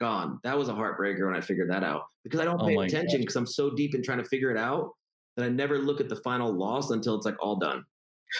Gone. 0.00 0.38
That 0.44 0.56
was 0.56 0.68
a 0.68 0.72
heartbreaker 0.72 1.26
when 1.26 1.34
I 1.34 1.40
figured 1.40 1.70
that 1.70 1.82
out 1.82 2.04
because 2.22 2.40
I 2.40 2.44
don't 2.44 2.62
oh 2.62 2.66
pay 2.66 2.76
oh 2.76 2.80
attention 2.80 3.20
because 3.20 3.36
I'm 3.36 3.46
so 3.46 3.70
deep 3.70 3.94
in 3.94 4.02
trying 4.02 4.18
to 4.18 4.24
figure 4.24 4.50
it 4.50 4.56
out 4.56 4.92
that 5.36 5.44
I 5.44 5.48
never 5.48 5.78
look 5.78 6.00
at 6.00 6.08
the 6.08 6.16
final 6.16 6.52
loss 6.52 6.90
until 6.90 7.16
it's 7.16 7.26
like 7.26 7.36
all 7.40 7.56
done. 7.56 7.84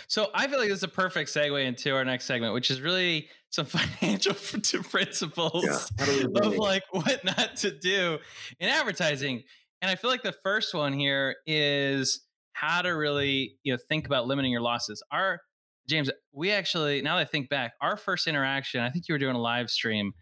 So 0.06 0.28
I 0.34 0.46
feel 0.46 0.58
like 0.58 0.68
this 0.68 0.78
is 0.78 0.82
a 0.82 0.88
perfect 0.88 1.30
segue 1.30 1.64
into 1.64 1.94
our 1.94 2.04
next 2.04 2.26
segment, 2.26 2.54
which 2.54 2.70
is 2.70 2.80
really 2.80 3.28
some 3.50 3.66
financial 3.66 4.34
principles 4.34 5.64
yeah, 5.98 6.24
of 6.42 6.56
like 6.56 6.84
what 6.90 7.24
not 7.24 7.56
to 7.56 7.70
do 7.70 8.18
in 8.60 8.68
advertising. 8.68 9.42
And 9.80 9.90
I 9.90 9.94
feel 9.94 10.10
like 10.10 10.22
the 10.22 10.34
first 10.42 10.74
one 10.74 10.92
here 10.92 11.36
is 11.46 12.20
how 12.52 12.82
to 12.82 12.90
really 12.90 13.56
you 13.62 13.72
know 13.72 13.78
think 13.88 14.06
about 14.06 14.26
limiting 14.26 14.50
your 14.50 14.60
losses. 14.60 15.02
Our 15.10 15.40
James, 15.88 16.10
we 16.32 16.50
actually 16.50 17.00
now 17.02 17.16
that 17.16 17.22
I 17.22 17.24
think 17.24 17.48
back, 17.48 17.72
our 17.80 17.96
first 17.96 18.26
interaction, 18.26 18.80
I 18.82 18.90
think 18.90 19.08
you 19.08 19.14
were 19.14 19.18
doing 19.18 19.36
a 19.36 19.40
live 19.40 19.70
stream, 19.70 20.12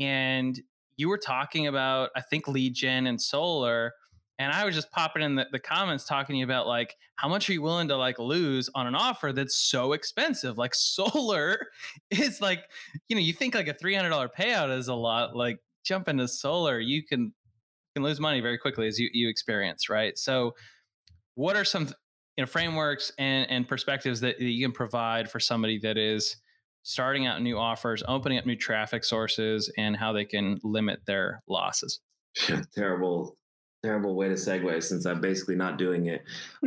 and 0.00 0.58
you 0.96 1.08
were 1.08 1.18
talking 1.18 1.66
about 1.66 2.10
I 2.16 2.20
think 2.20 2.48
lead 2.48 2.74
gen 2.74 3.06
and 3.06 3.20
solar 3.20 3.92
and 4.38 4.52
I 4.52 4.64
was 4.64 4.74
just 4.74 4.90
popping 4.90 5.22
in 5.22 5.36
the, 5.36 5.46
the 5.52 5.58
comments 5.58 6.04
talking 6.04 6.42
about 6.42 6.66
like 6.66 6.96
how 7.16 7.28
much 7.28 7.48
are 7.48 7.52
you 7.52 7.62
willing 7.62 7.88
to 7.88 7.96
like 7.96 8.18
lose 8.18 8.68
on 8.74 8.86
an 8.86 8.94
offer 8.94 9.32
that's 9.32 9.54
so 9.54 9.92
expensive? 9.92 10.58
Like 10.58 10.74
solar 10.74 11.68
is 12.10 12.40
like, 12.40 12.64
you 13.08 13.16
know, 13.16 13.22
you 13.22 13.32
think 13.32 13.54
like 13.54 13.68
a 13.68 13.74
three 13.74 13.94
hundred 13.94 14.10
dollar 14.10 14.28
payout 14.28 14.76
is 14.76 14.88
a 14.88 14.94
lot. 14.94 15.36
Like 15.36 15.58
jump 15.84 16.08
into 16.08 16.26
solar, 16.26 16.80
you 16.80 17.04
can 17.04 17.32
can 17.94 18.02
lose 18.02 18.18
money 18.18 18.40
very 18.40 18.58
quickly 18.58 18.86
as 18.86 18.98
you 18.98 19.08
you 19.12 19.28
experience, 19.28 19.88
right? 19.88 20.18
So, 20.18 20.54
what 21.34 21.56
are 21.56 21.64
some 21.64 21.88
you 22.36 22.42
know 22.42 22.46
frameworks 22.46 23.12
and 23.18 23.48
and 23.50 23.68
perspectives 23.68 24.20
that, 24.20 24.38
that 24.38 24.44
you 24.44 24.64
can 24.64 24.72
provide 24.72 25.30
for 25.30 25.38
somebody 25.38 25.78
that 25.80 25.96
is 25.96 26.36
starting 26.82 27.26
out 27.26 27.40
new 27.40 27.56
offers, 27.56 28.02
opening 28.06 28.38
up 28.38 28.46
new 28.46 28.56
traffic 28.56 29.04
sources, 29.04 29.72
and 29.78 29.96
how 29.96 30.12
they 30.12 30.24
can 30.24 30.58
limit 30.62 31.00
their 31.06 31.42
losses. 31.48 32.00
terrible, 32.74 33.36
terrible 33.84 34.14
way 34.14 34.28
to 34.28 34.34
segue 34.34 34.82
since 34.82 35.06
I'm 35.06 35.20
basically 35.20 35.56
not 35.56 35.78
doing 35.78 36.06
it. 36.06 36.22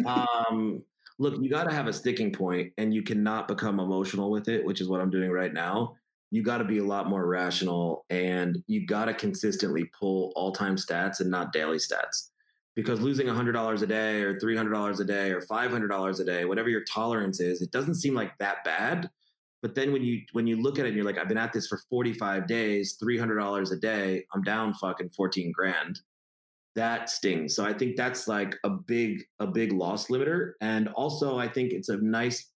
Um, 0.06 0.84
look, 1.20 1.36
you 1.42 1.50
got 1.50 1.66
to 1.66 1.74
have 1.74 1.88
a 1.88 1.94
sticking 1.94 2.32
point 2.32 2.74
and 2.78 2.94
you 2.94 3.02
cannot 3.02 3.48
become 3.48 3.80
emotional 3.80 4.30
with 4.30 4.48
it, 4.48 4.64
which 4.66 4.82
is 4.82 4.88
what 4.88 5.02
I'm 5.02 5.10
doing 5.10 5.32
right 5.32 5.54
now. 5.54 5.96
You 6.30 6.44
got 6.44 6.58
to 6.60 6.66
be 6.66 6.80
a 6.80 6.84
lot 6.84 7.10
more 7.10 7.26
rational 7.26 8.06
and 8.10 8.62
you 8.68 8.86
got 8.86 9.06
to 9.06 9.14
consistently 9.14 9.90
pull 9.98 10.32
all 10.36 10.52
time 10.52 10.76
stats 10.76 11.20
and 11.20 11.32
not 11.32 11.54
daily 11.54 11.78
stats. 11.78 12.30
Because 12.76 13.02
losing 13.02 13.26
$100 13.26 13.82
a 13.82 13.88
day 13.88 14.22
or 14.22 14.40
$300 14.40 15.00
a 15.00 15.04
day 15.04 15.32
or 15.32 15.42
$500 15.42 16.20
a 16.20 16.24
day, 16.24 16.46
whatever 16.46 16.70
your 16.70 16.84
tolerance 16.84 17.40
is, 17.40 17.62
it 17.62 17.72
doesn't 17.72 17.96
seem 17.96 18.14
like 18.14 18.38
that 18.38 18.64
bad. 18.64 19.10
But 19.64 19.74
then 19.74 19.92
when 19.92 20.04
you 20.04 20.22
when 20.34 20.46
you 20.46 20.62
look 20.62 20.78
at 20.78 20.86
it 20.86 20.90
and 20.90 20.96
you're 20.96 21.06
like, 21.06 21.18
I've 21.18 21.28
been 21.28 21.40
at 21.40 21.52
this 21.52 21.66
for 21.66 21.80
45 21.90 22.46
days, 22.46 22.96
$300 23.02 23.72
a 23.72 23.76
day, 23.78 24.26
I'm 24.32 24.44
down 24.44 24.76
fucking 24.76 25.10
14 25.10 25.52
grand 25.52 26.00
that 26.78 27.10
stings. 27.10 27.56
So 27.56 27.66
I 27.66 27.74
think 27.74 27.98
that's 27.98 28.28
like 28.28 28.56
a 28.64 28.70
big 28.70 29.24
a 29.40 29.48
big 29.48 29.74
loss 29.74 30.08
limiter, 30.08 30.54
and 30.62 30.88
also 30.90 31.38
I 31.38 31.50
think 31.50 31.74
it's 31.74 31.90
a 31.90 31.98
nice. 31.98 32.50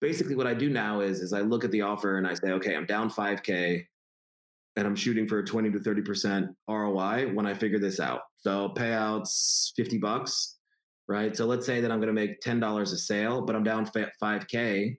Basically, 0.00 0.34
what 0.34 0.46
I 0.46 0.54
do 0.54 0.68
now 0.68 1.00
is 1.00 1.20
is 1.20 1.32
I 1.32 1.40
look 1.40 1.64
at 1.64 1.70
the 1.70 1.82
offer 1.82 2.18
and 2.18 2.26
I 2.26 2.34
say, 2.34 2.50
okay, 2.50 2.76
I'm 2.76 2.84
down 2.84 3.08
five 3.08 3.42
k, 3.42 3.86
and 4.76 4.86
I'm 4.86 4.96
shooting 4.96 5.26
for 5.26 5.38
a 5.38 5.44
twenty 5.44 5.70
to 5.70 5.78
thirty 5.78 6.02
percent 6.02 6.48
ROI 6.68 7.30
when 7.32 7.46
I 7.46 7.54
figure 7.54 7.78
this 7.78 8.00
out. 8.00 8.22
So 8.36 8.72
payouts 8.76 9.72
fifty 9.76 9.98
bucks, 9.98 10.56
right? 11.08 11.36
So 11.36 11.46
let's 11.46 11.64
say 11.64 11.80
that 11.80 11.92
I'm 11.92 11.98
going 11.98 12.14
to 12.14 12.20
make 12.20 12.40
ten 12.40 12.58
dollars 12.58 12.92
a 12.92 12.98
sale, 12.98 13.42
but 13.42 13.54
I'm 13.54 13.64
down 13.64 13.88
five 14.20 14.48
k 14.48 14.98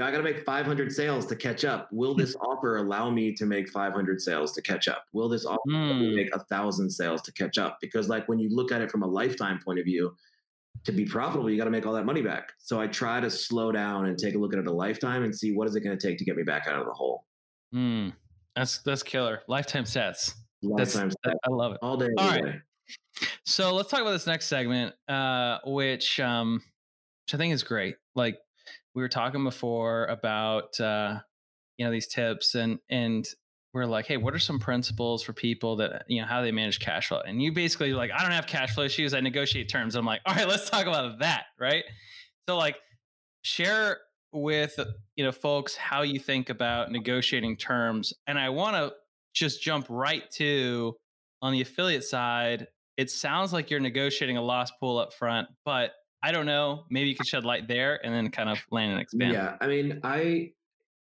yeah, 0.00 0.06
I 0.06 0.10
got 0.10 0.16
to 0.16 0.22
make 0.22 0.46
500 0.46 0.90
sales 0.90 1.26
to 1.26 1.36
catch 1.36 1.62
up. 1.62 1.88
Will 1.92 2.14
this 2.14 2.34
offer 2.36 2.78
allow 2.78 3.10
me 3.10 3.34
to 3.34 3.44
make 3.44 3.68
500 3.68 4.18
sales 4.18 4.54
to 4.54 4.62
catch 4.62 4.88
up? 4.88 5.04
Will 5.12 5.28
this 5.28 5.44
offer 5.44 5.60
mm. 5.68 6.14
make 6.14 6.34
a 6.34 6.38
thousand 6.44 6.88
sales 6.88 7.20
to 7.22 7.32
catch 7.32 7.58
up? 7.58 7.76
Because 7.82 8.08
like 8.08 8.26
when 8.26 8.38
you 8.38 8.48
look 8.48 8.72
at 8.72 8.80
it 8.80 8.90
from 8.90 9.02
a 9.02 9.06
lifetime 9.06 9.60
point 9.62 9.78
of 9.78 9.84
view, 9.84 10.16
to 10.84 10.92
be 10.92 11.04
profitable, 11.04 11.50
you 11.50 11.58
got 11.58 11.64
to 11.64 11.70
make 11.70 11.84
all 11.84 11.92
that 11.92 12.06
money 12.06 12.22
back. 12.22 12.52
So 12.56 12.80
I 12.80 12.86
try 12.86 13.20
to 13.20 13.28
slow 13.28 13.72
down 13.72 14.06
and 14.06 14.16
take 14.16 14.34
a 14.34 14.38
look 14.38 14.54
at 14.54 14.58
it 14.58 14.66
a 14.66 14.72
lifetime 14.72 15.22
and 15.22 15.36
see 15.36 15.52
what 15.52 15.68
is 15.68 15.76
it 15.76 15.82
going 15.82 15.98
to 15.98 16.08
take 16.08 16.16
to 16.16 16.24
get 16.24 16.34
me 16.34 16.44
back 16.44 16.66
out 16.66 16.80
of 16.80 16.86
the 16.86 16.94
hole. 16.94 17.26
Mm. 17.74 18.14
That's 18.56 18.78
that's 18.78 19.02
killer. 19.02 19.42
Lifetime 19.48 19.84
sets. 19.84 20.34
Lifetime 20.62 21.10
sets. 21.10 21.38
I 21.44 21.50
love 21.50 21.72
it. 21.72 21.78
All 21.82 21.98
day. 21.98 22.08
All 22.16 22.26
right. 22.26 22.42
Day. 22.42 22.54
So 23.44 23.74
let's 23.74 23.90
talk 23.90 24.00
about 24.00 24.12
this 24.12 24.26
next 24.26 24.46
segment, 24.46 24.94
uh, 25.08 25.58
which 25.66 26.18
um, 26.20 26.62
which 27.26 27.34
I 27.34 27.36
think 27.36 27.52
is 27.52 27.62
great. 27.62 27.96
Like 28.14 28.38
we 28.94 29.02
were 29.02 29.08
talking 29.08 29.44
before 29.44 30.06
about 30.06 30.78
uh, 30.80 31.18
you 31.76 31.86
know 31.86 31.92
these 31.92 32.08
tips 32.08 32.54
and 32.54 32.78
and 32.88 33.26
we're 33.72 33.86
like, 33.86 34.06
hey, 34.06 34.16
what 34.16 34.34
are 34.34 34.38
some 34.38 34.58
principles 34.58 35.22
for 35.22 35.32
people 35.32 35.76
that 35.76 36.04
you 36.08 36.20
know 36.20 36.26
how 36.26 36.42
they 36.42 36.50
manage 36.50 36.80
cash 36.80 37.08
flow? 37.08 37.20
And 37.20 37.40
you 37.40 37.52
basically 37.52 37.92
like, 37.92 38.10
I 38.10 38.22
don't 38.22 38.32
have 38.32 38.46
cash 38.46 38.74
flow 38.74 38.84
issues. 38.84 39.14
I 39.14 39.20
negotiate 39.20 39.68
terms. 39.68 39.94
I'm 39.94 40.04
like, 40.04 40.20
all 40.26 40.34
right, 40.34 40.48
let's 40.48 40.68
talk 40.68 40.86
about 40.86 41.20
that, 41.20 41.44
right? 41.58 41.84
So 42.48 42.56
like, 42.56 42.76
share 43.42 43.98
with 44.32 44.78
you 45.16 45.24
know 45.24 45.32
folks 45.32 45.76
how 45.76 46.02
you 46.02 46.18
think 46.18 46.50
about 46.50 46.90
negotiating 46.90 47.56
terms. 47.56 48.12
And 48.26 48.38
I 48.38 48.48
want 48.50 48.76
to 48.76 48.92
just 49.34 49.62
jump 49.62 49.86
right 49.88 50.28
to 50.32 50.96
on 51.42 51.52
the 51.52 51.60
affiliate 51.60 52.04
side. 52.04 52.66
It 52.96 53.10
sounds 53.10 53.52
like 53.52 53.70
you're 53.70 53.80
negotiating 53.80 54.36
a 54.36 54.42
loss 54.42 54.70
pool 54.72 54.98
up 54.98 55.12
front, 55.12 55.48
but 55.64 55.92
I 56.22 56.32
don't 56.32 56.46
know. 56.46 56.84
Maybe 56.90 57.08
you 57.08 57.14
could 57.14 57.26
shed 57.26 57.44
light 57.44 57.68
there 57.68 58.04
and 58.04 58.14
then 58.14 58.30
kind 58.30 58.48
of 58.50 58.58
land 58.70 58.92
and 58.92 59.00
expand. 59.00 59.32
Yeah. 59.32 59.56
I 59.60 59.66
mean, 59.66 60.00
I 60.04 60.52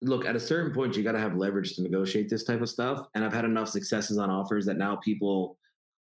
look 0.01 0.25
at 0.25 0.35
a 0.35 0.39
certain 0.39 0.73
point, 0.73 0.95
you 0.95 1.03
got 1.03 1.11
to 1.11 1.19
have 1.19 1.35
leverage 1.35 1.75
to 1.75 1.83
negotiate 1.83 2.29
this 2.29 2.43
type 2.43 2.61
of 2.61 2.69
stuff. 2.69 3.05
And 3.15 3.25
I've 3.25 3.33
had 3.33 3.45
enough 3.45 3.69
successes 3.69 4.17
on 4.17 4.29
offers 4.29 4.65
that 4.65 4.77
now 4.77 4.95
people 4.97 5.57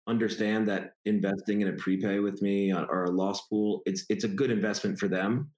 understand 0.07 0.67
that 0.67 0.93
investing 1.05 1.61
in 1.61 1.67
a 1.67 1.73
prepay 1.73 2.19
with 2.19 2.41
me 2.41 2.73
or 2.73 3.05
a 3.05 3.11
loss 3.11 3.47
pool, 3.47 3.81
it's 3.85 4.05
it's 4.09 4.23
a 4.23 4.27
good 4.27 4.51
investment 4.51 4.97
for 4.97 5.07
them, 5.07 5.51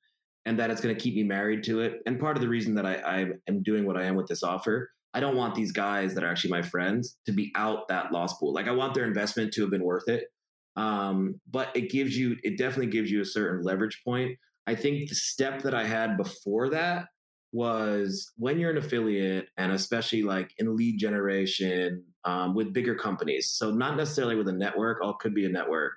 and 0.46 0.60
that 0.60 0.70
it's 0.70 0.82
going 0.82 0.96
to 0.96 1.02
keep 1.02 1.16
me 1.16 1.24
married 1.24 1.64
to 1.64 1.82
it. 1.82 2.02
And 2.06 2.20
part 2.20 2.36
of 2.36 2.42
the 2.42 2.50
reason 2.50 2.76
that 2.76 2.86
I, 2.86 2.96
I 2.96 3.26
am 3.48 3.64
doing 3.64 3.86
what 3.86 3.98
I 3.98 4.04
am 4.04 4.16
with 4.16 4.28
this 4.28 4.44
offer, 4.44 4.90
I 5.14 5.20
don't 5.20 5.38
want 5.38 5.56
these 5.56 5.72
guys 5.72 6.14
that 6.16 6.24
are 6.24 6.30
actually 6.30 6.52
my 6.52 6.62
friends 6.62 7.18
to 7.26 7.32
be 7.32 7.52
out 7.56 7.88
that 7.88 8.12
loss 8.12 8.38
pool. 8.38 8.54
Like 8.54 8.68
I 8.68 8.72
want 8.72 8.94
their 8.94 9.06
investment 9.06 9.54
to 9.54 9.62
have 9.62 9.72
been 9.72 9.84
worth 9.84 10.08
it. 10.10 10.26
Um, 10.76 11.40
but 11.50 11.70
it 11.76 11.92
gives 11.92 12.18
you, 12.18 12.38
it 12.44 12.58
definitely 12.58 12.92
gives 12.92 13.12
you 13.12 13.22
a 13.22 13.26
certain 13.26 13.64
leverage 13.64 14.02
point. 14.04 14.38
I 14.66 14.76
think 14.76 15.10
the 15.10 15.16
step 15.16 15.62
that 15.64 15.74
I 15.74 15.86
had 15.86 16.18
before 16.18 16.70
that 16.70 17.08
was 17.52 18.32
when 18.38 18.60
you're 18.60 18.72
an 18.72 18.78
affiliate 18.78 19.48
and 19.58 19.72
especially 19.72 20.24
like 20.24 20.52
in 20.58 20.76
lead 20.76 20.98
generation 20.98 22.04
um, 22.26 22.56
with 22.56 22.74
bigger 22.74 22.96
companies. 22.96 23.52
So 23.52 23.70
not 23.70 23.96
necessarily 23.96 24.36
with 24.36 24.48
a 24.48 24.54
network, 24.54 25.02
all 25.02 25.14
could 25.14 25.36
be 25.36 25.46
a 25.46 25.50
network, 25.50 25.94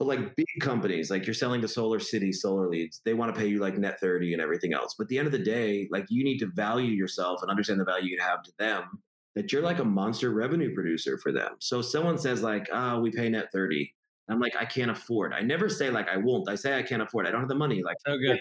but 0.00 0.08
like 0.08 0.34
big 0.34 0.46
companies, 0.60 1.10
like 1.10 1.26
you're 1.26 1.34
selling 1.34 1.60
to 1.60 1.68
Solar 1.68 2.00
City, 2.00 2.32
Solar 2.32 2.68
Leads, 2.68 3.00
they 3.04 3.14
want 3.14 3.32
to 3.32 3.38
pay 3.38 3.46
you 3.46 3.60
like 3.60 3.78
net 3.78 4.00
30 4.00 4.32
and 4.32 4.42
everything 4.42 4.72
else. 4.72 4.94
But 4.98 5.04
at 5.04 5.08
the 5.08 5.18
end 5.18 5.26
of 5.26 5.32
the 5.32 5.38
day, 5.38 5.86
like 5.92 6.06
you 6.08 6.24
need 6.24 6.38
to 6.38 6.46
value 6.46 6.90
yourself 6.90 7.42
and 7.42 7.50
understand 7.50 7.78
the 7.78 7.84
value 7.84 8.10
you 8.10 8.20
have 8.20 8.42
to 8.42 8.52
them 8.58 9.02
that 9.36 9.52
you're 9.52 9.62
like 9.62 9.78
a 9.78 9.84
monster 9.84 10.30
revenue 10.30 10.74
producer 10.74 11.18
for 11.18 11.32
them. 11.32 11.52
So 11.60 11.82
someone 11.82 12.18
says 12.18 12.42
like, 12.42 12.68
"Ah, 12.72 12.94
oh, 12.94 13.00
we 13.00 13.10
pay 13.10 13.28
net 13.28 13.50
30." 13.52 13.94
I'm 14.28 14.40
like, 14.40 14.56
"I 14.56 14.64
can't 14.64 14.90
afford." 14.90 15.32
I 15.32 15.40
never 15.42 15.68
say 15.68 15.90
like 15.90 16.08
I 16.08 16.16
won't. 16.16 16.48
I 16.48 16.54
say 16.56 16.78
I 16.78 16.82
can't 16.82 17.02
afford. 17.02 17.26
I 17.26 17.30
don't 17.30 17.40
have 17.40 17.48
the 17.48 17.54
money. 17.54 17.82
Like 17.82 17.96
So 18.06 18.16
good. 18.18 18.40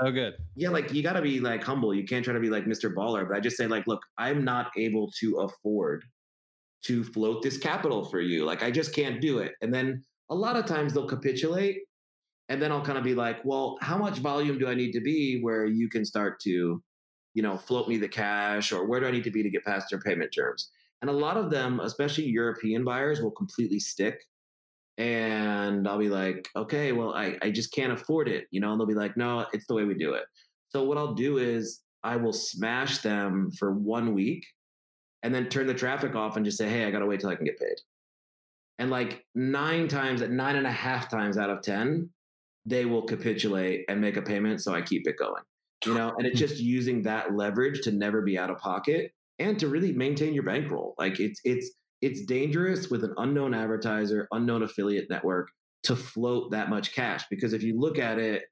So 0.00 0.12
good. 0.12 0.34
Yeah, 0.56 0.70
like 0.70 0.92
you 0.92 1.02
got 1.02 1.14
to 1.14 1.22
be 1.22 1.40
like 1.40 1.62
humble. 1.64 1.94
You 1.94 2.04
can't 2.04 2.24
try 2.24 2.34
to 2.34 2.40
be 2.40 2.50
like 2.50 2.66
Mr. 2.66 2.94
Baller, 2.94 3.26
but 3.28 3.36
I 3.36 3.40
just 3.40 3.56
say 3.56 3.66
like, 3.66 3.86
"Look, 3.86 4.02
I'm 4.18 4.44
not 4.44 4.70
able 4.76 5.10
to 5.20 5.36
afford 5.40 6.04
to 6.84 7.04
float 7.04 7.42
this 7.42 7.58
capital 7.58 8.04
for 8.04 8.20
you. 8.20 8.44
Like 8.44 8.62
I 8.62 8.70
just 8.70 8.94
can't 8.94 9.20
do 9.20 9.38
it." 9.38 9.52
And 9.62 9.72
then 9.72 10.04
a 10.30 10.34
lot 10.34 10.56
of 10.56 10.66
times 10.66 10.92
they'll 10.92 11.06
capitulate 11.08 11.78
and 12.48 12.60
then 12.62 12.72
I'll 12.72 12.84
kind 12.84 12.98
of 12.98 13.04
be 13.04 13.14
like, 13.14 13.44
"Well, 13.44 13.78
how 13.80 13.98
much 13.98 14.18
volume 14.18 14.58
do 14.58 14.68
I 14.68 14.74
need 14.74 14.92
to 14.92 15.00
be 15.00 15.40
where 15.40 15.66
you 15.66 15.88
can 15.88 16.04
start 16.04 16.40
to 16.42 16.82
you 17.36 17.42
know, 17.42 17.58
float 17.58 17.86
me 17.86 17.98
the 17.98 18.08
cash 18.08 18.72
or 18.72 18.86
where 18.86 18.98
do 18.98 19.06
I 19.06 19.10
need 19.10 19.24
to 19.24 19.30
be 19.30 19.42
to 19.42 19.50
get 19.50 19.62
past 19.62 19.90
their 19.90 20.00
payment 20.00 20.32
terms? 20.34 20.70
And 21.02 21.10
a 21.10 21.12
lot 21.12 21.36
of 21.36 21.50
them, 21.50 21.80
especially 21.80 22.24
European 22.24 22.82
buyers, 22.82 23.20
will 23.20 23.30
completely 23.30 23.78
stick. 23.78 24.24
And 24.96 25.86
I'll 25.86 25.98
be 25.98 26.08
like, 26.08 26.48
okay, 26.56 26.92
well, 26.92 27.12
I, 27.12 27.36
I 27.42 27.50
just 27.50 27.74
can't 27.74 27.92
afford 27.92 28.30
it. 28.30 28.46
You 28.50 28.60
know, 28.60 28.72
and 28.72 28.80
they'll 28.80 28.86
be 28.86 28.94
like, 28.94 29.18
no, 29.18 29.44
it's 29.52 29.66
the 29.66 29.74
way 29.74 29.84
we 29.84 29.92
do 29.92 30.14
it. 30.14 30.24
So 30.70 30.84
what 30.84 30.96
I'll 30.96 31.12
do 31.12 31.36
is 31.36 31.82
I 32.02 32.16
will 32.16 32.32
smash 32.32 33.00
them 33.00 33.50
for 33.58 33.70
one 33.70 34.14
week 34.14 34.46
and 35.22 35.34
then 35.34 35.50
turn 35.50 35.66
the 35.66 35.74
traffic 35.74 36.14
off 36.14 36.36
and 36.36 36.44
just 36.44 36.56
say, 36.56 36.70
hey, 36.70 36.86
I 36.86 36.90
got 36.90 37.00
to 37.00 37.06
wait 37.06 37.20
till 37.20 37.28
I 37.28 37.36
can 37.36 37.44
get 37.44 37.60
paid. 37.60 37.76
And 38.78 38.88
like 38.88 39.26
nine 39.34 39.88
times, 39.88 40.22
nine 40.22 40.56
and 40.56 40.66
a 40.66 40.72
half 40.72 41.10
times 41.10 41.36
out 41.36 41.50
of 41.50 41.60
10, 41.60 42.08
they 42.64 42.86
will 42.86 43.02
capitulate 43.02 43.84
and 43.90 44.00
make 44.00 44.16
a 44.16 44.22
payment. 44.22 44.62
So 44.62 44.74
I 44.74 44.80
keep 44.80 45.06
it 45.06 45.18
going 45.18 45.42
you 45.84 45.94
know, 45.94 46.14
and 46.16 46.26
it's 46.26 46.40
hmm. 46.40 46.46
just 46.46 46.60
using 46.60 47.02
that 47.02 47.34
leverage 47.34 47.82
to 47.82 47.92
never 47.92 48.22
be 48.22 48.38
out 48.38 48.50
of 48.50 48.58
pocket 48.58 49.12
and 49.38 49.58
to 49.58 49.68
really 49.68 49.92
maintain 49.92 50.32
your 50.32 50.44
bankroll. 50.44 50.94
Like 50.98 51.20
it's 51.20 51.40
it's 51.44 51.70
it's 52.02 52.24
dangerous 52.24 52.90
with 52.90 53.04
an 53.04 53.14
unknown 53.16 53.54
advertiser, 53.54 54.28
unknown 54.32 54.62
affiliate 54.62 55.08
network 55.10 55.48
to 55.84 55.96
float 55.96 56.50
that 56.50 56.68
much 56.68 56.94
cash 56.94 57.24
because 57.30 57.52
if 57.52 57.62
you 57.62 57.78
look 57.78 57.98
at 57.98 58.18
it, 58.18 58.44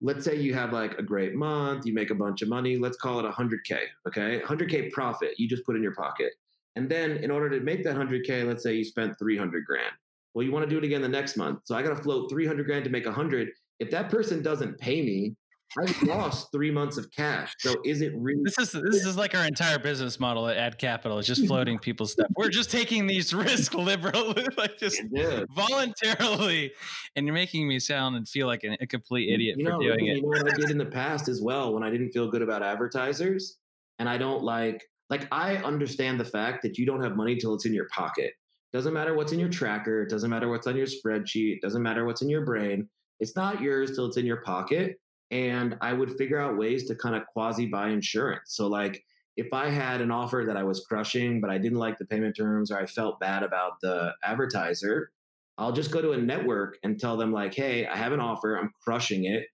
let's 0.00 0.24
say 0.24 0.36
you 0.36 0.52
have 0.54 0.72
like 0.72 0.98
a 0.98 1.02
great 1.02 1.34
month, 1.34 1.86
you 1.86 1.94
make 1.94 2.10
a 2.10 2.14
bunch 2.14 2.42
of 2.42 2.48
money, 2.48 2.76
let's 2.76 2.96
call 2.96 3.20
it 3.20 3.30
100k, 3.30 3.78
okay? 4.06 4.40
100k 4.44 4.90
profit 4.92 5.38
you 5.38 5.48
just 5.48 5.64
put 5.64 5.76
in 5.76 5.82
your 5.82 5.94
pocket. 5.94 6.32
And 6.74 6.90
then 6.90 7.12
in 7.18 7.30
order 7.30 7.48
to 7.50 7.60
make 7.60 7.84
that 7.84 7.96
100k, 7.96 8.46
let's 8.46 8.62
say 8.62 8.74
you 8.74 8.84
spent 8.84 9.18
300 9.18 9.64
grand. 9.64 9.92
Well, 10.34 10.44
you 10.44 10.52
want 10.52 10.64
to 10.64 10.70
do 10.70 10.76
it 10.76 10.84
again 10.84 11.00
the 11.00 11.08
next 11.08 11.38
month. 11.38 11.60
So 11.64 11.74
I 11.74 11.82
got 11.82 11.96
to 11.96 12.02
float 12.02 12.28
300 12.28 12.66
grand 12.66 12.84
to 12.84 12.90
make 12.90 13.06
100. 13.06 13.48
If 13.78 13.90
that 13.92 14.10
person 14.10 14.42
doesn't 14.42 14.78
pay 14.78 15.02
me, 15.02 15.34
I 15.78 16.04
lost 16.04 16.50
three 16.52 16.70
months 16.70 16.96
of 16.96 17.10
cash. 17.10 17.52
So 17.58 17.74
is 17.84 18.00
it 18.00 18.12
really? 18.16 18.42
This 18.44 18.58
is 18.58 18.72
this 18.72 19.04
is 19.04 19.16
like 19.16 19.34
our 19.34 19.44
entire 19.44 19.78
business 19.78 20.18
model 20.18 20.48
at 20.48 20.56
Ad 20.56 20.78
Capital. 20.78 21.18
It's 21.18 21.26
just 21.26 21.42
hmm. 21.42 21.48
floating 21.48 21.78
people's 21.78 22.12
stuff. 22.12 22.28
We're 22.36 22.48
just 22.48 22.70
taking 22.70 23.06
these 23.06 23.34
risks 23.34 23.74
liberally, 23.74 24.46
like 24.56 24.78
just 24.78 25.02
voluntarily, 25.50 26.72
and 27.14 27.26
you're 27.26 27.34
making 27.34 27.68
me 27.68 27.78
sound 27.78 28.16
and 28.16 28.28
feel 28.28 28.46
like 28.46 28.64
a, 28.64 28.76
a 28.80 28.86
complete 28.86 29.32
idiot 29.32 29.56
you 29.58 29.64
know, 29.64 29.76
for 29.76 29.82
doing 29.82 30.06
you 30.06 30.12
it. 30.12 30.16
You 30.16 30.22
know 30.22 30.28
what 30.28 30.52
I 30.52 30.56
did 30.56 30.70
in 30.70 30.78
the 30.78 30.86
past 30.86 31.28
as 31.28 31.42
well 31.42 31.74
when 31.74 31.82
I 31.82 31.90
didn't 31.90 32.10
feel 32.10 32.30
good 32.30 32.42
about 32.42 32.62
advertisers, 32.62 33.58
and 33.98 34.08
I 34.08 34.16
don't 34.18 34.42
like 34.42 34.82
like 35.10 35.28
I 35.30 35.56
understand 35.56 36.18
the 36.18 36.24
fact 36.24 36.62
that 36.62 36.78
you 36.78 36.86
don't 36.86 37.02
have 37.02 37.16
money 37.16 37.36
till 37.36 37.54
it's 37.54 37.66
in 37.66 37.74
your 37.74 37.88
pocket. 37.88 38.32
Doesn't 38.72 38.94
matter 38.94 39.14
what's 39.14 39.32
in 39.32 39.38
your 39.38 39.48
tracker. 39.48 40.02
It 40.02 40.10
doesn't 40.10 40.30
matter 40.30 40.48
what's 40.48 40.66
on 40.66 40.76
your 40.76 40.86
spreadsheet. 40.86 41.60
Doesn't 41.60 41.82
matter 41.82 42.04
what's 42.04 42.22
in 42.22 42.28
your 42.28 42.44
brain. 42.44 42.88
It's 43.20 43.36
not 43.36 43.60
yours 43.60 43.94
till 43.94 44.06
it's 44.06 44.16
in 44.16 44.26
your 44.26 44.42
pocket 44.42 44.96
and 45.30 45.76
I 45.80 45.92
would 45.92 46.16
figure 46.16 46.38
out 46.38 46.56
ways 46.56 46.86
to 46.88 46.94
kind 46.94 47.16
of 47.16 47.26
quasi 47.26 47.66
buy 47.66 47.88
insurance. 47.90 48.54
So 48.54 48.66
like 48.68 49.04
if 49.36 49.52
I 49.52 49.68
had 49.70 50.00
an 50.00 50.10
offer 50.10 50.44
that 50.46 50.56
I 50.56 50.62
was 50.64 50.80
crushing, 50.80 51.40
but 51.40 51.50
I 51.50 51.58
didn't 51.58 51.78
like 51.78 51.98
the 51.98 52.06
payment 52.06 52.36
terms 52.36 52.70
or 52.70 52.78
I 52.78 52.86
felt 52.86 53.20
bad 53.20 53.42
about 53.42 53.80
the 53.82 54.14
advertiser, 54.24 55.10
I'll 55.58 55.72
just 55.72 55.90
go 55.90 56.00
to 56.02 56.12
a 56.12 56.18
network 56.18 56.78
and 56.82 56.98
tell 56.98 57.16
them 57.16 57.32
like, 57.32 57.54
"Hey, 57.54 57.86
I 57.86 57.96
have 57.96 58.12
an 58.12 58.20
offer. 58.20 58.56
I'm 58.56 58.72
crushing 58.82 59.24
it. 59.24 59.48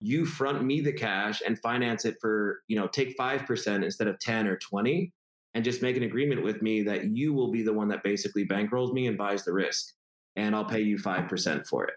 you 0.00 0.26
front 0.26 0.62
me 0.64 0.80
the 0.80 0.92
cash 0.92 1.40
and 1.46 1.58
finance 1.60 2.04
it 2.04 2.16
for, 2.20 2.62
you 2.68 2.76
know, 2.76 2.86
take 2.88 3.16
5% 3.16 3.84
instead 3.84 4.08
of 4.08 4.18
10 4.18 4.46
or 4.46 4.56
20 4.58 5.12
and 5.54 5.64
just 5.64 5.82
make 5.82 5.96
an 5.96 6.02
agreement 6.02 6.42
with 6.42 6.62
me 6.62 6.82
that 6.82 7.04
you 7.16 7.32
will 7.32 7.50
be 7.50 7.62
the 7.62 7.72
one 7.72 7.88
that 7.88 8.02
basically 8.02 8.46
bankrolls 8.46 8.92
me 8.92 9.06
and 9.06 9.16
buys 9.16 9.44
the 9.44 9.52
risk 9.52 9.94
and 10.36 10.54
I'll 10.54 10.64
pay 10.64 10.80
you 10.80 10.98
5% 10.98 11.66
for 11.66 11.84
it. 11.84 11.94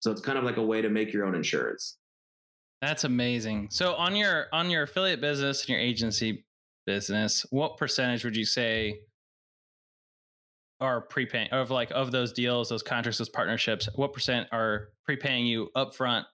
So 0.00 0.12
it's 0.12 0.22
kind 0.22 0.38
of 0.38 0.44
like 0.44 0.58
a 0.58 0.64
way 0.64 0.82
to 0.82 0.90
make 0.90 1.12
your 1.14 1.26
own 1.26 1.36
insurance. 1.36 1.98
That's 2.82 3.04
amazing. 3.04 3.68
So 3.70 3.94
on 3.94 4.16
your 4.16 4.46
on 4.52 4.70
your 4.70 4.84
affiliate 4.84 5.20
business 5.20 5.60
and 5.62 5.68
your 5.70 5.78
agency 5.78 6.44
business, 6.86 7.44
what 7.50 7.76
percentage 7.76 8.24
would 8.24 8.36
you 8.36 8.46
say 8.46 9.00
are 10.80 11.02
prepaying 11.02 11.50
of 11.50 11.70
like 11.70 11.90
of 11.90 12.10
those 12.10 12.32
deals, 12.32 12.70
those 12.70 12.82
contracts, 12.82 13.18
those 13.18 13.28
partnerships? 13.28 13.88
What 13.96 14.12
percent 14.12 14.48
are 14.50 14.88
prepaying 15.04 15.46
you 15.46 15.68
upfront 15.76 16.24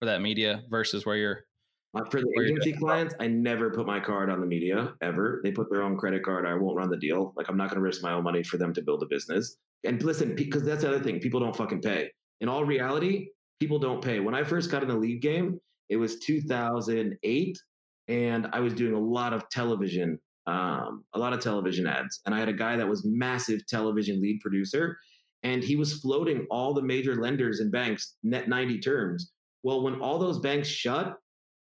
for 0.00 0.06
that 0.06 0.20
media 0.20 0.62
versus 0.70 1.06
where 1.06 1.16
you're 1.16 1.44
uh, 1.94 2.04
for 2.10 2.20
the 2.20 2.28
agency 2.44 2.72
clients, 2.72 3.14
I 3.20 3.28
never 3.28 3.70
put 3.70 3.86
my 3.86 4.00
card 4.00 4.28
on 4.28 4.40
the 4.40 4.46
media 4.46 4.92
ever. 5.00 5.40
They 5.42 5.50
put 5.50 5.70
their 5.70 5.82
own 5.82 5.96
credit 5.96 6.24
card. 6.24 6.46
I 6.46 6.54
won't 6.54 6.76
run 6.76 6.90
the 6.90 6.96
deal. 6.96 7.32
Like 7.36 7.48
I'm 7.48 7.56
not 7.56 7.70
going 7.70 7.76
to 7.76 7.80
risk 7.80 8.02
my 8.02 8.12
own 8.12 8.24
money 8.24 8.42
for 8.42 8.58
them 8.58 8.74
to 8.74 8.82
build 8.82 9.02
a 9.02 9.06
business. 9.06 9.56
And 9.84 10.02
listen, 10.02 10.34
because 10.34 10.64
that's 10.64 10.82
the 10.82 10.88
other 10.88 11.00
thing. 11.00 11.20
People 11.20 11.40
don't 11.40 11.56
fucking 11.56 11.80
pay. 11.80 12.10
In 12.40 12.48
all 12.48 12.64
reality, 12.64 13.28
people 13.60 13.78
don't 13.78 14.02
pay. 14.02 14.20
When 14.20 14.34
I 14.34 14.44
first 14.44 14.70
got 14.70 14.82
in 14.82 14.88
the 14.88 14.96
lead 14.96 15.22
game, 15.22 15.58
it 15.88 15.96
was 15.96 16.18
2008, 16.20 17.58
and 18.08 18.48
I 18.52 18.60
was 18.60 18.74
doing 18.74 18.94
a 18.94 19.00
lot 19.00 19.32
of 19.32 19.48
television, 19.50 20.18
um, 20.46 21.04
a 21.14 21.18
lot 21.18 21.32
of 21.32 21.40
television 21.40 21.86
ads. 21.86 22.20
And 22.26 22.34
I 22.34 22.38
had 22.38 22.48
a 22.48 22.52
guy 22.52 22.76
that 22.76 22.88
was 22.88 23.04
massive 23.04 23.66
television 23.66 24.20
lead 24.20 24.40
producer, 24.40 24.98
and 25.42 25.62
he 25.62 25.76
was 25.76 26.00
floating 26.00 26.46
all 26.50 26.74
the 26.74 26.82
major 26.82 27.16
lenders 27.16 27.60
and 27.60 27.70
banks 27.70 28.16
net 28.22 28.48
90 28.48 28.80
terms. 28.80 29.32
Well, 29.62 29.82
when 29.82 30.00
all 30.00 30.18
those 30.18 30.38
banks 30.38 30.68
shut 30.68 31.16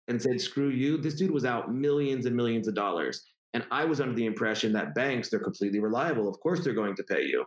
and 0.08 0.22
said, 0.22 0.40
screw 0.40 0.70
you, 0.70 0.98
this 0.98 1.16
dude 1.16 1.32
was 1.32 1.46
out 1.46 1.74
millions 1.74 2.26
and 2.26 2.36
millions 2.36 2.68
of 2.68 2.76
dollars. 2.76 3.24
And 3.54 3.66
I 3.72 3.86
was 3.86 4.02
under 4.02 4.14
the 4.14 4.26
impression 4.26 4.74
that 4.74 4.94
banks, 4.96 5.30
they're 5.30 5.40
completely 5.40 5.80
reliable. 5.80 6.28
Of 6.28 6.40
course, 6.42 6.64
they're 6.64 6.74
going 6.74 6.96
to 6.98 7.04
pay 7.04 7.24
you. 7.24 7.46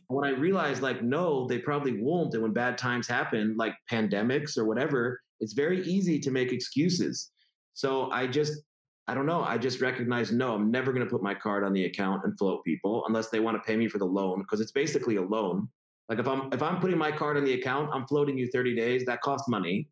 when 0.08 0.24
I 0.24 0.36
realized, 0.36 0.82
like, 0.82 1.02
no, 1.02 1.46
they 1.46 1.58
probably 1.58 2.00
won't. 2.00 2.32
And 2.34 2.42
when 2.42 2.52
bad 2.52 2.78
times 2.78 3.06
happen, 3.06 3.54
like 3.58 3.74
pandemics 3.90 4.56
or 4.56 4.64
whatever, 4.64 5.20
it's 5.42 5.52
very 5.52 5.82
easy 5.82 6.18
to 6.20 6.30
make 6.30 6.52
excuses. 6.52 7.30
So 7.74 8.10
I 8.10 8.26
just, 8.26 8.62
I 9.08 9.14
don't 9.14 9.26
know. 9.26 9.42
I 9.42 9.58
just 9.58 9.80
recognize, 9.80 10.30
no, 10.30 10.54
I'm 10.54 10.70
never 10.70 10.92
going 10.92 11.04
to 11.04 11.10
put 11.10 11.22
my 11.22 11.34
card 11.34 11.64
on 11.64 11.72
the 11.72 11.84
account 11.84 12.22
and 12.24 12.38
float 12.38 12.64
people 12.64 13.04
unless 13.08 13.28
they 13.28 13.40
want 13.40 13.56
to 13.56 13.66
pay 13.66 13.76
me 13.76 13.88
for 13.88 13.98
the 13.98 14.06
loan 14.06 14.38
because 14.38 14.60
it's 14.60 14.72
basically 14.72 15.16
a 15.16 15.22
loan. 15.22 15.68
Like 16.08 16.18
if 16.18 16.28
I'm 16.28 16.52
if 16.52 16.62
I'm 16.62 16.80
putting 16.80 16.98
my 16.98 17.10
card 17.10 17.36
on 17.36 17.44
the 17.44 17.54
account, 17.54 17.90
I'm 17.92 18.06
floating 18.06 18.38
you 18.38 18.48
30 18.52 18.76
days. 18.76 19.04
That 19.04 19.20
costs 19.20 19.48
money 19.48 19.88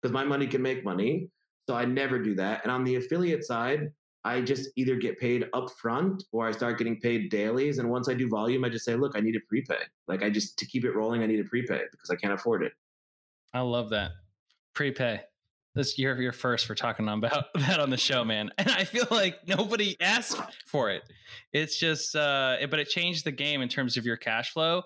because 0.00 0.12
my 0.12 0.24
money 0.24 0.46
can 0.46 0.62
make 0.62 0.84
money. 0.84 1.28
So 1.68 1.74
I 1.74 1.84
never 1.84 2.18
do 2.18 2.34
that. 2.36 2.60
And 2.62 2.70
on 2.70 2.84
the 2.84 2.96
affiliate 2.96 3.44
side, 3.44 3.88
I 4.24 4.40
just 4.40 4.68
either 4.76 4.96
get 4.96 5.18
paid 5.18 5.46
upfront 5.54 6.22
or 6.32 6.46
I 6.46 6.52
start 6.52 6.78
getting 6.78 7.00
paid 7.00 7.30
dailies. 7.30 7.78
And 7.78 7.90
once 7.90 8.08
I 8.08 8.14
do 8.14 8.28
volume, 8.28 8.64
I 8.64 8.68
just 8.68 8.84
say, 8.84 8.94
look, 8.94 9.16
I 9.16 9.20
need 9.20 9.36
a 9.36 9.40
prepay. 9.48 9.82
Like 10.06 10.22
I 10.22 10.30
just 10.30 10.58
to 10.58 10.66
keep 10.66 10.84
it 10.84 10.92
rolling, 10.92 11.22
I 11.22 11.26
need 11.26 11.40
a 11.40 11.44
prepay 11.44 11.82
because 11.90 12.10
I 12.10 12.16
can't 12.16 12.32
afford 12.32 12.62
it. 12.62 12.72
I 13.52 13.60
love 13.60 13.90
that. 13.90 14.12
Prepay. 14.74 15.20
This 15.74 15.98
you're 15.98 16.20
your 16.20 16.32
first 16.32 16.66
for 16.66 16.74
talking 16.74 17.08
about 17.08 17.46
that 17.54 17.80
on 17.80 17.90
the 17.90 17.96
show, 17.96 18.24
man. 18.24 18.50
And 18.58 18.70
I 18.70 18.84
feel 18.84 19.06
like 19.10 19.46
nobody 19.48 19.96
asked 20.00 20.40
for 20.66 20.90
it. 20.90 21.02
It's 21.52 21.78
just 21.78 22.14
uh 22.14 22.58
but 22.70 22.78
it 22.78 22.88
changed 22.88 23.24
the 23.24 23.32
game 23.32 23.60
in 23.60 23.68
terms 23.68 23.96
of 23.96 24.04
your 24.04 24.16
cash 24.16 24.52
flow. 24.52 24.82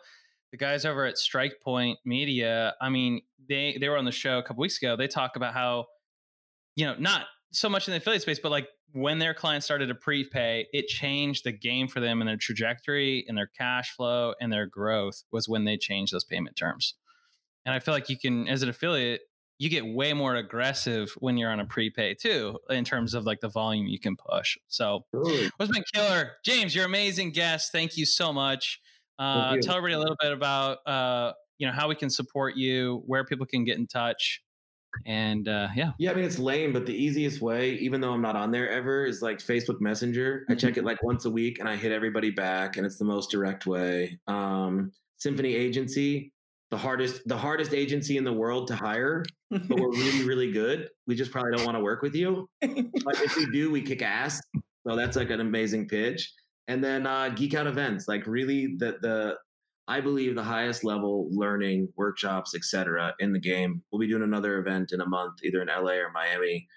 The 0.50 0.56
guys 0.56 0.86
over 0.86 1.04
at 1.04 1.18
Strike 1.18 1.60
Point 1.62 1.98
Media, 2.06 2.74
I 2.80 2.88
mean, 2.88 3.20
they 3.48 3.76
they 3.78 3.88
were 3.88 3.98
on 3.98 4.06
the 4.06 4.12
show 4.12 4.38
a 4.38 4.42
couple 4.42 4.62
weeks 4.62 4.78
ago. 4.78 4.96
They 4.96 5.08
talk 5.08 5.36
about 5.36 5.52
how, 5.52 5.86
you 6.74 6.86
know, 6.86 6.94
not 6.98 7.26
so 7.52 7.68
much 7.68 7.86
in 7.86 7.92
the 7.92 7.98
affiliate 7.98 8.22
space, 8.22 8.38
but 8.38 8.50
like 8.50 8.68
when 8.92 9.18
their 9.18 9.34
clients 9.34 9.66
started 9.66 9.88
to 9.88 9.94
prepay, 9.94 10.66
it 10.72 10.86
changed 10.86 11.44
the 11.44 11.52
game 11.52 11.88
for 11.88 12.00
them 12.00 12.20
and 12.20 12.28
their 12.28 12.36
trajectory 12.36 13.24
and 13.28 13.36
their 13.36 13.50
cash 13.58 13.94
flow 13.94 14.34
and 14.40 14.52
their 14.52 14.66
growth 14.66 15.24
was 15.30 15.48
when 15.48 15.64
they 15.64 15.76
changed 15.76 16.12
those 16.14 16.24
payment 16.24 16.56
terms. 16.56 16.94
And 17.66 17.74
I 17.74 17.80
feel 17.80 17.92
like 17.92 18.08
you 18.08 18.18
can, 18.18 18.48
as 18.48 18.62
an 18.62 18.70
affiliate, 18.70 19.22
you 19.58 19.68
get 19.68 19.84
way 19.84 20.12
more 20.12 20.36
aggressive 20.36 21.12
when 21.18 21.36
you're 21.36 21.50
on 21.50 21.60
a 21.60 21.66
prepay 21.66 22.14
too, 22.14 22.58
in 22.70 22.84
terms 22.84 23.14
of 23.14 23.26
like 23.26 23.40
the 23.40 23.48
volume 23.48 23.86
you 23.86 23.98
can 23.98 24.16
push. 24.16 24.56
So, 24.68 25.04
Ooh. 25.14 25.50
what's 25.56 25.72
been 25.72 25.84
killer? 25.92 26.32
James, 26.44 26.74
you're 26.74 26.86
amazing 26.86 27.32
guest. 27.32 27.72
Thank 27.72 27.96
you 27.96 28.06
so 28.06 28.32
much. 28.32 28.80
Uh, 29.18 29.56
tell 29.56 29.76
everybody 29.76 29.94
a 29.94 29.98
little 29.98 30.16
bit 30.20 30.32
about 30.32 30.78
uh, 30.86 31.32
you 31.58 31.66
know 31.66 31.72
how 31.72 31.88
we 31.88 31.96
can 31.96 32.08
support 32.08 32.56
you, 32.56 33.02
where 33.06 33.24
people 33.24 33.46
can 33.46 33.64
get 33.64 33.78
in 33.78 33.86
touch. 33.86 34.40
And 35.06 35.48
uh, 35.48 35.68
yeah. 35.76 35.92
Yeah, 35.98 36.12
I 36.12 36.14
mean, 36.14 36.24
it's 36.24 36.38
lame, 36.38 36.72
but 36.72 36.86
the 36.86 36.94
easiest 36.94 37.40
way, 37.40 37.72
even 37.74 38.00
though 38.00 38.12
I'm 38.12 38.22
not 38.22 38.36
on 38.36 38.50
there 38.50 38.70
ever, 38.70 39.04
is 39.04 39.22
like 39.22 39.38
Facebook 39.38 39.80
Messenger. 39.80 40.46
I 40.48 40.54
check 40.54 40.72
mm-hmm. 40.72 40.80
it 40.80 40.84
like 40.84 41.02
once 41.02 41.24
a 41.24 41.30
week 41.30 41.58
and 41.58 41.68
I 41.68 41.76
hit 41.76 41.92
everybody 41.92 42.30
back, 42.30 42.76
and 42.76 42.86
it's 42.86 42.96
the 42.96 43.04
most 43.04 43.30
direct 43.30 43.66
way. 43.66 44.18
Um, 44.28 44.92
Symphony 45.18 45.54
Agency, 45.54 46.32
the 46.70 46.76
hardest, 46.76 47.22
the 47.26 47.36
hardest 47.36 47.72
agency 47.72 48.16
in 48.16 48.24
the 48.24 48.32
world 48.32 48.68
to 48.68 48.74
hire, 48.74 49.24
but 49.50 49.80
we're 49.80 49.90
really, 49.92 50.24
really 50.24 50.52
good. 50.52 50.88
We 51.06 51.14
just 51.14 51.30
probably 51.30 51.56
don't 51.56 51.64
want 51.64 51.76
to 51.76 51.82
work 51.82 52.02
with 52.02 52.14
you. 52.14 52.48
But 52.60 53.20
if 53.22 53.36
we 53.36 53.46
do, 53.46 53.70
we 53.70 53.82
kick 53.82 54.02
ass. 54.02 54.40
So 54.86 54.96
that's 54.96 55.16
like 55.16 55.30
an 55.30 55.40
amazing 55.40 55.88
pitch. 55.88 56.32
And 56.66 56.84
then 56.84 57.06
uh, 57.06 57.30
Geek 57.30 57.54
Out 57.54 57.66
events, 57.66 58.06
like 58.08 58.26
really 58.26 58.76
the 58.78 58.98
the 59.00 59.36
I 59.88 60.02
believe 60.02 60.34
the 60.34 60.42
highest 60.42 60.84
level 60.84 61.28
learning 61.30 61.88
workshops, 61.96 62.54
etc., 62.54 63.14
in 63.20 63.32
the 63.32 63.38
game. 63.38 63.82
We'll 63.90 64.00
be 64.00 64.06
doing 64.06 64.22
another 64.22 64.58
event 64.58 64.92
in 64.92 65.00
a 65.00 65.08
month, 65.08 65.38
either 65.42 65.62
in 65.62 65.68
LA 65.68 65.92
or 65.92 66.10
Miami. 66.12 66.68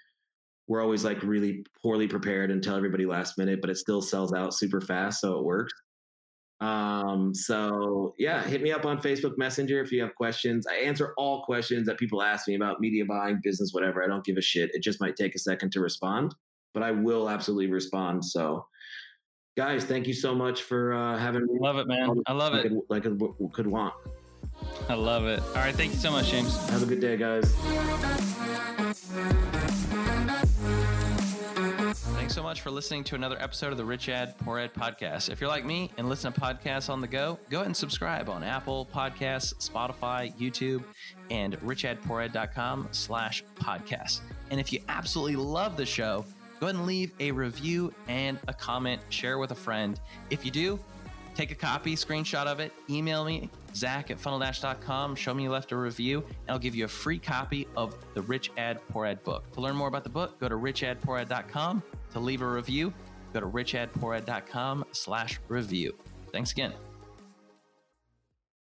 We're 0.66 0.80
always 0.80 1.04
like 1.04 1.22
really 1.22 1.66
poorly 1.82 2.08
prepared 2.08 2.50
and 2.50 2.62
tell 2.62 2.76
everybody 2.76 3.04
last 3.04 3.36
minute, 3.36 3.60
but 3.60 3.68
it 3.68 3.76
still 3.76 4.00
sells 4.00 4.32
out 4.32 4.54
super 4.54 4.80
fast, 4.80 5.20
so 5.20 5.38
it 5.38 5.44
works. 5.44 5.74
Um, 6.62 7.34
so 7.34 8.14
yeah, 8.18 8.44
hit 8.44 8.62
me 8.62 8.70
up 8.70 8.86
on 8.86 9.02
Facebook 9.02 9.36
Messenger 9.36 9.82
if 9.82 9.90
you 9.90 10.00
have 10.00 10.14
questions. 10.14 10.64
I 10.68 10.76
answer 10.76 11.12
all 11.16 11.42
questions 11.42 11.88
that 11.88 11.98
people 11.98 12.22
ask 12.22 12.46
me 12.46 12.54
about 12.54 12.80
media 12.80 13.04
buying, 13.04 13.40
business, 13.42 13.72
whatever. 13.72 14.04
I 14.04 14.06
don't 14.06 14.24
give 14.24 14.36
a 14.36 14.40
shit. 14.40 14.70
It 14.72 14.80
just 14.80 15.00
might 15.00 15.16
take 15.16 15.34
a 15.34 15.40
second 15.40 15.72
to 15.72 15.80
respond, 15.80 16.36
but 16.72 16.84
I 16.84 16.92
will 16.92 17.28
absolutely 17.28 17.66
respond. 17.66 18.24
So 18.24 18.64
guys, 19.56 19.84
thank 19.84 20.06
you 20.06 20.14
so 20.14 20.36
much 20.36 20.62
for 20.62 20.92
uh, 20.92 21.18
having 21.18 21.42
me. 21.46 21.58
Love 21.60 21.78
it, 21.78 21.88
man. 21.88 22.22
I 22.26 22.32
love 22.32 22.52
like 22.52 22.64
it. 22.66 22.72
like 22.88 23.06
I 23.06 23.10
could 23.52 23.66
want. 23.66 23.94
I 24.88 24.94
love 24.94 25.26
it. 25.26 25.40
All 25.40 25.54
right, 25.54 25.74
thank 25.74 25.92
you 25.92 25.98
so 25.98 26.12
much, 26.12 26.30
James. 26.30 26.56
Have 26.70 26.84
a 26.84 26.86
good 26.86 27.00
day, 27.00 27.16
guys. 27.16 27.52
Thanks 32.22 32.36
so 32.36 32.42
much 32.44 32.60
for 32.60 32.70
listening 32.70 33.02
to 33.02 33.16
another 33.16 33.36
episode 33.40 33.72
of 33.72 33.78
the 33.78 33.84
Rich 33.84 34.08
Ad 34.08 34.38
Poor 34.38 34.60
Ad 34.60 34.72
podcast. 34.72 35.28
If 35.28 35.40
you're 35.40 35.50
like 35.50 35.64
me 35.64 35.90
and 35.98 36.08
listen 36.08 36.32
to 36.32 36.40
podcasts 36.40 36.88
on 36.88 37.00
the 37.00 37.08
go, 37.08 37.36
go 37.50 37.56
ahead 37.56 37.66
and 37.66 37.76
subscribe 37.76 38.28
on 38.28 38.44
Apple 38.44 38.86
Podcasts, 38.94 39.54
Spotify, 39.56 40.32
YouTube, 40.38 40.84
and 41.32 41.58
richadpoorad.com 41.62 42.90
slash 42.92 43.42
podcast. 43.56 44.20
And 44.52 44.60
if 44.60 44.72
you 44.72 44.78
absolutely 44.88 45.34
love 45.34 45.76
the 45.76 45.84
show, 45.84 46.24
go 46.60 46.68
ahead 46.68 46.76
and 46.76 46.86
leave 46.86 47.10
a 47.18 47.32
review 47.32 47.92
and 48.06 48.38
a 48.46 48.54
comment, 48.54 49.02
share 49.08 49.38
with 49.38 49.50
a 49.50 49.56
friend. 49.56 49.98
If 50.30 50.44
you 50.44 50.52
do, 50.52 50.78
take 51.34 51.50
a 51.50 51.56
copy, 51.56 51.96
screenshot 51.96 52.46
of 52.46 52.60
it, 52.60 52.72
email 52.88 53.24
me, 53.24 53.50
zach 53.74 54.12
at 54.12 54.18
funneldash.com, 54.18 55.16
show 55.16 55.34
me 55.34 55.42
you 55.42 55.50
left 55.50 55.72
a 55.72 55.76
review, 55.76 56.20
and 56.20 56.50
I'll 56.50 56.60
give 56.60 56.76
you 56.76 56.84
a 56.84 56.88
free 56.88 57.18
copy 57.18 57.66
of 57.76 57.96
the 58.14 58.22
Rich 58.22 58.52
Ad 58.58 58.78
Poor 58.90 59.06
Ad 59.06 59.24
book. 59.24 59.50
To 59.54 59.60
learn 59.60 59.74
more 59.74 59.88
about 59.88 60.04
the 60.04 60.10
book, 60.10 60.38
go 60.38 60.48
to 60.48 60.54
richadpoorad.com. 60.54 61.82
To 62.12 62.20
leave 62.20 62.42
a 62.42 62.46
review, 62.46 62.92
go 63.32 63.40
to 63.40 63.46
richadpoorad.com 63.46 64.84
slash 64.92 65.40
review. 65.48 65.94
Thanks 66.30 66.52
again. 66.52 66.72